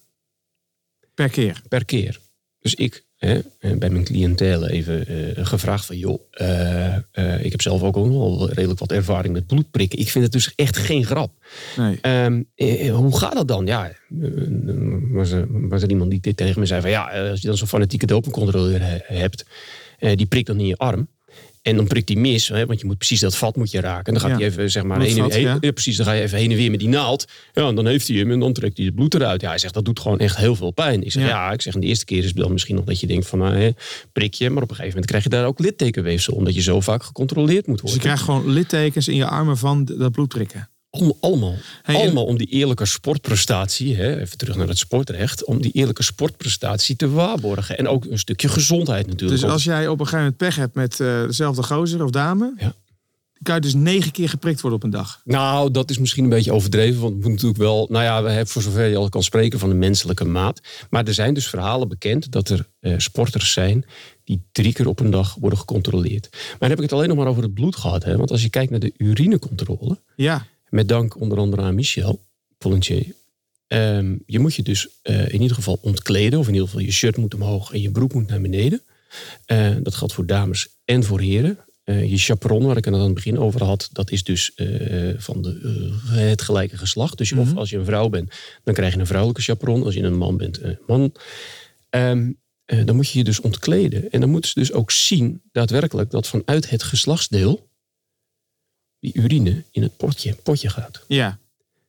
Per 1.14 1.30
keer. 1.30 1.62
Per 1.68 1.86
keer. 1.86 2.20
Dus 2.62 2.76
ik 2.76 3.06
hè, 3.18 3.40
eh, 3.60 3.78
bij 3.78 3.90
mijn 3.90 4.04
cliëntele 4.04 4.72
even 4.72 5.08
eh, 5.08 5.46
gevraagd 5.46 5.86
van... 5.86 5.98
joh, 5.98 6.22
eh, 6.32 7.46
ik 7.46 7.52
heb 7.52 7.62
zelf 7.62 7.84
ook 7.84 7.96
wel 7.96 8.50
redelijk 8.52 8.80
wat 8.80 8.92
ervaring 8.92 9.34
met 9.34 9.48
bloedprikken. 9.48 10.00
Ik 10.00 10.10
vind 10.10 10.24
het 10.24 10.34
dus 10.34 10.56
echt 10.56 10.78
geen 10.78 11.06
grap. 11.06 11.32
Nee. 11.78 11.98
Ehm, 12.02 12.42
eh, 12.56 12.96
hoe 12.96 13.18
gaat 13.18 13.34
dat 13.34 13.48
dan? 13.48 13.66
Ja, 13.66 13.92
was 15.12 15.32
er, 15.32 15.46
was 15.70 15.82
er 15.82 15.90
iemand 15.90 16.12
die 16.12 16.20
dit 16.20 16.38
tegen 16.38 16.60
me 16.60 16.66
zei 16.66 16.82
van 16.82 16.90
ja, 16.90 17.30
als 17.30 17.42
je 17.42 17.48
dan 17.48 17.58
zo'n 17.58 17.68
fanatieke 17.68 18.06
dopingcontroleur 18.06 18.82
he- 18.82 19.18
hebt, 19.18 19.46
die 20.16 20.26
prikt 20.26 20.48
dan 20.48 20.60
in 20.60 20.66
je 20.66 20.78
arm. 20.78 21.08
En 21.62 21.76
dan 21.76 21.88
prikt 21.88 22.10
hij 22.10 22.18
mis, 22.18 22.48
hè, 22.48 22.66
want 22.66 22.80
je 22.80 22.86
moet 22.86 22.98
precies 22.98 23.20
dat 23.20 23.36
vat 23.38 23.56
moet 23.56 23.72
je 23.72 23.80
raken. 23.80 24.06
En 24.06 24.14
dan 24.14 24.22
gaat 24.22 24.32
Ja. 24.32 24.38
hij 24.38 24.46
even, 24.46 24.72
zeg 24.72 24.84
maar, 24.84 25.02
heen 25.02 25.16
ja. 25.42 25.58
ja, 25.62 25.72
precies, 25.72 25.98
dan 25.98 26.06
ga 26.06 26.12
je 26.12 26.22
even 26.22 26.38
heen 26.38 26.52
en 26.52 26.58
weer 26.58 26.70
met 26.72 26.80
die 26.80 26.90
naald. 26.90 27.26
Ja, 27.54 27.68
en 27.68 27.76
dan 27.76 27.88
heeft 27.88 28.08
hij 28.08 28.18
hem 28.18 28.32
en 28.32 28.40
dan 28.40 28.54
trekt 28.54 28.78
hij 28.78 28.86
het 28.86 28.96
bloed 28.96 29.14
eruit. 29.14 29.42
Ja, 29.42 29.50
hij 29.50 29.58
zegt, 29.58 29.74
dat 29.74 29.86
doet 29.86 30.00
gewoon 30.00 30.20
echt 30.20 30.38
heel 30.38 30.56
veel 30.56 30.72
pijn. 30.72 31.04
Ik 31.04 31.12
zeg, 31.12 31.28
Ja. 31.28 31.52
ik 31.52 31.62
zeg, 31.62 31.74
de 31.74 31.80
eerste 31.88 32.06
keer 32.06 32.18
is 32.18 32.26
het 32.26 32.36
dan 32.36 32.52
misschien 32.52 32.76
nog 32.76 32.86
dat 32.86 33.00
je 33.00 33.08
denkt 33.08 33.28
van, 33.28 33.40
nou, 33.40 33.56
hè, 33.56 33.70
prik 34.14 34.34
je. 34.34 34.50
Maar 34.50 34.64
op 34.64 34.70
een 34.70 34.76
gegeven 34.76 34.90
moment 34.90 35.06
krijg 35.06 35.24
je 35.24 35.30
daar 35.30 35.46
ook 35.46 35.60
littekenweefsel, 35.60 36.34
omdat 36.34 36.56
je 36.56 36.62
zo 36.62 36.80
vaak 36.80 37.04
gecontroleerd 37.04 37.68
moet 37.68 37.82
Dus 37.82 37.92
je 37.92 37.96
worden. 37.98 38.02
krijgt 38.02 38.24
gewoon 38.24 38.54
littekens 38.54 39.08
in 39.08 39.16
je 39.16 39.26
armen 39.26 39.58
van 39.58 39.86
dat 39.98 40.12
bloed 40.12 40.28
prikken. 40.28 40.70
Allemaal, 40.92 41.18
allemaal, 41.20 41.56
Hey, 41.82 41.96
en- 41.96 42.02
allemaal 42.02 42.26
om 42.26 42.38
die 42.38 42.48
eerlijke 42.48 42.86
sportprestatie, 42.86 43.96
hè, 43.96 44.20
even 44.20 44.38
terug 44.38 44.56
naar 44.56 44.68
het 44.68 44.78
sportrecht, 44.78 45.46
om 45.46 45.62
die 45.62 45.72
eerlijke 45.72 46.04
sportprestatie 46.04 46.96
te 46.96 47.10
waarborgen. 47.10 47.78
En 47.78 47.88
ook 47.88 48.06
een 48.06 48.20
stukje 48.20 48.48
gezondheid 48.50 49.08
natuurlijk. 49.08 49.42
Dus 49.42 49.50
als 49.50 49.64
jij 49.64 49.88
op 49.88 50.00
een 50.00 50.06
gegeven 50.06 50.18
moment 50.20 50.38
pech 50.38 50.56
hebt 50.56 50.76
met 50.76 51.00
eh, 51.00 51.22
dezelfde 51.26 51.64
gozer 51.64 52.04
of 52.04 52.10
dame, 52.10 52.54
Ja. 52.58 52.74
kan 53.42 53.56
je 53.56 53.62
dus 53.62 53.74
negen 53.74 54.12
keer 54.12 54.30
geprikt 54.30 54.62
worden 54.62 54.80
op 54.80 54.86
een 54.86 54.92
dag. 54.92 55.22
Nou, 55.24 55.72
dat 55.72 55.90
is 55.90 55.98
misschien 55.98 56.24
een 56.24 56.30
beetje 56.30 56.54
overdreven. 56.54 57.02
Want 57.02 57.14
het 57.14 57.22
moet 57.24 57.32
natuurlijk 57.32 57.60
wel, 57.60 57.88
nou 57.90 58.04
ja, 58.04 58.24
we 58.24 58.30
hebben 58.30 58.48
voor 58.48 58.62
zover 58.62 58.86
je 58.88 58.98
al 58.98 59.10
kan 59.10 59.24
spreken 59.24 59.60
van 59.60 59.70
de 59.70 59.76
menselijke 59.76 60.26
maat. 60.26 60.62
Maar 60.90 61.06
er 61.06 61.14
zijn 61.14 61.34
dus 61.34 61.48
verhalen 61.48 61.88
bekend 61.88 62.32
dat 62.32 62.50
er 62.50 62.68
eh, 62.80 62.94
sporters 62.98 63.52
zijn 63.54 63.86
die 64.24 64.44
drie 64.52 64.74
keer 64.74 64.88
op 64.88 65.00
een 65.00 65.12
dag 65.12 65.36
worden 65.40 65.60
gecontroleerd. 65.60 66.28
Maar 66.32 66.56
dan 66.60 66.70
heb 66.70 66.78
ik 66.78 66.84
het 66.84 66.94
alleen 66.94 67.08
nog 67.08 67.18
maar 67.18 67.28
over 67.28 67.44
het 67.44 67.54
bloed 67.54 67.76
gehad. 67.76 68.04
Hè? 68.04 68.18
Want 68.18 68.32
als 68.32 68.42
je 68.42 68.50
kijkt 68.50 68.72
naar 68.72 68.80
de 68.80 68.94
urinecontrole, 68.98 70.00
Ja. 70.16 70.46
Met 70.72 70.88
dank 70.88 71.20
onder 71.20 71.38
andere 71.38 71.62
aan 71.62 71.76
Michel 71.76 72.22
Pollentier. 72.58 73.06
Ehm, 73.68 74.16
je 74.26 74.40
moet 74.40 74.56
je 74.56 74.64
dus 74.64 74.88
eh, 75.02 75.34
in 75.34 75.42
ieder 75.42 75.56
geval 75.56 75.80
ontkleden. 75.82 76.40
Of 76.40 76.48
in 76.48 76.54
ieder 76.54 76.68
geval 76.68 76.84
je 76.84 76.92
shirt 76.92 77.18
moet 77.18 77.34
omhoog 77.34 77.72
en 77.74 77.82
je 77.82 77.92
broek 77.92 78.14
moet 78.14 78.28
naar 78.28 78.42
beneden. 78.42 78.82
Eh, 79.46 79.76
dat 79.84 79.96
geldt 79.96 80.14
voor 80.14 80.26
dames 80.26 80.68
en 80.86 81.04
voor 81.04 81.20
heren. 81.20 81.58
Eh, 81.84 82.10
je 82.10 82.18
chaperon, 82.18 82.66
waar 82.66 82.78
ik 82.78 82.86
het 82.86 82.94
aan 82.94 83.00
het 83.02 83.14
begin 83.14 83.40
over 83.40 83.64
had, 83.64 83.90
dat 83.92 84.12
is 84.12 84.24
dus 84.24 84.52
van 85.18 85.42
de, 85.42 86.00
het 86.10 86.42
gelijke 86.42 86.78
geslacht. 86.78 87.18
Dus 87.18 87.30
je- 87.30 87.40
of 87.40 87.56
als 87.56 87.70
je 87.70 87.78
een 87.78 87.86
vrouw 87.86 88.10
bent, 88.10 88.34
dan 88.64 88.74
krijg 88.74 88.94
je 88.94 89.00
een 89.00 89.06
vrouwelijke 89.06 89.42
chaperon. 89.44 89.84
Als 89.84 89.94
je 89.94 90.02
een 90.02 90.18
man 90.18 90.38
bent, 90.38 90.62
een 90.62 90.80
man. 90.88 91.14
Ehm, 91.90 92.32
eh, 92.66 92.86
dan 92.86 92.96
moet 92.96 93.10
je 93.10 93.18
je 93.18 93.24
dus 93.24 93.42
ontkleden. 93.42 94.12
En 94.12 94.20
dan 94.20 94.30
moeten 94.30 94.50
ze 94.50 94.60
dus 94.60 94.74
ook 94.74 94.92
zien, 94.92 95.42
daadwerkelijk, 95.52 96.12
dat 96.12 96.28
vanuit 96.28 96.70
het 96.70 96.84
geslachtsdeel 96.84 97.70
die 99.02 99.14
urine 99.14 99.64
in 99.72 99.82
het 99.82 99.98
potje, 99.98 100.36
potje 100.44 100.70
gaat. 100.70 101.04
Ja. 101.08 101.40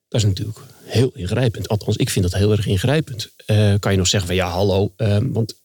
Dat 0.08 0.20
is 0.20 0.26
natuurlijk 0.26 0.58
heel 0.84 1.10
ingrijpend. 1.14 1.68
Althans, 1.68 1.96
ik 1.96 2.10
vind 2.10 2.24
dat 2.30 2.40
heel 2.40 2.52
erg 2.52 2.66
ingrijpend. 2.66 3.32
Eh, 3.46 3.74
kan 3.78 3.92
je 3.92 3.98
nog 3.98 4.06
zeggen 4.06 4.28
van 4.28 4.36
ja, 4.38 4.48
hallo. 4.48 4.92
eh, 4.96 5.18
want 5.22 5.60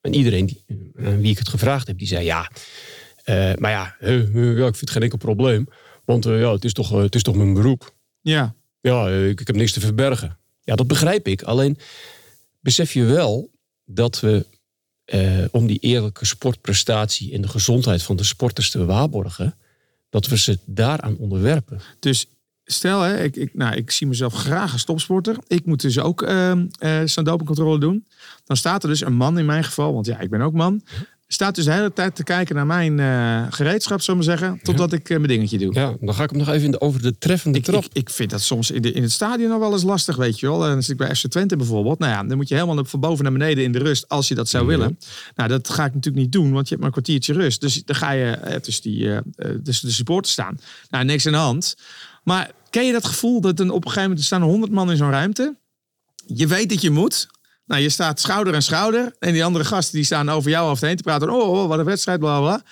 en 0.00 0.14
iedereen 0.14 0.46
die, 0.46 0.64
aan 0.96 1.20
wie 1.20 1.30
ik 1.30 1.38
het 1.38 1.48
gevraagd 1.48 1.86
heb, 1.86 1.98
die 1.98 2.06
zei 2.06 2.24
ja. 2.24 2.50
eh, 3.24 3.52
maar 3.54 3.70
ja, 3.70 3.96
ja, 4.00 4.66
ik 4.66 4.76
vind 4.76 4.80
het 4.80 4.90
geen 4.90 5.02
enkel 5.02 5.18
probleem. 5.18 5.68
Want 6.04 6.26
eh, 6.26 6.40
ja, 6.40 6.52
het, 6.52 6.64
is 6.64 6.72
toch, 6.72 6.90
het 6.90 7.14
is 7.14 7.22
toch 7.22 7.34
mijn 7.34 7.54
beroep. 7.54 7.94
Ja. 8.20 8.54
Ja, 8.80 9.08
ik, 9.08 9.40
ik 9.40 9.46
heb 9.46 9.56
niks 9.56 9.72
te 9.72 9.80
verbergen. 9.80 10.38
Ja, 10.60 10.74
dat 10.74 10.86
begrijp 10.86 11.28
ik. 11.28 11.42
Alleen 11.42 11.78
besef 12.60 12.92
je 12.92 13.04
wel 13.04 13.50
dat 13.84 14.20
we 14.20 14.46
om 15.50 15.66
die 15.66 15.78
eerlijke 15.78 16.24
sportprestatie 16.24 17.32
en 17.32 17.40
de 17.42 17.48
gezondheid 17.48 18.02
van 18.02 18.16
de 18.16 18.24
sporters 18.24 18.70
te 18.70 18.84
waarborgen, 18.84 19.58
dat 20.12 20.26
we 20.26 20.38
ze 20.38 20.58
daaraan 20.64 21.16
onderwerpen. 21.16 21.80
Dus 21.98 22.26
stel, 22.64 23.00
hè, 23.00 23.22
ik, 23.22 23.36
ik, 23.36 23.54
nou, 23.54 23.74
ik 23.74 23.90
zie 23.90 24.06
mezelf 24.06 24.34
graag 24.34 24.72
als 24.72 24.84
topsporter. 24.84 25.36
Ik 25.46 25.66
moet 25.66 25.80
dus 25.80 25.98
ook 25.98 26.28
zo'n 27.04 27.24
dopingcontrole 27.24 27.78
doen. 27.78 28.06
Dan 28.44 28.56
staat 28.56 28.82
er 28.82 28.88
dus 28.88 29.00
een 29.00 29.14
man 29.14 29.38
in 29.38 29.46
mijn 29.46 29.64
geval, 29.64 29.94
want 29.94 30.06
ja, 30.06 30.18
ik 30.18 30.30
ben 30.30 30.40
ook 30.40 30.52
man. 30.52 30.82
Staat 31.32 31.54
dus 31.54 31.64
de 31.64 31.72
hele 31.72 31.92
tijd 31.92 32.16
te 32.16 32.24
kijken 32.24 32.54
naar 32.54 32.66
mijn 32.66 33.00
eh, 33.00 33.52
gereedschap, 33.52 34.00
zullen 34.00 34.20
we 34.20 34.26
zeggen. 34.26 34.60
Totdat 34.62 34.92
ik 34.92 35.10
eh, 35.10 35.16
mijn 35.16 35.28
dingetje 35.28 35.58
doe. 35.58 35.74
Ja, 35.74 35.96
dan 36.00 36.14
ga 36.14 36.22
ik 36.22 36.30
hem 36.30 36.38
nog 36.38 36.48
even 36.48 36.64
in 36.64 36.70
de, 36.70 36.80
over 36.80 37.02
de 37.02 37.18
treffende 37.18 37.58
Ik, 37.58 37.64
trap. 37.64 37.84
ik, 37.84 37.90
ik 37.92 38.10
vind 38.10 38.30
dat 38.30 38.40
soms 38.40 38.70
in, 38.70 38.82
de, 38.82 38.92
in 38.92 39.02
het 39.02 39.12
stadion 39.12 39.48
nog 39.48 39.58
wel 39.58 39.72
eens 39.72 39.82
lastig, 39.82 40.16
weet 40.16 40.40
je 40.40 40.46
wel. 40.46 40.64
En 40.64 40.70
dan 40.70 40.82
zit 40.82 40.90
ik 40.90 41.06
bij 41.06 41.14
FC 41.14 41.26
Twente 41.26 41.56
bijvoorbeeld. 41.56 41.98
Nou 41.98 42.12
ja, 42.12 42.24
dan 42.24 42.36
moet 42.36 42.48
je 42.48 42.54
helemaal 42.54 42.84
van 42.84 43.00
boven 43.00 43.24
naar 43.24 43.32
beneden 43.32 43.64
in 43.64 43.72
de 43.72 43.78
rust, 43.78 44.08
als 44.08 44.28
je 44.28 44.34
dat 44.34 44.48
zou 44.48 44.66
willen. 44.66 44.98
Nou, 45.34 45.48
dat 45.48 45.68
ga 45.68 45.84
ik 45.84 45.94
natuurlijk 45.94 46.22
niet 46.22 46.32
doen, 46.32 46.52
want 46.52 46.68
je 46.68 46.74
hebt 46.74 46.78
maar 46.78 46.86
een 46.86 47.02
kwartiertje 47.02 47.32
rust. 47.32 47.60
Dus 47.60 47.84
dan 47.84 47.96
ga 47.96 48.10
je 48.10 48.30
eh, 48.30 48.56
tussen, 48.56 48.82
die, 48.82 49.20
tussen 49.62 49.88
de 49.88 49.94
supporters 49.94 50.32
staan. 50.32 50.60
Nou, 50.90 51.04
niks 51.04 51.26
aan 51.26 51.32
de 51.32 51.38
hand. 51.38 51.76
Maar 52.24 52.50
ken 52.70 52.86
je 52.86 52.92
dat 52.92 53.04
gevoel 53.04 53.40
dat 53.40 53.60
een, 53.60 53.70
op 53.70 53.84
een 53.84 53.90
gegeven 53.90 54.02
moment 54.02 54.18
er 54.18 54.26
staan 54.26 54.42
honderd 54.42 54.72
man 54.72 54.90
in 54.90 54.96
zo'n 54.96 55.10
ruimte? 55.10 55.56
Je 56.26 56.46
weet 56.46 56.68
dat 56.68 56.80
je 56.80 56.90
moet. 56.90 57.28
Nou, 57.66 57.82
je 57.82 57.88
staat 57.88 58.20
schouder 58.20 58.54
aan 58.54 58.62
schouder. 58.62 59.14
En 59.18 59.32
die 59.32 59.44
andere 59.44 59.64
gasten 59.64 59.94
die 59.96 60.04
staan 60.04 60.28
over 60.30 60.50
jou 60.50 60.66
hoofd 60.68 60.80
heen 60.82 60.96
te 60.96 61.02
praten. 61.02 61.30
Oh, 61.30 61.48
oh, 61.62 61.68
wat 61.68 61.78
een 61.78 61.84
wedstrijd, 61.84 62.18
bla 62.20 62.38
bla. 62.40 62.62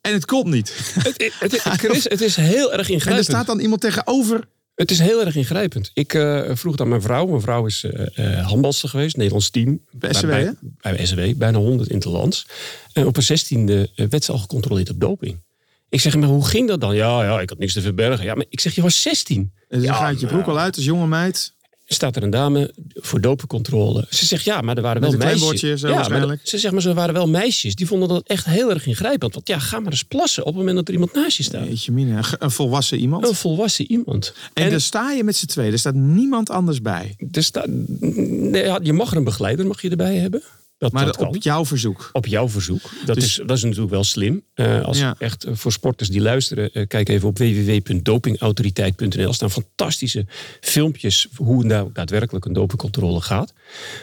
En 0.00 0.12
het 0.12 0.24
komt 0.24 0.46
niet. 0.46 0.74
Het, 0.94 1.32
het, 1.38 1.52
het- 1.64 1.78
Chris, 1.84 2.04
het 2.04 2.20
is 2.20 2.36
heel 2.36 2.72
erg 2.72 2.80
En 2.80 2.86
er 2.86 2.90
ingrijpend. 2.90 3.24
staat 3.26 3.46
dan 3.46 3.58
iemand 3.60 3.80
tegenover. 3.80 4.48
Het 4.74 4.90
is 4.90 4.98
heel 4.98 5.24
erg 5.24 5.36
ingrijpend. 5.36 5.90
Ik 5.94 6.14
eh, 6.14 6.40
vroeg 6.52 6.72
het 6.72 6.80
aan 6.80 6.88
mijn 6.88 7.02
vrouw. 7.02 7.26
Mijn 7.26 7.40
vrouw 7.40 7.66
is 7.66 7.84
eh, 7.84 8.46
handbalster 8.46 8.88
geweest, 8.88 9.16
Nederlands 9.16 9.50
team. 9.50 9.80
Bij 9.90 10.12
SCW, 10.12 10.26
bij, 10.26 10.54
bij, 10.60 10.92
bij 10.96 11.06
SCW, 11.06 11.20
bijna 11.36 11.58
100 11.58 11.88
in 11.88 11.94
het 11.96 12.04
land. 12.04 12.46
En 12.92 13.06
op 13.06 13.16
een 13.16 13.22
16e 13.22 13.90
eh, 13.94 14.06
werd 14.08 14.24
ze 14.24 14.32
al 14.32 14.38
gecontroleerd 14.38 14.90
op 14.90 15.00
doping. 15.00 15.40
Ik 15.88 16.00
zeg, 16.00 16.16
maar 16.16 16.28
hoe 16.28 16.46
ging 16.46 16.68
dat 16.68 16.80
dan? 16.80 16.94
Ja, 16.94 17.22
ja, 17.24 17.40
ik 17.40 17.48
had 17.48 17.58
niks 17.58 17.72
te 17.72 17.80
verbergen. 17.80 18.24
Ja, 18.24 18.34
maar 18.34 18.44
ik 18.48 18.60
zeg, 18.60 18.74
je 18.74 18.82
was 18.82 19.02
16. 19.02 19.38
En 19.38 19.52
dan 19.68 19.80
Ja, 19.80 19.94
gaat 19.94 20.20
je 20.20 20.26
broek 20.26 20.46
al 20.46 20.58
uit 20.58 20.76
als 20.76 20.84
jonge 20.84 21.06
meid. 21.06 21.54
Staat 21.92 22.16
er 22.16 22.22
een 22.22 22.30
dame 22.30 22.74
voor 22.94 23.20
dopingcontrole. 23.20 24.06
Ze 24.10 24.26
zegt, 24.26 24.44
ja, 24.44 24.60
maar 24.60 24.76
er 24.76 24.82
waren 24.82 25.00
wel 25.02 25.12
meisjes. 25.12 25.80
ja, 25.80 25.94
waarschijnlijk. 25.94 26.40
Ze 26.44 26.58
zegt, 26.58 26.72
maar 26.72 26.82
ze 26.82 26.94
waren 26.94 27.14
wel 27.14 27.28
meisjes. 27.28 27.74
Die 27.74 27.86
vonden 27.86 28.08
dat 28.08 28.26
echt 28.26 28.44
heel 28.44 28.70
erg 28.70 28.86
ingrijpend. 28.86 29.34
Want 29.34 29.48
ja, 29.48 29.58
ga 29.58 29.80
maar 29.80 29.92
eens 29.92 30.02
plassen 30.02 30.42
op 30.42 30.48
het 30.48 30.56
moment 30.56 30.76
dat 30.76 30.88
er 30.88 30.94
iemand 30.94 31.12
naast 31.12 31.36
je 31.36 31.42
staat. 31.42 31.66
Jeetje 31.66 31.92
een 32.38 32.50
volwassen 32.50 32.98
iemand. 32.98 33.28
Een 33.28 33.34
volwassen 33.34 33.90
iemand. 33.90 34.34
En, 34.52 34.70
daar 34.70 34.80
sta 34.80 35.10
je 35.10 35.24
met 35.24 35.36
z'n 35.36 35.46
tweeën. 35.46 35.72
Er 35.72 35.78
staat 35.78 35.94
niemand 35.94 36.50
anders 36.50 36.82
bij. 36.82 37.16
er 37.30 37.42
staat, 37.42 37.66
nee, 37.68 38.64
ja, 38.64 38.80
je 38.82 38.92
mag 38.92 39.10
er 39.10 39.16
een 39.16 39.24
begeleider 39.24 39.66
mag 39.66 39.82
je 39.82 39.90
erbij 39.90 40.16
hebben. 40.16 40.42
Dat, 40.80 40.92
Maar 40.92 41.04
dat 41.04 41.16
op 41.18 41.30
kan. 41.30 41.40
jouw 41.40 41.64
verzoek. 41.66 42.08
Op 42.12 42.26
jouw 42.26 42.48
verzoek. 42.48 42.80
Dat, 43.06 43.14
Dus- 43.14 43.24
is, 43.24 43.40
dat 43.46 43.56
is 43.56 43.62
natuurlijk 43.62 43.90
wel 43.90 44.04
slim. 44.04 44.42
Eh, 44.54 44.82
als 44.82 44.98
Ja. 44.98 45.14
echt 45.18 45.44
eh, 45.44 45.54
voor 45.54 45.72
sporters 45.72 46.08
die 46.08 46.20
luisteren, 46.20 46.72
eh, 46.72 46.86
kijk 46.86 47.08
even 47.08 47.28
op 47.28 47.38
www.dopingautoriteit.nl. 47.38 49.28
Er 49.28 49.34
staan 49.34 49.50
fantastische 49.50 50.26
filmpjes 50.60 51.28
hoe 51.36 51.64
nou 51.64 51.90
daadwerkelijk 51.92 52.44
een 52.44 52.52
dopingcontrole 52.52 53.20
gaat. 53.20 53.52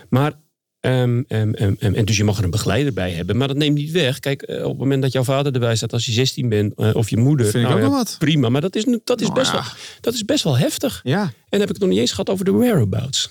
Maar 0.09 0.33
ehm, 0.79 1.21
ehm, 1.27 1.53
ehm, 1.53 1.73
en 1.79 2.05
dus 2.05 2.17
je 2.17 2.23
mag 2.23 2.37
er 2.37 2.43
een 2.43 2.49
begeleider 2.49 2.93
bij 2.93 3.11
hebben. 3.11 3.37
Maar 3.37 3.47
dat 3.47 3.57
neemt 3.57 3.77
niet 3.77 3.91
weg. 3.91 4.19
Kijk, 4.19 4.41
op 4.41 4.69
het 4.69 4.77
moment 4.77 5.01
dat 5.01 5.11
jouw 5.11 5.23
vader 5.23 5.53
erbij 5.53 5.75
staat 5.75 5.93
als 5.93 6.05
je 6.05 6.11
16 6.11 6.49
bent, 6.49 6.75
of 6.93 7.09
je 7.09 7.17
moeder. 7.17 7.45
Vind 7.45 7.55
ik 7.63 7.69
nou 7.69 7.73
ook 7.75 7.81
ja, 7.81 7.87
wel 7.89 7.97
wat. 7.97 8.15
Prima, 8.19 8.49
maar 8.49 8.61
dat 8.61 8.75
is, 8.75 8.85
dat 9.03 9.21
is, 9.21 9.27
Nou 9.27 9.39
best 9.39 9.51
ja. 9.51 9.57
wel, 9.57 9.67
dat 10.01 10.13
is 10.13 10.25
best 10.25 10.43
wel 10.43 10.57
heftig. 10.57 11.01
Ja. 11.03 11.21
En 11.21 11.33
dan 11.49 11.59
heb 11.59 11.69
ik 11.69 11.75
het 11.75 11.79
nog 11.79 11.89
niet 11.89 11.99
eens 11.99 12.11
gehad 12.11 12.29
over 12.29 12.45
de 12.45 12.51
whereabouts. 12.51 13.29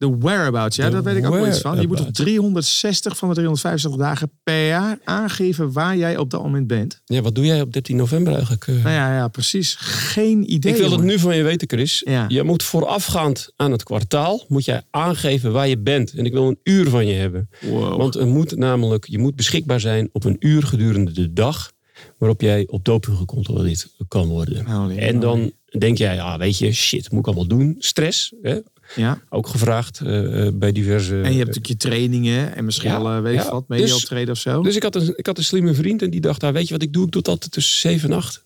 De 0.00 0.16
whereabouts, 0.18 0.76
ja, 0.76 0.90
daar 0.90 1.02
weet 1.02 1.16
ik 1.16 1.26
ook 1.26 1.34
wel 1.34 1.46
iets 1.48 1.60
van. 1.60 1.80
Je 1.80 1.88
moet 1.88 2.00
op 2.00 2.16
whereabouts. 2.16 2.18
360 2.18 3.16
van 3.16 3.28
de 3.28 3.34
365 3.34 4.00
dagen 4.00 4.30
per 4.42 4.66
jaar 4.66 4.98
aangeven 5.04 5.72
waar 5.72 5.96
jij 5.96 6.16
op 6.16 6.30
dat 6.30 6.42
moment 6.42 6.66
bent. 6.66 7.00
Ja, 7.04 7.20
wat 7.22 7.34
doe 7.34 7.44
jij 7.44 7.60
op 7.60 7.72
13 7.72 7.96
november 7.96 8.32
eigenlijk? 8.32 8.66
eh? 8.66 8.74
Nou 8.74 8.88
ja, 8.94 9.14
ja 9.16 9.28
precies. 9.28 9.74
Geen 9.78 10.52
idee. 10.52 10.72
Ik 10.72 10.78
wil 10.78 10.90
het 10.90 11.02
nu 11.02 11.18
van 11.18 11.36
je 11.36 11.42
weten, 11.42 11.68
Chris. 11.68 12.02
Ja. 12.04 12.24
Je 12.28 12.42
moet 12.42 12.62
voorafgaand 12.62 13.52
aan 13.56 13.72
het 13.72 13.82
kwartaal 13.82 14.44
moet 14.48 14.64
jij 14.64 14.82
aangeven 14.90 15.52
waar 15.52 15.68
je 15.68 15.78
bent. 15.78 16.12
En 16.12 16.24
ik 16.24 16.32
wil 16.32 16.48
een 16.48 16.58
uur 16.62 16.88
van 16.88 17.06
je 17.06 17.14
hebben. 17.14 17.48
Wow. 17.60 17.96
Want 17.96 18.14
er 18.14 18.26
moet 18.26 18.56
namelijk, 18.56 19.06
je 19.08 19.18
moet 19.18 19.36
beschikbaar 19.36 19.80
zijn 19.80 20.08
op 20.12 20.24
een 20.24 20.36
uur 20.38 20.62
gedurende 20.62 21.12
de 21.12 21.32
dag 21.32 21.72
waarop 22.18 22.40
jij 22.40 22.66
op 22.66 22.84
doping 22.84 23.16
gecontroleerd 23.16 23.86
kan 24.08 24.28
worden. 24.28 24.66
Holy 24.66 24.98
en 24.98 25.20
dan 25.20 25.52
denk 25.78 25.98
jij, 25.98 26.14
ja, 26.14 26.38
weet 26.38 26.58
je, 26.58 26.72
shit, 26.72 27.10
moet 27.10 27.20
ik 27.20 27.26
allemaal 27.26 27.46
doen. 27.46 27.74
Stress, 27.78 28.32
hè? 28.42 28.58
Ja. 28.94 29.20
ook 29.28 29.46
gevraagd 29.46 30.00
eh, 30.00 30.46
eh, 30.46 30.52
bij 30.54 30.72
diverse. 30.72 31.14
En 31.14 31.18
je 31.18 31.24
hebt 31.24 31.36
natuurlijk 31.38 31.66
je 31.66 31.76
trainingen 31.76 32.56
en 32.56 32.64
misschien 32.64 32.90
Ja, 32.90 33.02
wel, 33.02 33.12
eh, 33.16 33.22
weet 33.22 33.34
ik 33.38 33.42
ja. 33.44 33.50
wat, 33.50 33.68
medial 33.68 33.86
Dus- 33.98 34.04
trade 34.04 34.30
of 34.30 34.38
zo. 34.38 34.62
Dus 34.62 34.76
ik 34.76 34.82
had, 34.82 34.94
een, 34.94 35.12
ik 35.16 35.26
had 35.26 35.38
een 35.38 35.44
slimme 35.44 35.74
vriend 35.74 36.02
en 36.02 36.10
die 36.10 36.20
dacht, 36.20 36.40
nou, 36.40 36.52
weet 36.52 36.66
je 36.66 36.72
wat 36.72 36.82
ik 36.82 36.92
doe? 36.92 37.04
Ik 37.04 37.10
doe 37.12 37.20
het 37.20 37.30
altijd 37.30 37.52
tussen 37.52 37.78
7 37.78 38.10
en 38.10 38.16
8. 38.16 38.42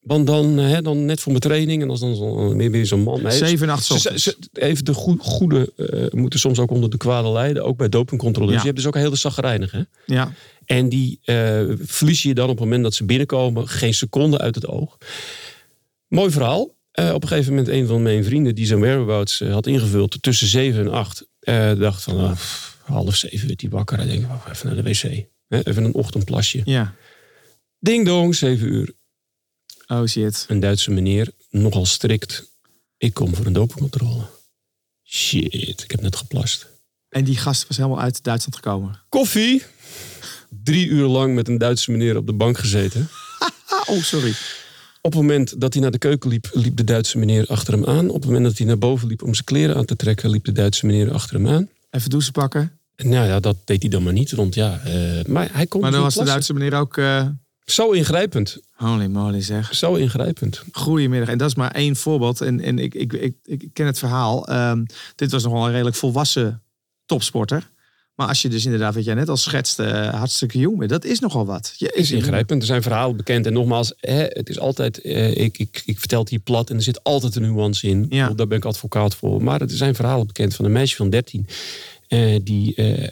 Want 0.00 0.26
dan, 0.26 0.56
hè, 0.56 0.82
dan 0.82 1.04
net 1.04 1.20
voor 1.20 1.32
mijn 1.32 1.42
training 1.44 1.82
en 1.82 1.90
als 1.90 2.00
dan 2.00 2.16
zo, 2.16 2.54
meer 2.54 2.70
weer 2.70 2.86
zo'n 2.86 3.02
man. 3.02 3.22
Nee, 3.22 3.32
7 3.32 3.68
en 3.68 3.72
8 3.74 3.84
Ze, 3.84 3.98
ze, 3.98 4.18
ze- 4.18 4.36
even 4.52 4.84
de 4.84 4.94
goe- 4.94 5.18
goede 5.18 5.72
moeten 6.14 6.38
soms 6.38 6.58
ook 6.58 6.70
onder 6.70 6.90
de 6.90 6.96
kwade 6.96 7.28
lijden, 7.28 7.64
ook 7.64 7.76
bij 7.76 7.88
dopingcontroleurs. 7.88 8.54
Ja. 8.54 8.60
Je 8.60 8.66
hebt 8.66 8.76
dus 8.78 8.86
ook 8.86 8.94
een 8.94 9.00
hele 9.00 9.16
zagrijnige. 9.16 9.86
Ja. 10.06 10.32
En 10.64 10.88
die 10.88 11.18
verlies 11.82 12.22
je 12.22 12.34
dan 12.34 12.44
op 12.48 12.50
het 12.56 12.64
moment 12.64 12.82
dat 12.82 12.94
ze 12.94 13.04
binnenkomen 13.04 13.68
geen 13.68 13.94
seconde 13.94 14.38
uit 14.38 14.54
het 14.54 14.66
oog. 14.66 14.96
Mooi 16.08 16.30
verhaal. 16.30 16.74
Eh, 16.96 17.12
op 17.12 17.22
een 17.22 17.28
gegeven 17.28 17.54
moment 17.54 17.68
een 17.68 17.86
van 17.86 18.02
mijn 18.02 18.24
vrienden 18.24 18.54
die 18.54 18.66
zijn 18.66 18.80
whereabouts 18.80 19.40
eh, 19.40 19.52
had 19.52 19.66
ingevuld 19.66 20.22
tussen 20.22 20.46
7 20.46 20.80
en 20.80 20.92
8. 20.92 21.26
eh, 21.38 21.72
dacht 21.78 22.02
van 22.02 22.32
pff, 22.32 22.76
half 22.84 23.16
zeven 23.16 23.46
werd 23.46 23.60
hij 23.60 23.70
wakker. 23.70 23.96
Hij 23.96 24.06
denkt, 24.06 24.26
even 24.50 24.66
naar 24.66 24.82
de 24.84 24.90
wc. 24.90 25.24
Hè, 25.48 25.62
even 25.62 25.84
een 25.84 25.94
ochtendplasje. 25.94 26.60
Ja. 26.64 26.94
Ding 27.78 28.06
dong, 28.06 28.34
7 28.34 28.66
uur. 28.66 28.92
Oh 29.86 30.06
shit. 30.06 30.44
Een 30.48 30.60
Duitse 30.60 30.90
meneer, 30.90 31.30
nogal 31.50 31.86
strikt. 31.86 32.56
Ik 32.96 33.14
kom 33.14 33.34
voor 33.34 33.46
een 33.46 33.52
dopingcontrole. 33.52 34.22
Shit, 35.04 35.82
ik 35.82 35.90
heb 35.90 36.00
net 36.00 36.16
geplast. 36.16 36.66
En 37.08 37.24
die 37.24 37.36
gast 37.36 37.66
was 37.66 37.76
helemaal 37.76 38.00
uit 38.00 38.22
Duitsland 38.22 38.56
gekomen. 38.56 39.02
Koffie. 39.08 39.62
Drie 40.62 40.86
uur 40.86 41.06
lang 41.06 41.34
met 41.34 41.48
een 41.48 41.58
Duitse 41.58 41.90
meneer 41.90 42.16
op 42.16 42.26
de 42.26 42.32
bank 42.32 42.58
gezeten. 42.58 43.08
Oh, 43.88 44.02
sorry. 44.02 44.32
Op 45.06 45.12
het 45.12 45.20
moment 45.20 45.60
dat 45.60 45.72
hij 45.72 45.82
naar 45.82 45.90
de 45.90 45.98
keuken 45.98 46.30
liep, 46.30 46.48
liep 46.52 46.76
de 46.76 46.84
Duitse 46.84 47.18
meneer 47.18 47.46
achter 47.46 47.72
hem 47.72 47.84
aan. 47.84 48.08
Op 48.08 48.14
het 48.14 48.24
moment 48.24 48.44
dat 48.44 48.58
hij 48.58 48.66
naar 48.66 48.78
boven 48.78 49.08
liep 49.08 49.22
om 49.22 49.34
zijn 49.34 49.44
kleren 49.44 49.76
aan 49.76 49.84
te 49.84 49.96
trekken, 49.96 50.30
liep 50.30 50.44
de 50.44 50.52
Duitse 50.52 50.86
meneer 50.86 51.12
achter 51.12 51.36
hem 51.36 51.48
aan. 51.48 51.68
Even 51.90 52.10
douchen 52.10 52.32
pakken. 52.32 52.78
En 52.96 53.08
nou 53.08 53.26
ja, 53.26 53.40
dat 53.40 53.56
deed 53.64 53.82
hij 53.82 53.90
dan 53.90 54.02
maar 54.02 54.12
niet. 54.12 54.30
Want 54.30 54.54
ja, 54.54 54.80
eh, 54.84 55.24
maar 55.24 55.48
hij 55.52 55.66
kon 55.66 55.80
Maar 55.80 55.90
dan 55.90 56.02
was 56.02 56.14
de. 56.14 56.24
Duitse 56.24 56.52
meneer 56.52 56.74
ook... 56.74 56.96
eh, 56.96 57.26
Zo 57.64 57.90
ingrijpend. 57.90 58.58
holy 58.72 59.06
moly 59.06 59.40
zeg. 59.40 59.74
Zo 59.74 59.94
ingrijpend. 59.94 60.62
Goedemiddag. 60.72 61.28
En 61.28 61.38
dat 61.38 61.48
is 61.48 61.54
maar 61.54 61.70
één 61.70 61.96
voorbeeld. 61.96 62.40
En, 62.40 62.60
en 62.60 62.78
ik, 62.78 62.94
ik, 62.94 63.12
ik, 63.12 63.34
ik 63.44 63.68
ken 63.72 63.86
het 63.86 63.98
verhaal. 63.98 64.48
Ehm, 64.48 64.84
dit 65.14 65.30
was 65.30 65.42
nog 65.42 65.52
wel 65.52 65.64
een 65.64 65.70
redelijk 65.72 65.96
volwassen 65.96 66.62
topsporter. 67.04 67.70
Maar 68.16 68.28
als 68.28 68.42
je 68.42 68.48
dus 68.48 68.64
inderdaad, 68.64 68.94
wat 68.94 69.04
jij 69.04 69.14
net 69.14 69.28
al 69.28 69.36
schetste, 69.36 69.84
eh, 69.84 70.14
hartstikke 70.14 70.58
jong 70.58 70.78
bent. 70.78 70.90
Dat 70.90 71.04
is 71.04 71.20
nogal 71.20 71.46
wat. 71.46 71.74
Je 71.76 71.92
is 71.94 72.10
ingrijpend. 72.12 72.60
Er 72.60 72.66
zijn 72.66 72.82
verhalen 72.82 73.16
bekend. 73.16 73.46
En 73.46 73.52
nogmaals, 73.52 73.92
hè, 74.00 74.22
het 74.28 74.48
is 74.48 74.58
altijd. 74.58 75.00
eh, 75.00 75.36
ik, 75.36 75.58
ik, 75.58 75.82
ik 75.86 75.98
vertel 75.98 76.20
het 76.20 76.28
hier 76.28 76.38
plat 76.38 76.70
en 76.70 76.76
er 76.76 76.82
zit 76.82 77.02
altijd 77.04 77.36
een 77.36 77.42
nuance 77.42 77.86
in. 77.88 78.06
Ja. 78.08 78.28
Daar 78.30 78.46
ben 78.46 78.58
ik 78.58 78.64
advocaat 78.64 79.14
voor. 79.14 79.42
Maar 79.42 79.60
er 79.60 79.70
zijn 79.70 79.94
verhalen 79.94 80.26
bekend 80.26 80.54
van 80.54 80.64
een 80.64 80.72
meisje 80.72 80.96
van 80.96 81.10
13. 81.10 81.46
eh, 82.08 82.36
die 82.42 82.74
eh, 82.74 83.08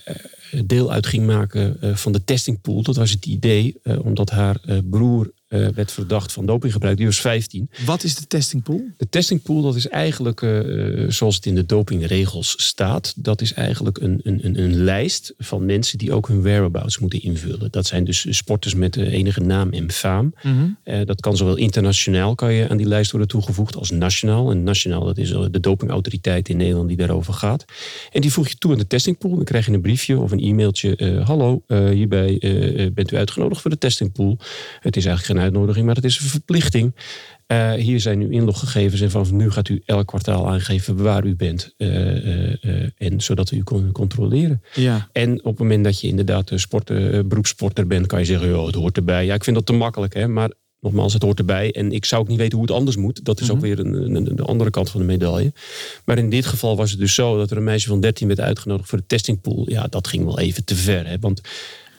deel 0.64 0.92
uit 0.92 1.06
ging 1.06 1.26
maken 1.26 1.78
van 1.98 2.12
de 2.12 2.24
testingpool. 2.24 2.82
Dat 2.82 2.96
was 2.96 3.10
het 3.10 3.26
idee, 3.26 3.80
omdat 4.02 4.30
haar 4.30 4.56
broer 4.90 5.30
eh, 5.54 5.66
werd 5.74 5.92
verdacht 5.92 6.32
van 6.32 6.46
dopinggebruik. 6.46 6.96
Die 6.96 7.06
was 7.06 7.20
15. 7.20 7.70
Wat 7.84 8.04
is 8.04 8.14
de 8.14 8.26
testingpool? 8.26 8.84
De 8.96 9.08
testingpool, 9.08 9.62
dat 9.62 9.74
is 9.74 9.88
eigenlijk, 9.88 10.42
eh, 10.42 10.60
zoals 11.08 11.34
het 11.34 11.46
in 11.46 11.54
de 11.54 11.66
dopingregels 11.66 12.54
staat, 12.56 13.14
dat 13.16 13.40
is 13.40 13.52
eigenlijk 13.52 13.98
een, 13.98 14.20
een, 14.22 14.62
een 14.62 14.74
lijst 14.74 15.34
van 15.38 15.64
mensen 15.64 15.98
die 15.98 16.12
ook 16.12 16.28
hun 16.28 16.42
whereabouts 16.42 16.98
moeten 16.98 17.22
invullen. 17.22 17.70
Dat 17.70 17.86
zijn 17.86 18.04
dus 18.04 18.26
sporters 18.30 18.74
met 18.74 18.92
de 18.92 19.10
enige 19.10 19.40
naam 19.40 19.72
en 19.72 19.90
faam. 19.90 20.34
Mhm. 20.42 21.04
dat 21.04 21.20
kan 21.20 21.36
zowel 21.36 21.56
internationaal 21.56 22.34
kan 22.34 22.52
je 22.52 22.68
aan 22.68 22.76
die 22.76 22.86
lijst 22.86 23.10
worden 23.10 23.28
toegevoegd 23.28 23.76
als 23.76 23.90
nationaal. 23.90 24.50
En 24.50 24.62
nationaal, 24.62 25.04
dat 25.04 25.18
is 25.18 25.28
de 25.30 25.60
dopingautoriteit 25.60 26.48
in 26.48 26.56
Nederland 26.56 26.88
die 26.88 26.96
daarover 26.96 27.34
gaat. 27.34 27.64
En 28.12 28.20
die 28.20 28.32
voeg 28.32 28.48
je 28.48 28.54
toe 28.54 28.72
aan 28.72 28.78
de 28.78 28.86
testingpool. 28.86 29.34
Dan 29.34 29.44
krijg 29.44 29.66
je 29.66 29.72
een 29.72 29.80
briefje 29.80 30.18
of 30.18 30.30
een 30.30 30.40
e-mailtje. 30.40 31.22
hallo, 31.24 31.62
hierbij 31.68 32.38
bent 32.94 33.12
u 33.12 33.16
uitgenodigd 33.16 33.60
voor 33.60 33.70
de 33.70 33.78
testingpool. 33.78 34.38
Het 34.80 34.96
is 34.96 35.04
eigenlijk 35.04 35.24
geen 35.24 35.43
uitnodiging, 35.44 35.86
maar 35.86 35.94
het 35.94 36.04
is 36.04 36.18
een 36.20 36.26
verplichting. 36.28 36.94
Uh, 37.52 37.72
hier 37.72 38.00
zijn 38.00 38.20
uw 38.20 38.30
inloggegevens 38.30 39.00
en 39.00 39.10
vanaf 39.10 39.32
nu 39.32 39.50
gaat 39.50 39.68
u 39.68 39.82
elk 39.86 40.06
kwartaal 40.06 40.48
aangeven 40.48 40.96
waar 41.02 41.24
u 41.24 41.36
bent. 41.36 41.74
Uh, 41.78 42.24
uh, 42.64 42.88
en 42.96 43.20
zodat 43.20 43.50
we 43.50 43.56
u 43.56 43.62
kunnen 43.62 43.92
controleren. 43.92 44.62
Ja. 44.74 45.08
En 45.12 45.38
op 45.38 45.44
het 45.44 45.58
moment 45.58 45.84
dat 45.84 46.00
je 46.00 46.06
inderdaad 46.08 46.50
sporter, 46.54 47.26
beroepssporter 47.26 47.86
bent, 47.86 48.06
kan 48.06 48.18
je 48.18 48.24
zeggen, 48.24 48.48
joh, 48.48 48.66
het 48.66 48.74
hoort 48.74 48.96
erbij. 48.96 49.24
Ja, 49.24 49.34
ik 49.34 49.44
vind 49.44 49.56
dat 49.56 49.66
te 49.66 49.72
makkelijk, 49.72 50.14
hè, 50.14 50.28
maar 50.28 50.50
nogmaals, 50.80 51.12
het 51.12 51.22
hoort 51.22 51.38
erbij. 51.38 51.72
En 51.72 51.92
ik 51.92 52.04
zou 52.04 52.22
ook 52.22 52.28
niet 52.28 52.38
weten 52.38 52.58
hoe 52.58 52.66
het 52.66 52.76
anders 52.76 52.96
moet. 52.96 53.24
Dat 53.24 53.40
is 53.40 53.50
ook 53.50 53.56
Mhm. 53.56 53.66
weer 53.66 53.78
een, 53.78 54.14
een, 54.14 54.36
de 54.36 54.42
andere 54.42 54.70
kant 54.70 54.90
van 54.90 55.00
de 55.00 55.06
medaille. 55.06 55.52
Maar 56.04 56.18
in 56.18 56.30
dit 56.30 56.46
geval 56.46 56.76
was 56.76 56.90
het 56.90 57.00
dus 57.00 57.14
zo 57.14 57.36
dat 57.36 57.50
er 57.50 57.56
een 57.56 57.64
meisje 57.64 57.88
van 57.88 58.00
13 58.00 58.26
werd 58.26 58.40
uitgenodigd 58.40 58.88
voor 58.88 58.98
de 58.98 59.06
testingpool. 59.06 59.70
Ja, 59.70 59.86
dat 59.90 60.08
ging 60.08 60.24
wel 60.24 60.38
even 60.38 60.64
te 60.64 60.74
ver. 60.74 61.06
Hè, 61.06 61.18
want 61.20 61.40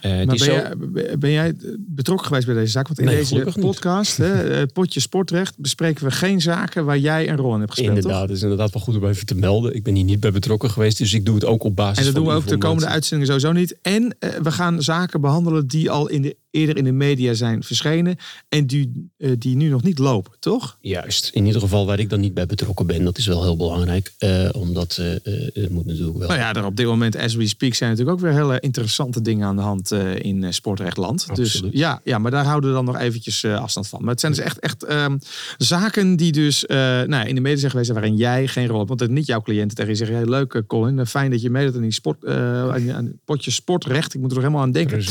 maar 0.10 0.26
ben, 0.26 0.38
zo... 0.38 0.52
jij, 0.52 0.74
ben, 1.20 1.32
jij, 1.32 1.54
betrokken 1.78 2.28
geweest 2.28 2.46
bij 2.46 2.56
deze 2.56 2.72
zaak? 2.72 2.88
Want 2.88 3.00
in 3.00 3.06
Nee, 3.06 3.16
deze 3.16 3.54
podcast, 3.60 4.18
hè, 4.18 4.60
eh, 4.60 4.64
Potje 4.74 5.00
Sportrecht, 5.00 5.58
bespreken 5.58 6.06
we 6.06 6.12
geen 6.12 6.42
zaken 6.42 6.86
waar 6.86 6.98
jij 6.98 7.30
een 7.30 7.38
rol 7.38 7.54
in 7.54 7.60
hebt 7.60 7.72
gespeeld. 7.72 7.96
Inderdaad, 7.96 8.22
het 8.22 8.38
is 8.38 8.42
inderdaad 8.42 8.74
wel 8.74 8.82
goed 8.82 8.96
om 8.96 9.08
even 9.08 9.26
te 9.26 9.36
melden. 9.36 9.76
Ik 9.76 9.84
ben 9.84 9.96
hier 9.96 10.04
niet 10.04 10.20
bij 10.20 10.32
betrokken 10.32 10.70
geweest, 10.70 10.98
dus 10.98 11.14
ik 11.14 11.26
doe 11.26 11.36
het 11.36 11.46
ook 11.46 11.64
op 11.64 11.76
basis 11.76 11.98
En 11.98 12.04
dat 12.04 12.14
van 12.14 12.24
doen 12.24 12.32
we 12.32 12.38
ook 12.38 12.48
de 12.48 12.58
komende 12.58 12.88
uitzendingen 12.88 13.42
sowieso 13.42 13.60
niet. 13.60 13.78
En 13.82 14.16
eh, 14.20 14.30
we 14.42 14.52
gaan 14.52 14.84
zaken 14.84 15.22
behandelen 15.22 15.68
die 15.68 15.92
al 15.92 16.10
in 16.10 16.22
de, 16.22 16.36
eerder 16.56 16.78
in 16.78 16.84
de 16.84 16.92
media 16.92 17.34
zijn 17.34 17.64
verschenen. 17.64 18.18
En 18.50 18.68
die, 18.68 19.10
eh, 19.18 19.32
die 19.38 19.56
nu 19.56 19.70
nog 19.70 19.84
niet 19.84 20.00
lopen, 20.00 20.32
toch? 20.40 20.78
Juist, 20.82 21.30
in 21.34 21.46
ieder 21.46 21.62
geval 21.62 21.86
waar 21.86 22.00
ik 22.00 22.10
dan 22.10 22.20
niet 22.20 22.34
bij 22.34 22.46
betrokken 22.46 22.88
ben. 22.88 23.04
Dat 23.04 23.18
is 23.18 23.26
wel 23.26 23.44
heel 23.44 23.58
belangrijk, 23.58 24.14
eh, 24.18 24.50
omdat 24.52 24.98
eh, 24.98 25.34
het 25.54 25.70
moet 25.70 25.86
natuurlijk 25.86 26.18
wel... 26.18 26.28
Nou 26.28 26.40
ja, 26.40 26.54
er 26.54 26.66
op 26.66 26.76
dit 26.76 26.86
moment, 26.86 27.18
as 27.18 27.36
we 27.36 27.48
speak, 27.48 27.74
zijn 27.74 27.90
natuurlijk 27.90 28.18
ook 28.18 28.24
weer 28.24 28.34
hele 28.34 28.60
interessante 28.60 29.22
dingen 29.22 29.48
aan 29.48 29.56
de 29.56 29.62
hand 29.62 29.92
in 30.22 30.54
sportrechtland. 30.54 31.36
Dus 31.36 31.64
ja, 31.72 32.02
ja, 32.04 32.18
maar 32.18 32.32
daar 32.32 32.46
houden 32.46 32.70
we 32.70 32.76
dan 32.76 32.86
nog 32.86 32.98
eventjes 32.98 33.46
afstand 33.46 33.88
van. 33.88 34.02
Maar 34.02 34.12
het 34.12 34.20
zijn 34.20 34.32
dus 34.32 34.42
echt, 34.42 34.60
echt 34.60 34.84
ehm, 34.84 35.18
zaken 35.58 36.16
die 36.16 36.32
dus 36.32 36.64
nou, 36.68 37.10
ja, 37.10 37.24
in 37.24 37.36
de 37.36 37.42
media 37.42 37.60
zijn 37.60 37.72
geweest 37.72 37.92
waarin 37.92 38.16
jij 38.16 38.48
geen 38.48 38.68
rol 38.68 38.78
hebt. 38.78 38.88
Want 38.88 39.00
het 39.00 39.10
niet 39.10 39.26
jouw 39.26 39.42
cliënten 39.42 39.78
tegen 39.78 39.92
je 39.92 39.98
zeggen, 39.98 40.16
hey, 40.16 40.26
leuk 40.26 40.64
Colin, 40.68 41.06
fijn 41.06 41.32
dat 41.32 41.42
je 41.42 41.50
meedoet 41.50 41.76
aan 41.76 41.82
die 41.82 41.92
sport, 41.92 42.26
aan, 42.28 43.12
potje 43.26 43.52
sportrecht. 43.52 44.14
Ik 44.14 44.20
moet 44.22 44.30
er 44.30 44.36
nog 44.36 44.46
helemaal 44.46 44.66
aan 44.66 44.72
denken. 44.72 45.04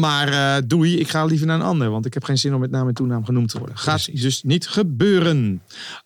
Maar 0.00 0.28
eh, 0.40 0.62
doei, 0.66 0.98
ik 0.98 1.08
ga 1.08 1.24
liever 1.24 1.46
naar 1.46 1.56
een 1.60 1.66
ander. 1.66 1.90
Want 1.90 2.06
ik 2.06 2.14
heb 2.14 2.24
geen 2.24 2.38
zin 2.38 2.54
om 2.54 2.60
met 2.60 2.70
naam 2.70 2.88
en 2.88 2.94
toenaam 2.94 3.24
genoemd 3.24 3.48
te 3.48 3.58
worden. 3.58 3.78
Gaat 3.78 4.02
Precies. 4.02 4.22
dus 4.22 4.42
niet 4.42 4.68
gebeuren. 4.68 5.62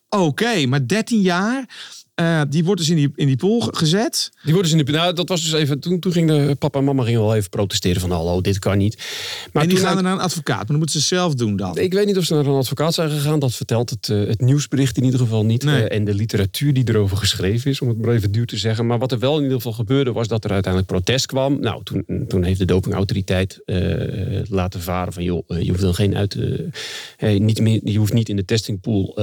Oké, 0.09 0.67
maar 0.67 0.87
13 0.87 1.21
jaar, 1.21 1.65
eh, 2.15 2.41
die 2.49 2.65
wordt 2.65 2.81
dus 2.81 2.91
in 2.91 2.97
die, 2.97 3.13
in 3.15 3.27
die 3.27 3.37
pool 3.37 3.61
ge- 3.61 3.77
gezet. 3.77 4.31
Die 4.43 4.53
worden 4.53 4.71
ze 4.71 4.79
in 4.79 4.85
de... 4.85 4.93
Nou, 4.93 5.15
dat 5.15 5.29
was 5.29 5.43
dus 5.43 5.53
even... 5.53 5.81
Toen, 5.81 6.01
toen 6.01 6.13
ging 6.13 6.29
de 6.29 6.57
papa 6.59 6.79
en 6.79 6.85
mama 6.85 7.03
gingen 7.05 7.21
wel 7.21 7.35
even 7.35 7.51
protesteren 7.51 8.01
van... 8.01 8.11
Hallo, 8.11 8.41
dit 8.41 8.59
kan 8.59 8.79
niet. 8.79 8.97
Maar 9.53 9.63
en 9.63 9.69
die 9.69 9.79
toen 9.79 9.87
gaan 9.87 9.97
er 9.97 10.03
naar 10.03 10.13
een 10.13 10.21
advocaat. 10.21 10.57
Maar 10.57 10.67
dan 10.67 10.77
moeten 10.77 11.01
ze 11.01 11.07
zelf 11.07 11.35
doen 11.35 11.57
dan. 11.57 11.79
Ik 11.79 11.93
weet 11.93 12.07
niet 12.07 12.17
of 12.17 12.25
ze 12.25 12.35
naar 12.35 12.47
een 12.47 12.55
advocaat 12.55 12.95
zijn 12.95 13.11
gegaan. 13.11 13.39
Dat 13.39 13.55
vertelt 13.55 13.91
het, 13.91 14.09
eh, 14.09 14.27
het 14.27 14.41
nieuwsbericht 14.41 14.97
in 14.97 15.05
ieder 15.05 15.21
geval 15.21 15.45
niet. 15.45 15.65
Nee. 15.65 15.89
Eh, 15.89 15.97
en 15.97 16.05
de 16.05 16.15
literatuur 16.15 16.73
die 16.73 16.89
erover 16.89 17.17
geschreven 17.17 17.71
is, 17.71 17.81
om 17.81 17.89
het 17.89 17.99
maar 18.01 18.15
even 18.15 18.33
duur 18.33 18.47
te 18.47 18.57
zeggen. 18.57 18.87
Maar 18.87 18.99
wat 18.99 19.13
er 19.13 19.19
wel 19.19 19.37
in 19.37 19.43
ieder 19.43 19.57
geval 19.57 19.73
gebeurde, 19.73 20.13
was 20.13 20.29
dat 20.29 20.45
er 20.45 20.51
uiteindelijk 20.51 20.93
protest 20.93 21.27
kwam. 21.27 21.61
Nou, 21.61 21.83
toen, 21.83 22.05
toen 22.29 22.43
heeft 22.45 22.59
de 22.59 22.65
dopingautoriteit 22.65 23.61
laten 24.49 24.81
varen 24.81 25.13
van... 25.13 25.23
joh, 25.23 25.43
je 25.47 25.69
hoeft 25.69 25.81
dan 25.81 25.95
geen 25.95 26.17
uit... 26.17 26.39
eh, 27.17 27.41
niet 27.41 27.61
meer, 27.61 27.81
je 27.85 27.99
hoeft 27.99 28.13
niet 28.13 28.29
in 28.29 28.37
de 28.37 28.45
testingpool 28.45 29.19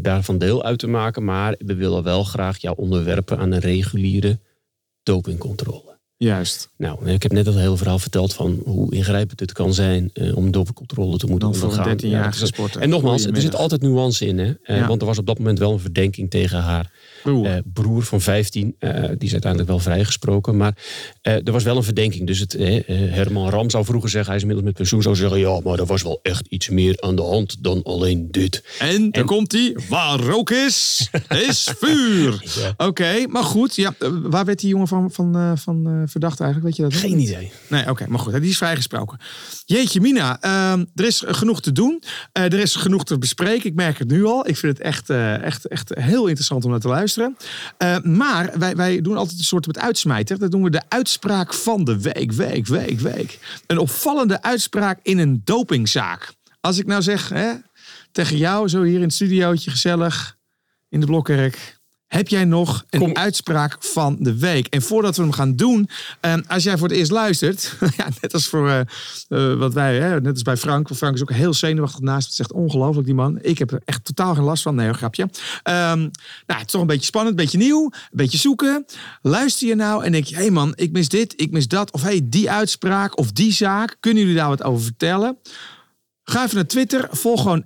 daarvan 0.00 0.38
deel 0.38 0.64
uit 0.64 0.78
te 0.78 0.86
maken. 0.86 1.24
Maar 1.24 1.54
we 1.58 1.74
willen 1.82 2.02
wel 2.02 2.24
graag 2.24 2.58
jou 2.58 2.76
onderwerpen 2.78 3.38
aan 3.38 3.52
een 3.52 3.60
reguliere 3.60 4.40
dopingcontrole. 5.02 5.91
Juist. 6.22 6.68
Nou, 6.76 7.08
ik 7.10 7.22
heb 7.22 7.32
net 7.32 7.46
het 7.46 7.54
hele 7.54 7.76
verhaal 7.76 7.98
verteld 7.98 8.34
van 8.34 8.60
hoe 8.64 8.94
ingrijpend 8.94 9.40
het 9.40 9.52
kan 9.52 9.74
zijn 9.74 10.10
eh, 10.14 10.36
om 10.36 10.50
dopingcontrole 10.50 11.16
te 11.16 11.26
moeten 11.26 11.48
Dan 11.50 11.58
voor 11.58 11.68
een 11.72 11.78
ondergaan. 11.78 11.96
13-jarige 11.98 12.30
het 12.34 12.42
is- 12.42 12.48
sporter. 12.48 12.80
En 12.80 12.88
nogmaals, 12.88 13.24
er 13.26 13.40
zit 13.40 13.54
altijd 13.54 13.82
nuance 13.82 14.26
in. 14.26 14.38
Hè? 14.38 14.52
Eh, 14.62 14.76
Ja. 14.76 14.86
Want 14.86 15.00
er 15.00 15.06
was 15.06 15.18
op 15.18 15.26
dat 15.26 15.38
moment 15.38 15.58
wel 15.58 15.72
een 15.72 15.78
verdenking 15.80 16.30
tegen 16.30 16.58
haar 16.58 16.90
Broer. 17.22 17.46
eh, 17.46 17.56
broer 17.72 18.02
van 18.02 18.20
15. 18.20 18.74
eh, 18.78 18.92
die 19.08 19.16
is 19.18 19.32
uiteindelijk 19.32 19.70
wel 19.70 19.78
vrijgesproken. 19.78 20.56
Maar 20.56 20.76
er 21.22 21.52
was 21.52 21.62
wel 21.64 21.76
een 21.76 21.82
verdenking. 21.82 22.26
Dus 22.26 22.38
het, 22.38 22.52
Herman 22.86 23.50
Ram 23.50 23.70
zou 23.70 23.84
vroeger 23.84 24.10
zeggen, 24.10 24.26
hij 24.28 24.36
is 24.36 24.42
inmiddels 24.42 24.68
met 24.68 24.76
pensioen, 24.78 25.02
zou 25.02 25.16
zeggen, 25.16 25.38
ja, 25.38 25.60
maar 25.64 25.78
er 25.78 25.86
was 25.86 26.02
wel 26.02 26.18
echt 26.22 26.46
iets 26.48 26.68
meer 26.68 27.00
aan 27.00 27.16
de 27.16 27.22
hand 27.22 27.56
dan 27.64 27.82
alleen 27.82 28.28
dit. 28.30 28.64
en 28.78 29.10
dan 29.10 29.24
komt 29.26 29.52
hij. 29.52 29.76
Waar 29.88 30.20
rook 30.20 30.50
is, 30.50 31.08
is 31.28 31.68
vuur. 31.78 32.40
Ja. 32.62 32.86
Oké, 32.86 33.26
maar 33.28 33.44
goed. 33.44 33.76
Ja, 33.76 33.94
waar 34.22 34.44
werd 34.44 34.60
die 34.60 34.68
jongen 34.68 34.88
van, 34.88 35.10
van, 35.10 35.58
van 35.58 36.04
verdacht 36.12 36.40
eigenlijk? 36.40 36.76
Weet 36.76 36.86
je 36.86 36.92
dat? 36.92 37.00
Geen 37.00 37.18
idee. 37.18 37.52
Nee, 37.68 37.90
oké, 37.90 38.06
maar 38.08 38.18
goed, 38.18 38.32
die 38.32 38.50
is 38.50 38.56
vrijgesproken. 38.56 39.18
Jeetje, 39.64 40.00
Mina, 40.00 40.40
ehm, 40.40 40.84
er 40.94 41.04
is 41.04 41.22
genoeg 41.26 41.60
te 41.60 41.72
doen. 41.72 42.02
Eh, 42.32 42.44
er 42.44 42.58
is 42.58 42.74
genoeg 42.74 43.04
te 43.04 43.18
bespreken. 43.18 43.70
Ik 43.70 43.74
merk 43.74 43.98
het 43.98 44.08
nu 44.08 44.24
al. 44.24 44.48
Ik 44.48 44.56
vind 44.56 44.78
het 44.78 44.86
echt, 44.86 45.10
eh, 45.10 45.42
echt, 45.42 45.68
echt 45.68 45.94
heel 45.94 46.26
interessant 46.26 46.64
om 46.64 46.70
naar 46.70 46.80
te 46.80 46.88
luisteren. 46.88 47.36
Eh, 47.76 47.98
maar 47.98 48.58
wij, 48.58 48.76
wij 48.76 49.00
doen 49.00 49.16
altijd 49.16 49.38
een 49.38 49.44
soort 49.44 49.66
met 49.66 49.78
uitsmijter. 49.78 50.38
Dat 50.38 50.50
doen 50.50 50.62
we 50.62 50.70
de 50.70 50.82
uitspraak 50.88 51.54
van 51.54 51.84
de 51.84 52.00
week, 52.00 52.32
week, 52.32 52.66
week, 52.66 53.00
week. 53.00 53.38
Een 53.66 53.78
opvallende 53.78 54.42
uitspraak 54.42 54.98
in 55.02 55.18
een 55.18 55.40
dopingzaak. 55.44 56.32
Als 56.60 56.78
ik 56.78 56.86
nou 56.86 57.02
zeg 57.02 57.28
hè, 57.28 57.52
tegen 58.12 58.36
jou, 58.36 58.68
zo 58.68 58.82
hier 58.82 58.96
in 58.96 59.02
het 59.02 59.12
studiootje, 59.12 59.70
gezellig, 59.70 60.36
in 60.88 61.00
de 61.00 61.06
Blokkerk. 61.06 61.80
Heb 62.12 62.28
jij 62.28 62.44
nog 62.44 62.84
een 62.90 63.00
Kom. 63.00 63.14
uitspraak 63.14 63.76
van 63.80 64.16
de 64.20 64.38
week? 64.38 64.66
En 64.66 64.82
voordat 64.82 65.16
we 65.16 65.22
hem 65.22 65.32
gaan 65.32 65.56
doen, 65.56 65.88
eh, 66.20 66.34
als 66.46 66.62
jij 66.62 66.78
voor 66.78 66.88
het 66.88 66.96
eerst 66.96 67.10
luistert, 67.10 67.76
ja, 67.96 68.08
net 68.20 68.32
als 68.32 68.48
voor 68.48 68.68
eh, 68.68 68.80
eh, 68.80 69.58
wat 69.58 69.72
wij, 69.72 69.98
hè, 69.98 70.20
net 70.20 70.32
als 70.32 70.42
bij 70.42 70.56
Frank. 70.56 70.88
Frank 70.94 71.14
is 71.14 71.22
ook 71.22 71.32
heel 71.32 71.54
zenuwachtig 71.54 72.00
naast. 72.00 72.22
Het 72.22 72.32
is 72.32 72.38
echt 72.38 72.52
ongelooflijk, 72.52 73.06
die 73.06 73.14
man. 73.14 73.38
Ik 73.42 73.58
heb 73.58 73.70
er 73.70 73.82
echt 73.84 74.04
totaal 74.04 74.34
geen 74.34 74.44
last 74.44 74.62
van. 74.62 74.74
Nee, 74.74 74.86
hoor, 74.86 74.94
grapje. 74.94 75.28
Ehm, 75.62 75.98
nou, 75.98 76.10
het 76.46 76.66
is 76.66 76.72
toch 76.72 76.80
een 76.80 76.86
beetje 76.86 77.06
spannend, 77.06 77.38
een 77.38 77.44
beetje 77.44 77.58
nieuw, 77.58 77.84
een 77.84 78.08
beetje 78.10 78.38
zoeken. 78.38 78.84
Luister 79.22 79.68
je 79.68 79.74
nou 79.74 80.04
en 80.04 80.12
denk 80.12 80.24
je, 80.24 80.34
hé 80.34 80.40
hey 80.40 80.50
man, 80.50 80.72
ik 80.76 80.92
mis 80.92 81.08
dit, 81.08 81.34
ik 81.36 81.50
mis 81.50 81.68
dat. 81.68 81.92
Of 81.92 82.02
hé, 82.02 82.08
hey, 82.08 82.20
die 82.24 82.50
uitspraak 82.50 83.18
of 83.18 83.32
die 83.32 83.52
zaak. 83.52 83.96
Kunnen 84.00 84.22
jullie 84.22 84.38
daar 84.38 84.48
wat 84.48 84.62
over 84.62 84.84
vertellen? 84.84 85.38
Ga 86.22 86.44
even 86.44 86.56
naar 86.56 86.66
Twitter, 86.66 87.08
volg 87.10 87.42
gewoon 87.42 87.64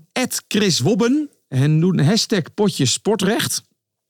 Chris 0.49 0.81
Wobben 0.81 1.31
en 1.49 1.81
doe 1.81 1.93
een 1.99 2.05
hashtag 2.05 2.55
potje 2.55 2.87
sportrecht. 2.87 3.63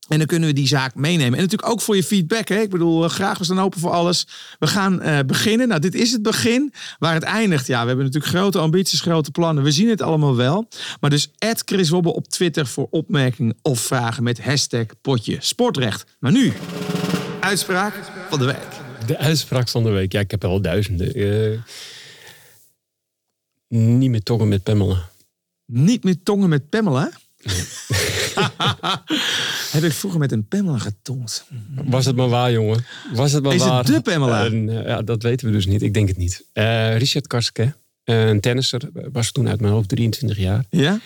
En 0.09 0.19
dan 0.19 0.27
kunnen 0.27 0.49
we 0.49 0.55
die 0.55 0.67
zaak 0.67 0.95
meenemen. 0.95 1.39
En 1.39 1.45
natuurlijk 1.45 1.71
ook 1.71 1.81
voor 1.81 1.97
je 1.97 2.05
feedback. 2.05 2.49
Hè? 2.49 2.61
Ik 2.61 2.71
bedoel, 2.71 3.05
eh, 3.05 3.11
graag, 3.11 3.39
we 3.39 3.45
staan 3.45 3.61
open 3.61 3.81
voor 3.81 3.91
alles. 3.91 4.27
We 4.59 4.67
gaan 4.67 5.01
eh, 5.01 5.19
beginnen. 5.27 5.69
Nou, 5.69 5.81
dit 5.81 5.95
is 5.95 6.13
het 6.13 6.23
begin. 6.23 6.73
Waar 6.99 7.15
het 7.15 7.23
eindigt, 7.23 7.67
ja, 7.67 7.81
we 7.81 7.87
hebben 7.87 8.05
natuurlijk 8.05 8.33
grote 8.33 8.59
ambities, 8.59 9.01
grote 9.01 9.31
plannen. 9.31 9.65
We 9.65 9.71
zien 9.71 9.89
het 9.89 10.03
allemaal 10.03 10.37
wel. 10.37 10.69
Maar 11.01 11.11
dus 11.11 11.31
add 11.39 11.63
Chris 11.65 11.89
Wobbe 11.89 12.15
op 12.15 12.29
Twitter 12.29 12.67
voor 12.67 12.87
opmerkingen 12.91 13.57
of 13.63 13.81
vragen 13.81 14.23
met 14.23 14.43
hashtag 14.43 14.87
potje 15.03 15.37
sportrecht. 15.41 16.05
Maar 16.19 16.33
nu, 16.33 16.53
uitspraak 17.41 17.95
van 18.31 18.39
de 18.39 18.45
week. 18.45 18.85
De 19.07 19.19
uitspraak 19.19 19.69
van 19.69 19.83
de 19.83 19.91
week. 19.91 20.13
Ja, 20.13 20.21
ik 20.21 20.31
heb 20.31 20.43
er 20.43 20.49
al 20.49 20.61
duizenden. 20.61 21.15
Eh, 21.15 21.59
niet 23.69 24.11
meer 24.11 24.23
tongen 24.23 24.49
met 24.49 24.63
Pamela. 24.63 25.09
Niet 25.67 26.05
meer 26.05 26.17
tongen 26.23 26.49
met 26.49 26.69
Pamela. 26.69 27.11
Heb 29.77 29.83
ik 29.83 29.93
vroeger 29.93 30.21
met 30.21 30.33
een 30.33 30.49
Pamela 30.49 30.79
getongd? 30.79 31.47
Was 31.85 32.05
het 32.07 32.17
maar 32.17 32.29
waar, 32.29 32.53
jongen. 32.53 32.85
Was 33.15 33.33
het 33.33 33.43
maar 33.43 33.55
Is 33.55 33.61
het 33.61 33.71
waar. 33.71 33.85
de 33.85 34.01
Pamela? 34.01 34.47
Eh, 34.47 34.87
ja, 34.87 35.03
dat 35.03 35.23
weten 35.23 35.47
we 35.47 35.53
dus 35.53 35.67
niet. 35.67 35.83
Ik 35.83 35.95
denk 35.95 36.09
het 36.09 36.17
niet. 36.17 36.45
Eh, 36.53 36.97
Richard 36.97 37.27
Karske, 37.27 37.75
eh, 38.05 38.29
een 38.29 38.41
tennisser, 38.41 38.91
was 39.13 39.33
toen 39.33 39.49
uit 39.49 39.61
mijn 39.61 39.73
hoofd 39.73 39.89
23 39.89 40.39
jaar. 40.39 40.65
Ja? 40.71 41.01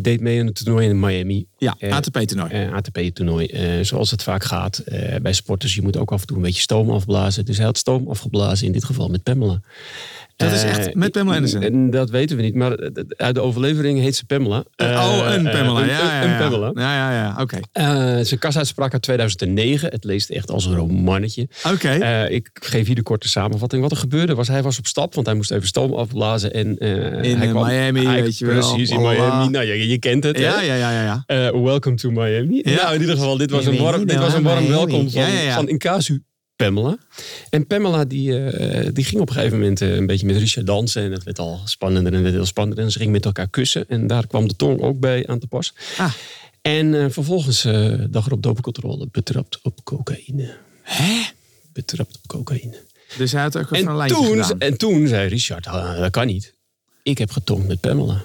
Deed 0.00 0.20
mee 0.20 0.40
aan 0.40 0.46
een 0.46 0.52
toernooi 0.52 0.88
in 0.88 1.00
Miami. 1.00 1.46
Ja, 1.58 1.76
ATP-toernooi. 1.90 2.70
ATP-toernooi. 2.72 3.48
Zoals 3.84 4.10
het 4.10 4.22
vaak 4.22 4.44
gaat 4.44 4.82
bij 5.22 5.32
sporters. 5.32 5.74
Je 5.74 5.82
moet 5.82 5.96
ook 5.96 6.12
af 6.12 6.20
en 6.20 6.26
toe 6.26 6.36
een 6.36 6.42
beetje 6.42 6.60
stoom 6.62 6.90
afblazen. 6.90 7.44
Dus 7.44 7.56
hij 7.56 7.66
had 7.66 7.78
stoom 7.78 8.08
afgeblazen, 8.08 8.66
in 8.66 8.72
dit 8.72 8.84
geval 8.84 9.08
met 9.08 9.22
Pamela. 9.22 9.60
Dat 10.38 10.52
is 10.52 10.62
Eh, 10.62 10.68
echt 10.76 10.94
met 10.94 11.12
Pamela 11.12 11.34
Anderson. 11.34 11.62
En 11.62 11.90
dat 11.90 12.10
weten 12.10 12.36
we 12.36 12.42
niet, 12.42 12.54
maar 12.54 12.72
eh, 12.72 13.02
uit 13.16 13.34
de 13.34 13.40
overlevering 13.40 14.00
heet 14.00 14.16
ze 14.16 14.24
Pamela. 14.26 14.64
oh, 14.76 15.20
een 15.30 15.46
Eh, 15.46 15.52
Pamela. 15.58 15.80
een- 15.80 15.86
ja, 15.88 15.98
ja, 15.98 16.22
een 16.22 16.28
ja. 16.30 16.38
Pamela. 16.38 16.70
Ja, 16.74 16.94
ja, 16.94 17.12
ja. 17.12 17.36
Oké. 17.40 17.58
Eh, 17.72 17.86
zijn 18.22 18.40
kasuitspraak 18.40 18.92
uit 18.92 19.02
2009. 19.02 19.90
Het 19.90 20.04
leest 20.04 20.30
echt 20.30 20.50
als 20.50 20.64
een 20.66 20.74
romannetje. 20.76 21.48
Oké. 21.72 21.88
Eh, 21.88 22.30
ik 22.30 22.50
geef 22.52 22.86
hier 22.86 22.94
de 22.94 23.02
korte 23.02 23.28
samenvatting. 23.28 23.82
Wat 23.82 23.90
er 23.90 23.96
gebeurde 23.96 24.34
was, 24.34 24.48
hij 24.48 24.62
was 24.62 24.78
op 24.78 24.86
stap, 24.86 25.14
want 25.14 25.26
hij 25.26 25.34
moest 25.36 25.50
even 25.50 25.66
stoom 25.66 25.92
afblazen. 25.94 26.52
En, 26.52 26.78
eh, 26.78 26.90
In, 27.30 27.36
hij 27.38 27.48
eh, 27.48 27.54
Miami, 27.64 28.04
hij- 28.06 28.22
weet 28.22 28.38
je 28.38 28.46
wel. 28.46 28.54
Precies, 28.74 28.90
in. 28.90 29.00
Miami. 29.00 29.48
Nou, 29.48 29.64
je, 29.64 29.88
je 29.88 29.98
kent 29.98 30.24
het. 30.24 30.36
hè? 30.36 30.42
ja, 30.42 30.60
ja, 30.60 30.74
ja, 30.74 30.90
ja, 30.90 31.02
ja. 31.02 31.22
Eh, 31.26 31.62
welcome 31.62 31.96
to 31.96 32.10
Miami. 32.10 32.60
Ja. 32.64 32.74
Nou, 32.82 32.94
in 32.94 33.00
ieder 33.00 33.16
geval, 33.16 33.36
dit 33.36 33.50
was 33.50 33.66
een 33.66 33.76
warm, 33.78 34.06
dit 34.06 34.16
was 34.18 34.34
een 34.34 34.42
warm 34.42 34.68
welkom 34.68 35.10
van, 35.10 35.20
Ja, 35.22 35.26
ja, 35.28 35.40
ja. 35.40 35.54
van 35.54 35.68
Incasu 35.68 36.22
Pamela. 36.58 36.98
En 37.50 37.66
Pamela 37.66 38.04
die, 38.04 38.46
eh, 38.46 38.88
die 38.92 39.04
ging 39.04 39.20
op 39.20 39.28
een 39.28 39.34
gegeven 39.34 39.58
moment 39.58 39.80
eh, 39.80 39.94
een 39.94 40.06
beetje 40.06 40.26
met 40.26 40.36
Richard 40.36 40.66
dansen. 40.66 41.02
En 41.02 41.12
het 41.12 41.22
werd 41.22 41.38
al 41.38 41.60
spannender 41.64 42.12
en 42.12 42.22
werd 42.22 42.34
heel 42.34 42.46
spannender. 42.46 42.84
En 42.84 42.90
ze 42.90 42.98
gingen 42.98 43.12
met 43.12 43.24
elkaar 43.24 43.48
kussen. 43.48 43.88
En 43.88 44.06
daar 44.06 44.26
kwam 44.26 44.48
de 44.48 44.56
tong 44.56 44.80
ook 44.80 45.00
bij 45.00 45.26
aan 45.26 45.38
te 45.38 45.46
pas. 45.46 45.74
Ah. 45.96 46.12
En 46.62 46.94
eh, 46.94 47.10
vervolgens 47.10 47.64
uh, 47.64 48.04
dag 48.10 48.26
erop 48.26 48.42
dopingcontrole 48.42 49.08
betrapt 49.10 49.58
op 49.62 49.84
cocaïne. 49.84 50.56
Hè? 50.82 51.22
Betrapt 51.72 52.16
op 52.16 52.26
cocaïne. 52.26 52.84
Dus 53.16 53.32
hij 53.32 53.42
had 53.42 53.56
ook 53.58 53.70
een 53.70 53.88
En 53.88 53.96
lijntje 53.96 54.16
toen, 54.16 54.42
gedaan. 54.42 54.58
en 54.58 54.76
toen 54.76 55.06
zei 55.06 55.28
Richard, 55.28 55.66
ah, 55.66 55.98
dat 56.00 56.10
kan 56.10 56.26
niet. 56.26 56.54
Ik 57.02 57.18
heb 57.18 57.30
getongd 57.30 57.66
met 57.68 57.80
Pamela. 57.80 58.24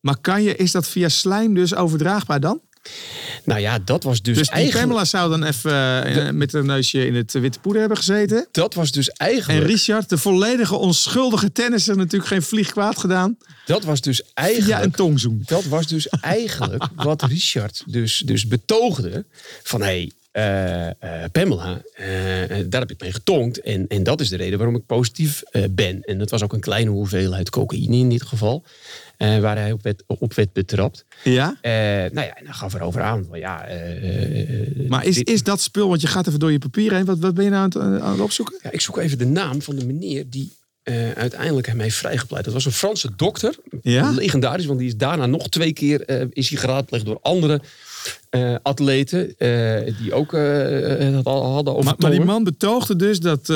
Maar 0.00 0.18
kan 0.20 0.42
je, 0.42 0.56
is 0.56 0.72
dat 0.72 0.88
via 0.88 1.08
slijm 1.08 1.54
dus 1.54 1.74
overdraagbaar 1.74 2.40
dan? 2.40 2.60
Nou 3.46 3.60
ja, 3.60 3.78
dat 3.78 4.02
was 4.02 4.22
dus, 4.22 4.36
Dus 4.36 4.48
eigenlijk... 4.48 4.86
Pamela 4.86 5.04
zou 5.04 5.30
dan 5.30 5.44
even 5.44 6.04
eh, 6.04 6.30
met 6.30 6.52
haar 6.52 6.64
neusje 6.64 7.06
in 7.06 7.14
het 7.14 7.32
witte 7.32 7.60
poeder 7.60 7.80
hebben 7.80 7.98
gezeten. 7.98 8.48
Dat 8.50 8.74
was 8.74 8.90
dus 8.92 9.08
En 9.08 9.26
eigenlijk... 9.26 9.66
Richard, 9.66 10.08
de 10.08 10.18
volledige 10.18 10.76
onschuldige 10.76 11.52
tennisser, 11.52 11.96
natuurlijk 11.96 12.30
geen 12.30 12.42
vlieg 12.42 12.70
kwaad 12.70 12.98
gedaan. 12.98 13.38
Dat 13.66 13.84
was 13.84 14.00
dus 14.00 14.22
eigenlijk... 14.34 14.84
een 14.84 14.90
tongzoen. 14.90 15.42
Dat 15.46 15.64
was 15.64 15.86
dus 15.86 16.08
eigenlijk 16.20 16.88
wat 16.94 17.22
Richard 17.22 17.82
dus, 17.86 18.22
dus 18.24 18.46
betoogde. 18.46 19.24
Van 19.62 19.80
hé, 19.80 19.86
hey, 19.86 20.10
eh, 20.32 20.86
eh, 20.88 21.30
Pamela, 21.32 21.82
daar 22.66 22.80
heb 22.80 22.90
ik 22.90 23.00
mee 23.00 23.12
getongd. 23.12 23.60
En, 23.60 23.86
en 23.88 24.02
dat 24.02 24.20
is 24.20 24.28
de 24.28 24.36
reden 24.36 24.58
waarom 24.58 24.76
ik 24.76 24.86
positief 24.86 25.42
ben. 25.70 26.02
En 26.02 26.18
dat 26.18 26.30
was 26.30 26.42
ook 26.42 26.52
een 26.52 26.60
kleine 26.60 26.90
hoeveelheid 26.90 27.50
cocaïne 27.50 27.96
in 27.96 28.08
dit 28.08 28.22
geval. 28.22 28.64
Eh, 29.16 29.38
waar 29.38 29.56
hij 29.56 29.72
op 29.72 29.82
werd, 29.82 30.02
op 30.06 30.34
werd 30.34 30.52
betrapt. 30.52 31.04
Ja? 31.24 31.56
Eh, 31.60 31.70
nou 32.12 32.26
ja, 32.26 32.34
en 32.34 32.44
dan 32.44 32.54
gaf 32.54 32.74
erover 32.74 33.02
aan. 33.02 33.24
Van, 33.28 33.38
ja, 33.38 33.64
eh, 33.64 34.88
Maar 34.88 35.04
is, 35.06 35.14
dit- 35.14 35.28
is 35.28 35.42
dat 35.42 35.60
spul, 35.60 35.88
want 35.88 36.00
je 36.00 36.06
gaat 36.06 36.26
even 36.26 36.38
door 36.38 36.52
je 36.52 36.58
papier 36.58 36.92
heen. 36.94 37.04
Wat, 37.04 37.18
wat 37.18 37.34
ben 37.34 37.44
je 37.44 37.50
nou 37.50 37.62
aan 37.74 37.92
het, 37.92 38.02
aan 38.02 38.12
het 38.12 38.20
opzoeken? 38.20 38.58
Ja, 38.62 38.70
ik 38.70 38.80
zoek 38.80 38.98
even 38.98 39.18
de 39.18 39.26
naam 39.26 39.62
van 39.62 39.76
de 39.76 39.86
meneer 39.86 40.24
die 40.30 40.52
uiteindelijk 41.14 41.66
hem 41.66 41.80
heeft 41.80 41.96
vrijgepleit. 41.96 42.44
Dat 42.44 42.54
was 42.54 42.64
een 42.64 42.72
Franse 42.72 43.10
dokter. 43.16 43.54
Ja? 43.82 44.10
Legendarisch, 44.10 44.66
want 44.66 44.78
die 44.78 44.88
is 44.88 44.96
daarna 44.96 45.26
nog 45.26 45.48
twee 45.48 45.72
keer 45.72 46.28
is 46.36 46.48
hij 46.48 46.58
geraadpleegd 46.58 47.04
door 47.04 47.18
andere 47.22 47.60
eh, 48.30 48.54
atleten. 48.62 49.38
eh, 49.38 49.94
die 49.98 50.12
ook 50.12 50.30
dat 51.12 51.24
al 51.24 51.52
hadden 51.52 51.72
over 51.72 51.84
Maar, 51.84 51.94
maar 51.98 52.10
die 52.10 52.24
man 52.24 52.44
betoogde 52.44 52.96
dus 52.96 53.20
dat 53.20 53.52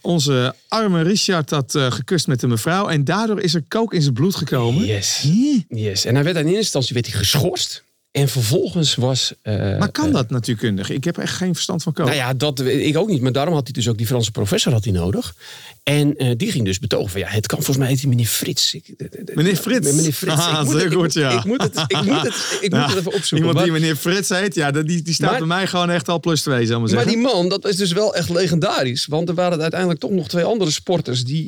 onze 0.00 0.54
arme 0.68 1.02
Richard 1.02 1.50
had 1.50 1.74
gekust 1.88 2.26
met 2.26 2.42
een 2.42 2.48
mevrouw. 2.48 2.88
En 2.88 3.04
daardoor 3.04 3.40
is 3.40 3.54
er 3.54 3.62
kook 3.68 3.94
in 3.94 4.02
zijn 4.02 4.14
bloed 4.14 4.34
gekomen. 4.34 4.84
Yes. 4.84 5.28
Yes. 5.68 6.04
En 6.04 6.14
hij 6.14 6.24
werd 6.24 6.36
in 6.36 6.42
eerste 6.42 6.58
instantie 6.58 6.94
werd 6.94 7.06
hij 7.06 7.16
geschorst. 7.18 7.86
En 8.18 8.28
vervolgens 8.28 8.94
was... 8.94 9.32
eh, 9.42 9.78
Maar 9.78 9.90
kan 9.92 10.06
eh, 10.06 10.12
dat 10.12 10.30
natuurkundig? 10.30 10.90
Ik 10.90 11.04
heb 11.04 11.18
echt 11.18 11.34
geen 11.34 11.54
verstand 11.54 11.82
van 11.82 11.92
kook. 11.92 12.06
Nou 12.06 12.16
ja, 12.18 12.34
dat 12.34 12.60
ik 12.60 12.96
ook 12.96 13.08
niet. 13.08 13.20
Maar 13.22 13.32
daarom 13.32 13.54
had 13.54 13.64
hij 13.64 13.72
dus 13.72 13.88
ook 13.88 13.96
die 13.98 14.06
Franse 14.06 14.30
professor 14.30 14.72
had 14.72 14.84
hij 14.84 14.92
nodig. 14.92 15.34
En 15.82 16.16
eh, 16.16 16.30
die 16.36 16.50
ging 16.50 16.64
dus 16.64 16.78
betogen 16.78 17.10
van 17.10 17.20
ja, 17.20 17.26
het 17.28 17.46
kan 17.46 17.56
volgens 17.58 17.76
mij 17.78 17.88
heet 17.88 18.00
hij 18.00 18.08
meneer 18.08 18.26
Frits. 18.26 18.74
Ik, 18.74 18.94
Meneer 19.34 19.56
Frits? 19.56 19.92
Meneer 19.92 20.12
Frits. 20.12 20.34
Ah, 20.40 20.58
ik 20.60 20.64
moet, 20.64 20.74
heel 20.74 20.82
het, 20.82 20.84
ik, 20.84 20.92
goed, 20.92 21.02
moet- 21.02 21.12
ja. 21.14 21.30
ik 21.38 21.44
moet 21.44 21.62
het, 21.62 21.84
ik 21.86 22.02
moet 22.04 22.22
het, 22.22 22.34
ik 22.60 22.70
moet 22.72 22.86
het 22.86 22.96
even 22.98 23.12
opzoeken. 23.12 23.36
Iemand 23.36 23.54
Maar- 23.54 23.64
die 23.64 23.72
meneer 23.72 23.96
Frits 23.96 24.28
heet, 24.28 24.54
ja, 24.54 24.70
die, 24.70 25.02
die 25.02 25.14
staat 25.14 25.30
Maar- 25.30 25.38
bij 25.38 25.46
mij 25.48 25.66
gewoon 25.66 25.90
echt 25.90 26.08
al 26.08 26.20
plus 26.20 26.40
twee, 26.42 26.54
zal 26.54 26.62
ik 26.64 26.70
maar 26.70 26.80
Maar 26.80 26.88
zeggen. 26.88 27.08
die 27.12 27.32
man, 27.34 27.48
dat 27.48 27.66
is 27.66 27.76
dus 27.76 27.92
wel 27.92 28.14
echt 28.14 28.28
legendarisch. 28.28 29.06
Want 29.06 29.28
er 29.28 29.34
waren 29.34 29.60
uiteindelijk 29.60 30.00
toch 30.00 30.10
nog 30.10 30.28
twee 30.28 30.44
andere 30.44 30.70
sporters 30.70 31.24
die... 31.24 31.42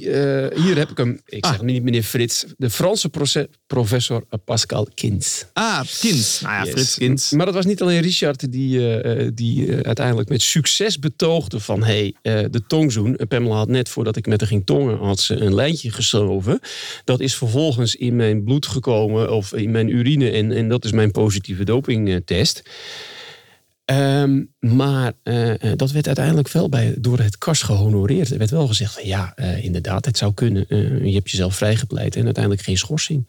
hier 0.55 0.77
heb 0.77 0.91
ik 0.91 0.97
hem. 0.97 1.21
Ik 1.27 1.45
Ah. 1.45 1.51
zeg 1.51 1.63
niet 1.63 1.83
meneer 1.83 2.03
Frits. 2.03 2.45
De 2.57 2.71
Franse 2.71 3.11
professor 3.67 4.25
Pascal 4.45 4.89
Kins. 4.95 5.45
Ah, 5.53 5.81
Kins. 6.01 6.41
Nou 6.41 6.55
ja, 6.55 6.60
Yes. 6.65 7.31
Maar 7.31 7.47
dat 7.47 7.55
was 7.55 7.67
niet 7.67 7.83
alleen 7.83 8.01
Richard 8.01 8.53
die, 8.53 8.79
eh, 8.79 9.25
eh, 9.27 9.31
die 9.35 9.67
eh, 9.67 9.81
uiteindelijk 9.81 10.29
met 10.29 10.43
succes 10.43 10.99
betoogde 10.99 11.61
van... 11.61 11.83
hey, 11.83 12.15
eh, 12.23 12.45
de 12.51 12.67
tongzoen. 12.67 13.19
Pamela 13.29 13.55
had 13.55 13.69
net 13.69 13.89
voordat 13.89 14.17
ik 14.17 14.27
met 14.27 14.41
haar 14.41 14.49
ging 14.49 14.67
tongen... 14.67 14.99
had 14.99 15.21
ze 15.21 15.35
een 15.35 15.55
lijntje 15.55 15.91
gesnoven. 15.91 16.61
Dat 17.05 17.21
is 17.21 17.35
vervolgens 17.35 17.95
in 17.95 18.17
mijn 18.17 18.45
bloed 18.45 18.67
gekomen 18.67 19.33
of 19.33 19.53
in 19.53 19.71
mijn 19.71 19.89
urine. 19.89 20.31
En, 20.31 20.53
en 20.53 20.69
dat 20.69 20.85
is 20.85 20.93
mijn 20.93 21.11
positieve 21.11 21.65
dopingtest. 21.65 22.63
Ehm, 23.85 24.43
maar 24.61 25.13
eh, 25.23 25.51
eh, 25.51 25.59
dat 25.77 25.91
werd 25.91 26.07
uiteindelijk 26.07 26.49
wel 26.49 26.69
bij, 26.69 26.95
door 26.99 27.19
het 27.19 27.39
KAS 27.39 27.63
gehonoreerd. 27.63 28.31
Er 28.31 28.39
werd 28.39 28.51
wel 28.51 28.67
gezegd 28.67 28.93
van 28.95 29.07
ja, 29.07 29.33
eh, 29.37 29.65
inderdaad, 29.65 30.05
het 30.05 30.19
zou 30.19 30.35
kunnen. 30.35 30.65
Je 31.09 31.15
hebt 31.15 31.31
jezelf 31.31 31.57
vrijgepleit 31.57 32.17
en 32.17 32.25
uiteindelijk 32.25 32.65
geen 32.65 32.79
schorsing. 32.79 33.27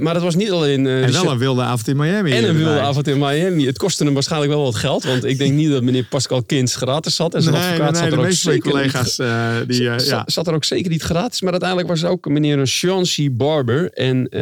Maar 0.00 0.14
dat 0.14 0.22
was 0.22 0.34
niet 0.34 0.50
alleen... 0.50 0.86
En 0.86 1.12
wel 1.12 1.30
een 1.30 1.38
wilde 1.38 1.62
avond 1.62 1.88
in 1.88 1.96
Miami. 1.96 2.32
en 2.32 2.48
een 2.48 2.56
wilde 2.56 2.80
avond 2.80 3.08
in 3.08 3.18
Miami. 3.18 3.66
Het 3.66 3.78
kostte 3.78 4.04
hem 4.04 4.12
waarschijnlijk 4.14 4.52
wel 4.52 4.62
wat 4.62 4.74
geld. 4.74 5.04
Want 5.04 5.24
ik 5.24 5.38
denk 5.38 5.52
niet 5.52 5.70
dat 5.70 5.82
meneer 5.82 6.04
Pascal 6.04 6.42
Kins 6.42 6.74
gratis 6.76 7.14
zat. 7.16 7.34
En 7.34 7.42
zijn 7.42 7.54
Nee, 7.54 7.62
nee, 7.62 7.70
advocaat 7.72 7.92
nee, 7.92 8.00
zat 8.02 8.10
de 8.10 8.16
er 8.16 8.26
ook 8.26 8.32
zeker 8.32 8.52
niet- 8.52 8.62
collega's 8.92 9.18
eh, 9.18 9.56
die, 9.66 9.82
zat- 9.84 10.06
ja. 10.06 10.22
zat 10.26 10.46
er 10.46 10.54
ook 10.54 10.64
zeker 10.64 10.90
niet 10.90 11.02
gratis. 11.02 11.40
Maar 11.40 11.50
uiteindelijk 11.50 11.88
was 11.90 12.02
er 12.02 12.08
ook 12.08 12.28
meneer 12.28 12.66
Chauncey 12.66 13.32
Barber. 13.32 13.90
En 13.92 14.32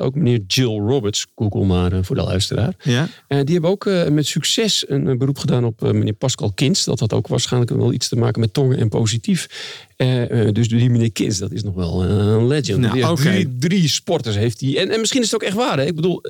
ook 0.00 0.14
meneer 0.14 0.40
Jill 0.46 0.78
Roberts. 0.78 1.26
Google 1.36 1.64
maar 1.64 1.90
voor 2.04 2.16
de 2.16 2.22
luisteraar. 2.22 2.72
ja. 2.82 3.08
Die 3.28 3.52
hebben 3.52 3.70
ook 3.70 3.84
met 4.10 4.26
succes 4.26 4.84
een 4.88 5.18
beroep 5.18 5.38
gedaan 5.38 5.57
op 5.64 5.84
eh, 5.84 5.90
meneer 5.90 6.12
Pascal 6.12 6.52
Kins. 6.52 6.84
Dat 6.84 7.00
had 7.00 7.12
ook 7.12 7.26
waarschijnlijk 7.26 7.72
wel 7.72 7.92
iets 7.92 8.08
te 8.08 8.16
maken 8.16 8.40
met 8.40 8.52
tongen 8.52 8.78
en 8.78 8.88
positief. 8.88 9.48
Eh, 9.96 10.46
eh, 10.46 10.54
dus 10.54 10.68
die 10.68 10.90
meneer 10.90 11.12
Kins, 11.12 11.38
dat 11.38 11.52
is 11.52 11.62
nog 11.62 11.74
wel 11.74 12.04
een 12.04 12.46
legend. 12.46 12.80
Nou, 12.80 13.16
drie, 13.16 13.56
drie 13.58 13.88
sporters 13.88 14.36
heeft 14.36 14.60
hij. 14.60 14.78
En, 14.78 14.90
en 14.90 15.00
misschien 15.00 15.20
is 15.20 15.30
het 15.30 15.42
ook 15.42 15.48
echt 15.48 15.56
waar. 15.56 15.78
Hè? 15.78 15.84
Ik 15.84 15.94
bedoel, 15.94 16.22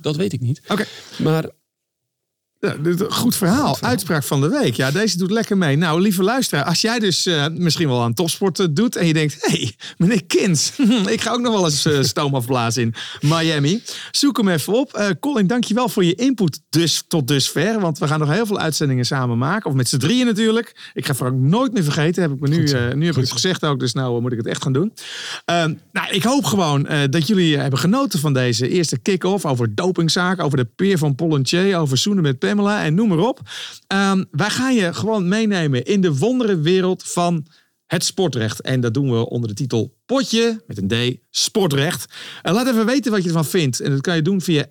dat 0.00 0.16
weet 0.16 0.32
ik 0.32 0.40
niet. 0.40 0.60
Oké. 0.68 0.84
Maar 1.18 1.50
Ja, 2.60 2.76
Goed 3.08 3.36
verhaal. 3.36 3.76
Uitspraak 3.80 4.22
van 4.22 4.40
de 4.40 4.48
week. 4.48 4.74
Ja, 4.74 4.90
deze 4.90 5.18
doet 5.18 5.30
lekker 5.30 5.56
mee. 5.56 5.76
Nou, 5.76 6.00
lieve 6.00 6.22
luisteraar, 6.22 6.64
als 6.64 6.80
jij 6.80 6.98
dus 6.98 7.26
eh, 7.26 7.46
misschien 7.52 7.88
wel 7.88 8.02
aan 8.02 8.14
topsport 8.14 8.58
eh, 8.58 8.66
doet 8.70 8.96
en 8.96 9.06
je 9.06 9.12
denkt, 9.12 9.36
hé, 9.40 9.58
hey, 9.58 9.74
meneer 9.96 10.24
Kins, 10.24 10.72
ik 11.06 11.20
ga 11.20 11.32
ook 11.32 11.40
nog 11.40 11.52
wel 11.52 11.64
eens 11.64 11.84
eh, 11.84 12.02
stoom 12.02 12.34
afblazen 12.34 12.82
in 12.82 12.94
Miami. 13.20 13.82
Zoek 14.10 14.36
hem 14.36 14.48
even 14.48 14.72
op. 14.72 14.94
Eh 14.94 15.08
Colin, 15.20 15.46
dankjewel 15.46 15.88
voor 15.88 16.04
je 16.04 16.14
input 16.14 16.60
dus 16.70 17.04
tot 17.08 17.28
dusver, 17.28 17.80
want 17.80 17.98
we 17.98 18.06
gaan 18.06 18.18
nog 18.18 18.30
heel 18.30 18.46
veel 18.46 18.58
uitzendingen 18.58 19.04
samen 19.04 19.38
maken. 19.38 19.70
Of 19.70 19.76
met 19.76 19.88
z'n 19.88 19.98
drieën 19.98 20.26
natuurlijk. 20.26 20.90
Ik 20.94 21.06
ga 21.06 21.14
Frank 21.14 21.34
nooit 21.34 21.72
meer 21.72 21.84
vergeten, 21.84 22.22
heb 22.22 22.32
ik 22.32 22.40
me 22.40 22.48
nu, 22.48 22.62
nu 22.94 23.06
heb 23.06 23.14
ik 23.14 23.20
het 23.20 23.32
gezegd 23.32 23.64
ook, 23.64 23.78
dus 23.78 23.92
nou 23.92 24.20
moet 24.20 24.32
ik 24.32 24.38
het 24.38 24.46
echt 24.46 24.62
gaan 24.62 24.72
doen. 24.72 24.92
Ehm, 25.44 25.74
nou, 25.92 26.08
ik 26.10 26.22
hoop 26.22 26.44
gewoon 26.44 26.88
dat 27.10 27.26
jullie 27.26 27.58
hebben 27.58 27.78
genoten 27.78 28.18
van 28.18 28.32
deze 28.32 28.68
eerste 28.68 28.98
kick-off 28.98 29.44
over 29.44 29.74
dopingzaken, 29.74 30.44
over 30.44 30.58
de 30.58 30.68
peer 30.76 30.98
van 30.98 31.14
Pollentier, 31.14 31.78
over 31.78 31.96
zoenen 31.98 32.22
met 32.22 32.38
Pamela 32.48 32.84
en 32.84 32.94
noem 32.94 33.08
maar 33.08 33.18
op. 33.18 33.40
Ehm, 33.86 34.24
wij 34.30 34.50
gaan 34.50 34.74
je 34.74 34.94
gewoon 34.94 35.28
meenemen 35.28 35.84
in 35.84 36.00
de 36.00 36.18
wonderenwereld 36.18 37.02
van 37.02 37.46
het 37.86 38.04
sportrecht. 38.04 38.60
En 38.60 38.80
dat 38.80 38.94
doen 38.94 39.10
we 39.10 39.28
onder 39.28 39.48
de 39.48 39.54
titel 39.54 39.96
Potje, 40.06 40.62
met 40.66 40.78
een 40.78 40.88
D, 40.88 41.18
Sportrecht. 41.30 42.06
En 42.42 42.52
laat 42.54 42.66
even 42.66 42.86
weten 42.86 43.12
wat 43.12 43.22
je 43.22 43.28
ervan 43.28 43.44
vindt. 43.44 43.80
En 43.80 43.90
dat 43.90 44.00
kan 44.00 44.16
je 44.16 44.22
doen 44.22 44.40
via 44.40 44.66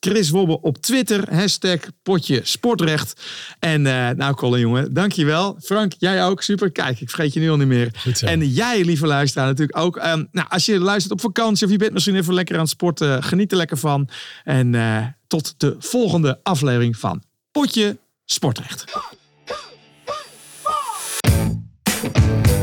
Chris 0.00 0.30
Wobbe 0.30 0.60
op 0.60 0.78
Twitter, 0.78 1.34
hashtag 1.34 1.78
Potje 2.02 2.40
Sportrecht. 2.42 3.22
En 3.58 3.86
eh, 3.86 4.16
nou 4.16 4.34
Colin 4.34 4.60
jongen, 4.60 4.94
dankjewel. 4.94 5.56
Frank, 5.62 5.92
jij 5.98 6.24
ook, 6.24 6.42
super. 6.42 6.70
Kijk, 6.70 7.00
ik 7.00 7.10
vergeet 7.10 7.32
je 7.32 7.40
nu 7.40 7.50
al 7.50 7.56
niet 7.56 7.66
meer. 7.66 8.14
En 8.20 8.48
jij, 8.48 8.84
lieve 8.84 9.06
luisteraar, 9.06 9.46
natuurlijk 9.46 9.78
ook. 9.78 9.96
Ehm, 9.96 10.24
nou, 10.32 10.48
als 10.48 10.66
je 10.66 10.78
luistert 10.78 11.12
op 11.12 11.20
vakantie 11.20 11.66
of 11.66 11.72
je 11.72 11.78
bent 11.78 11.92
misschien 11.92 12.16
even 12.16 12.34
lekker 12.34 12.54
aan 12.54 12.60
het 12.60 12.70
sporten, 12.70 13.22
geniet 13.22 13.50
er 13.50 13.56
lekker 13.56 13.78
van. 13.78 14.08
En 14.44 14.74
eh, 14.74 15.06
tot 15.26 15.54
de 15.56 15.76
volgende 15.78 16.40
aflevering 16.42 16.96
van 16.96 17.22
Potje 17.50 17.98
Sportrecht. 18.24 18.84
Bye. 22.14 22.59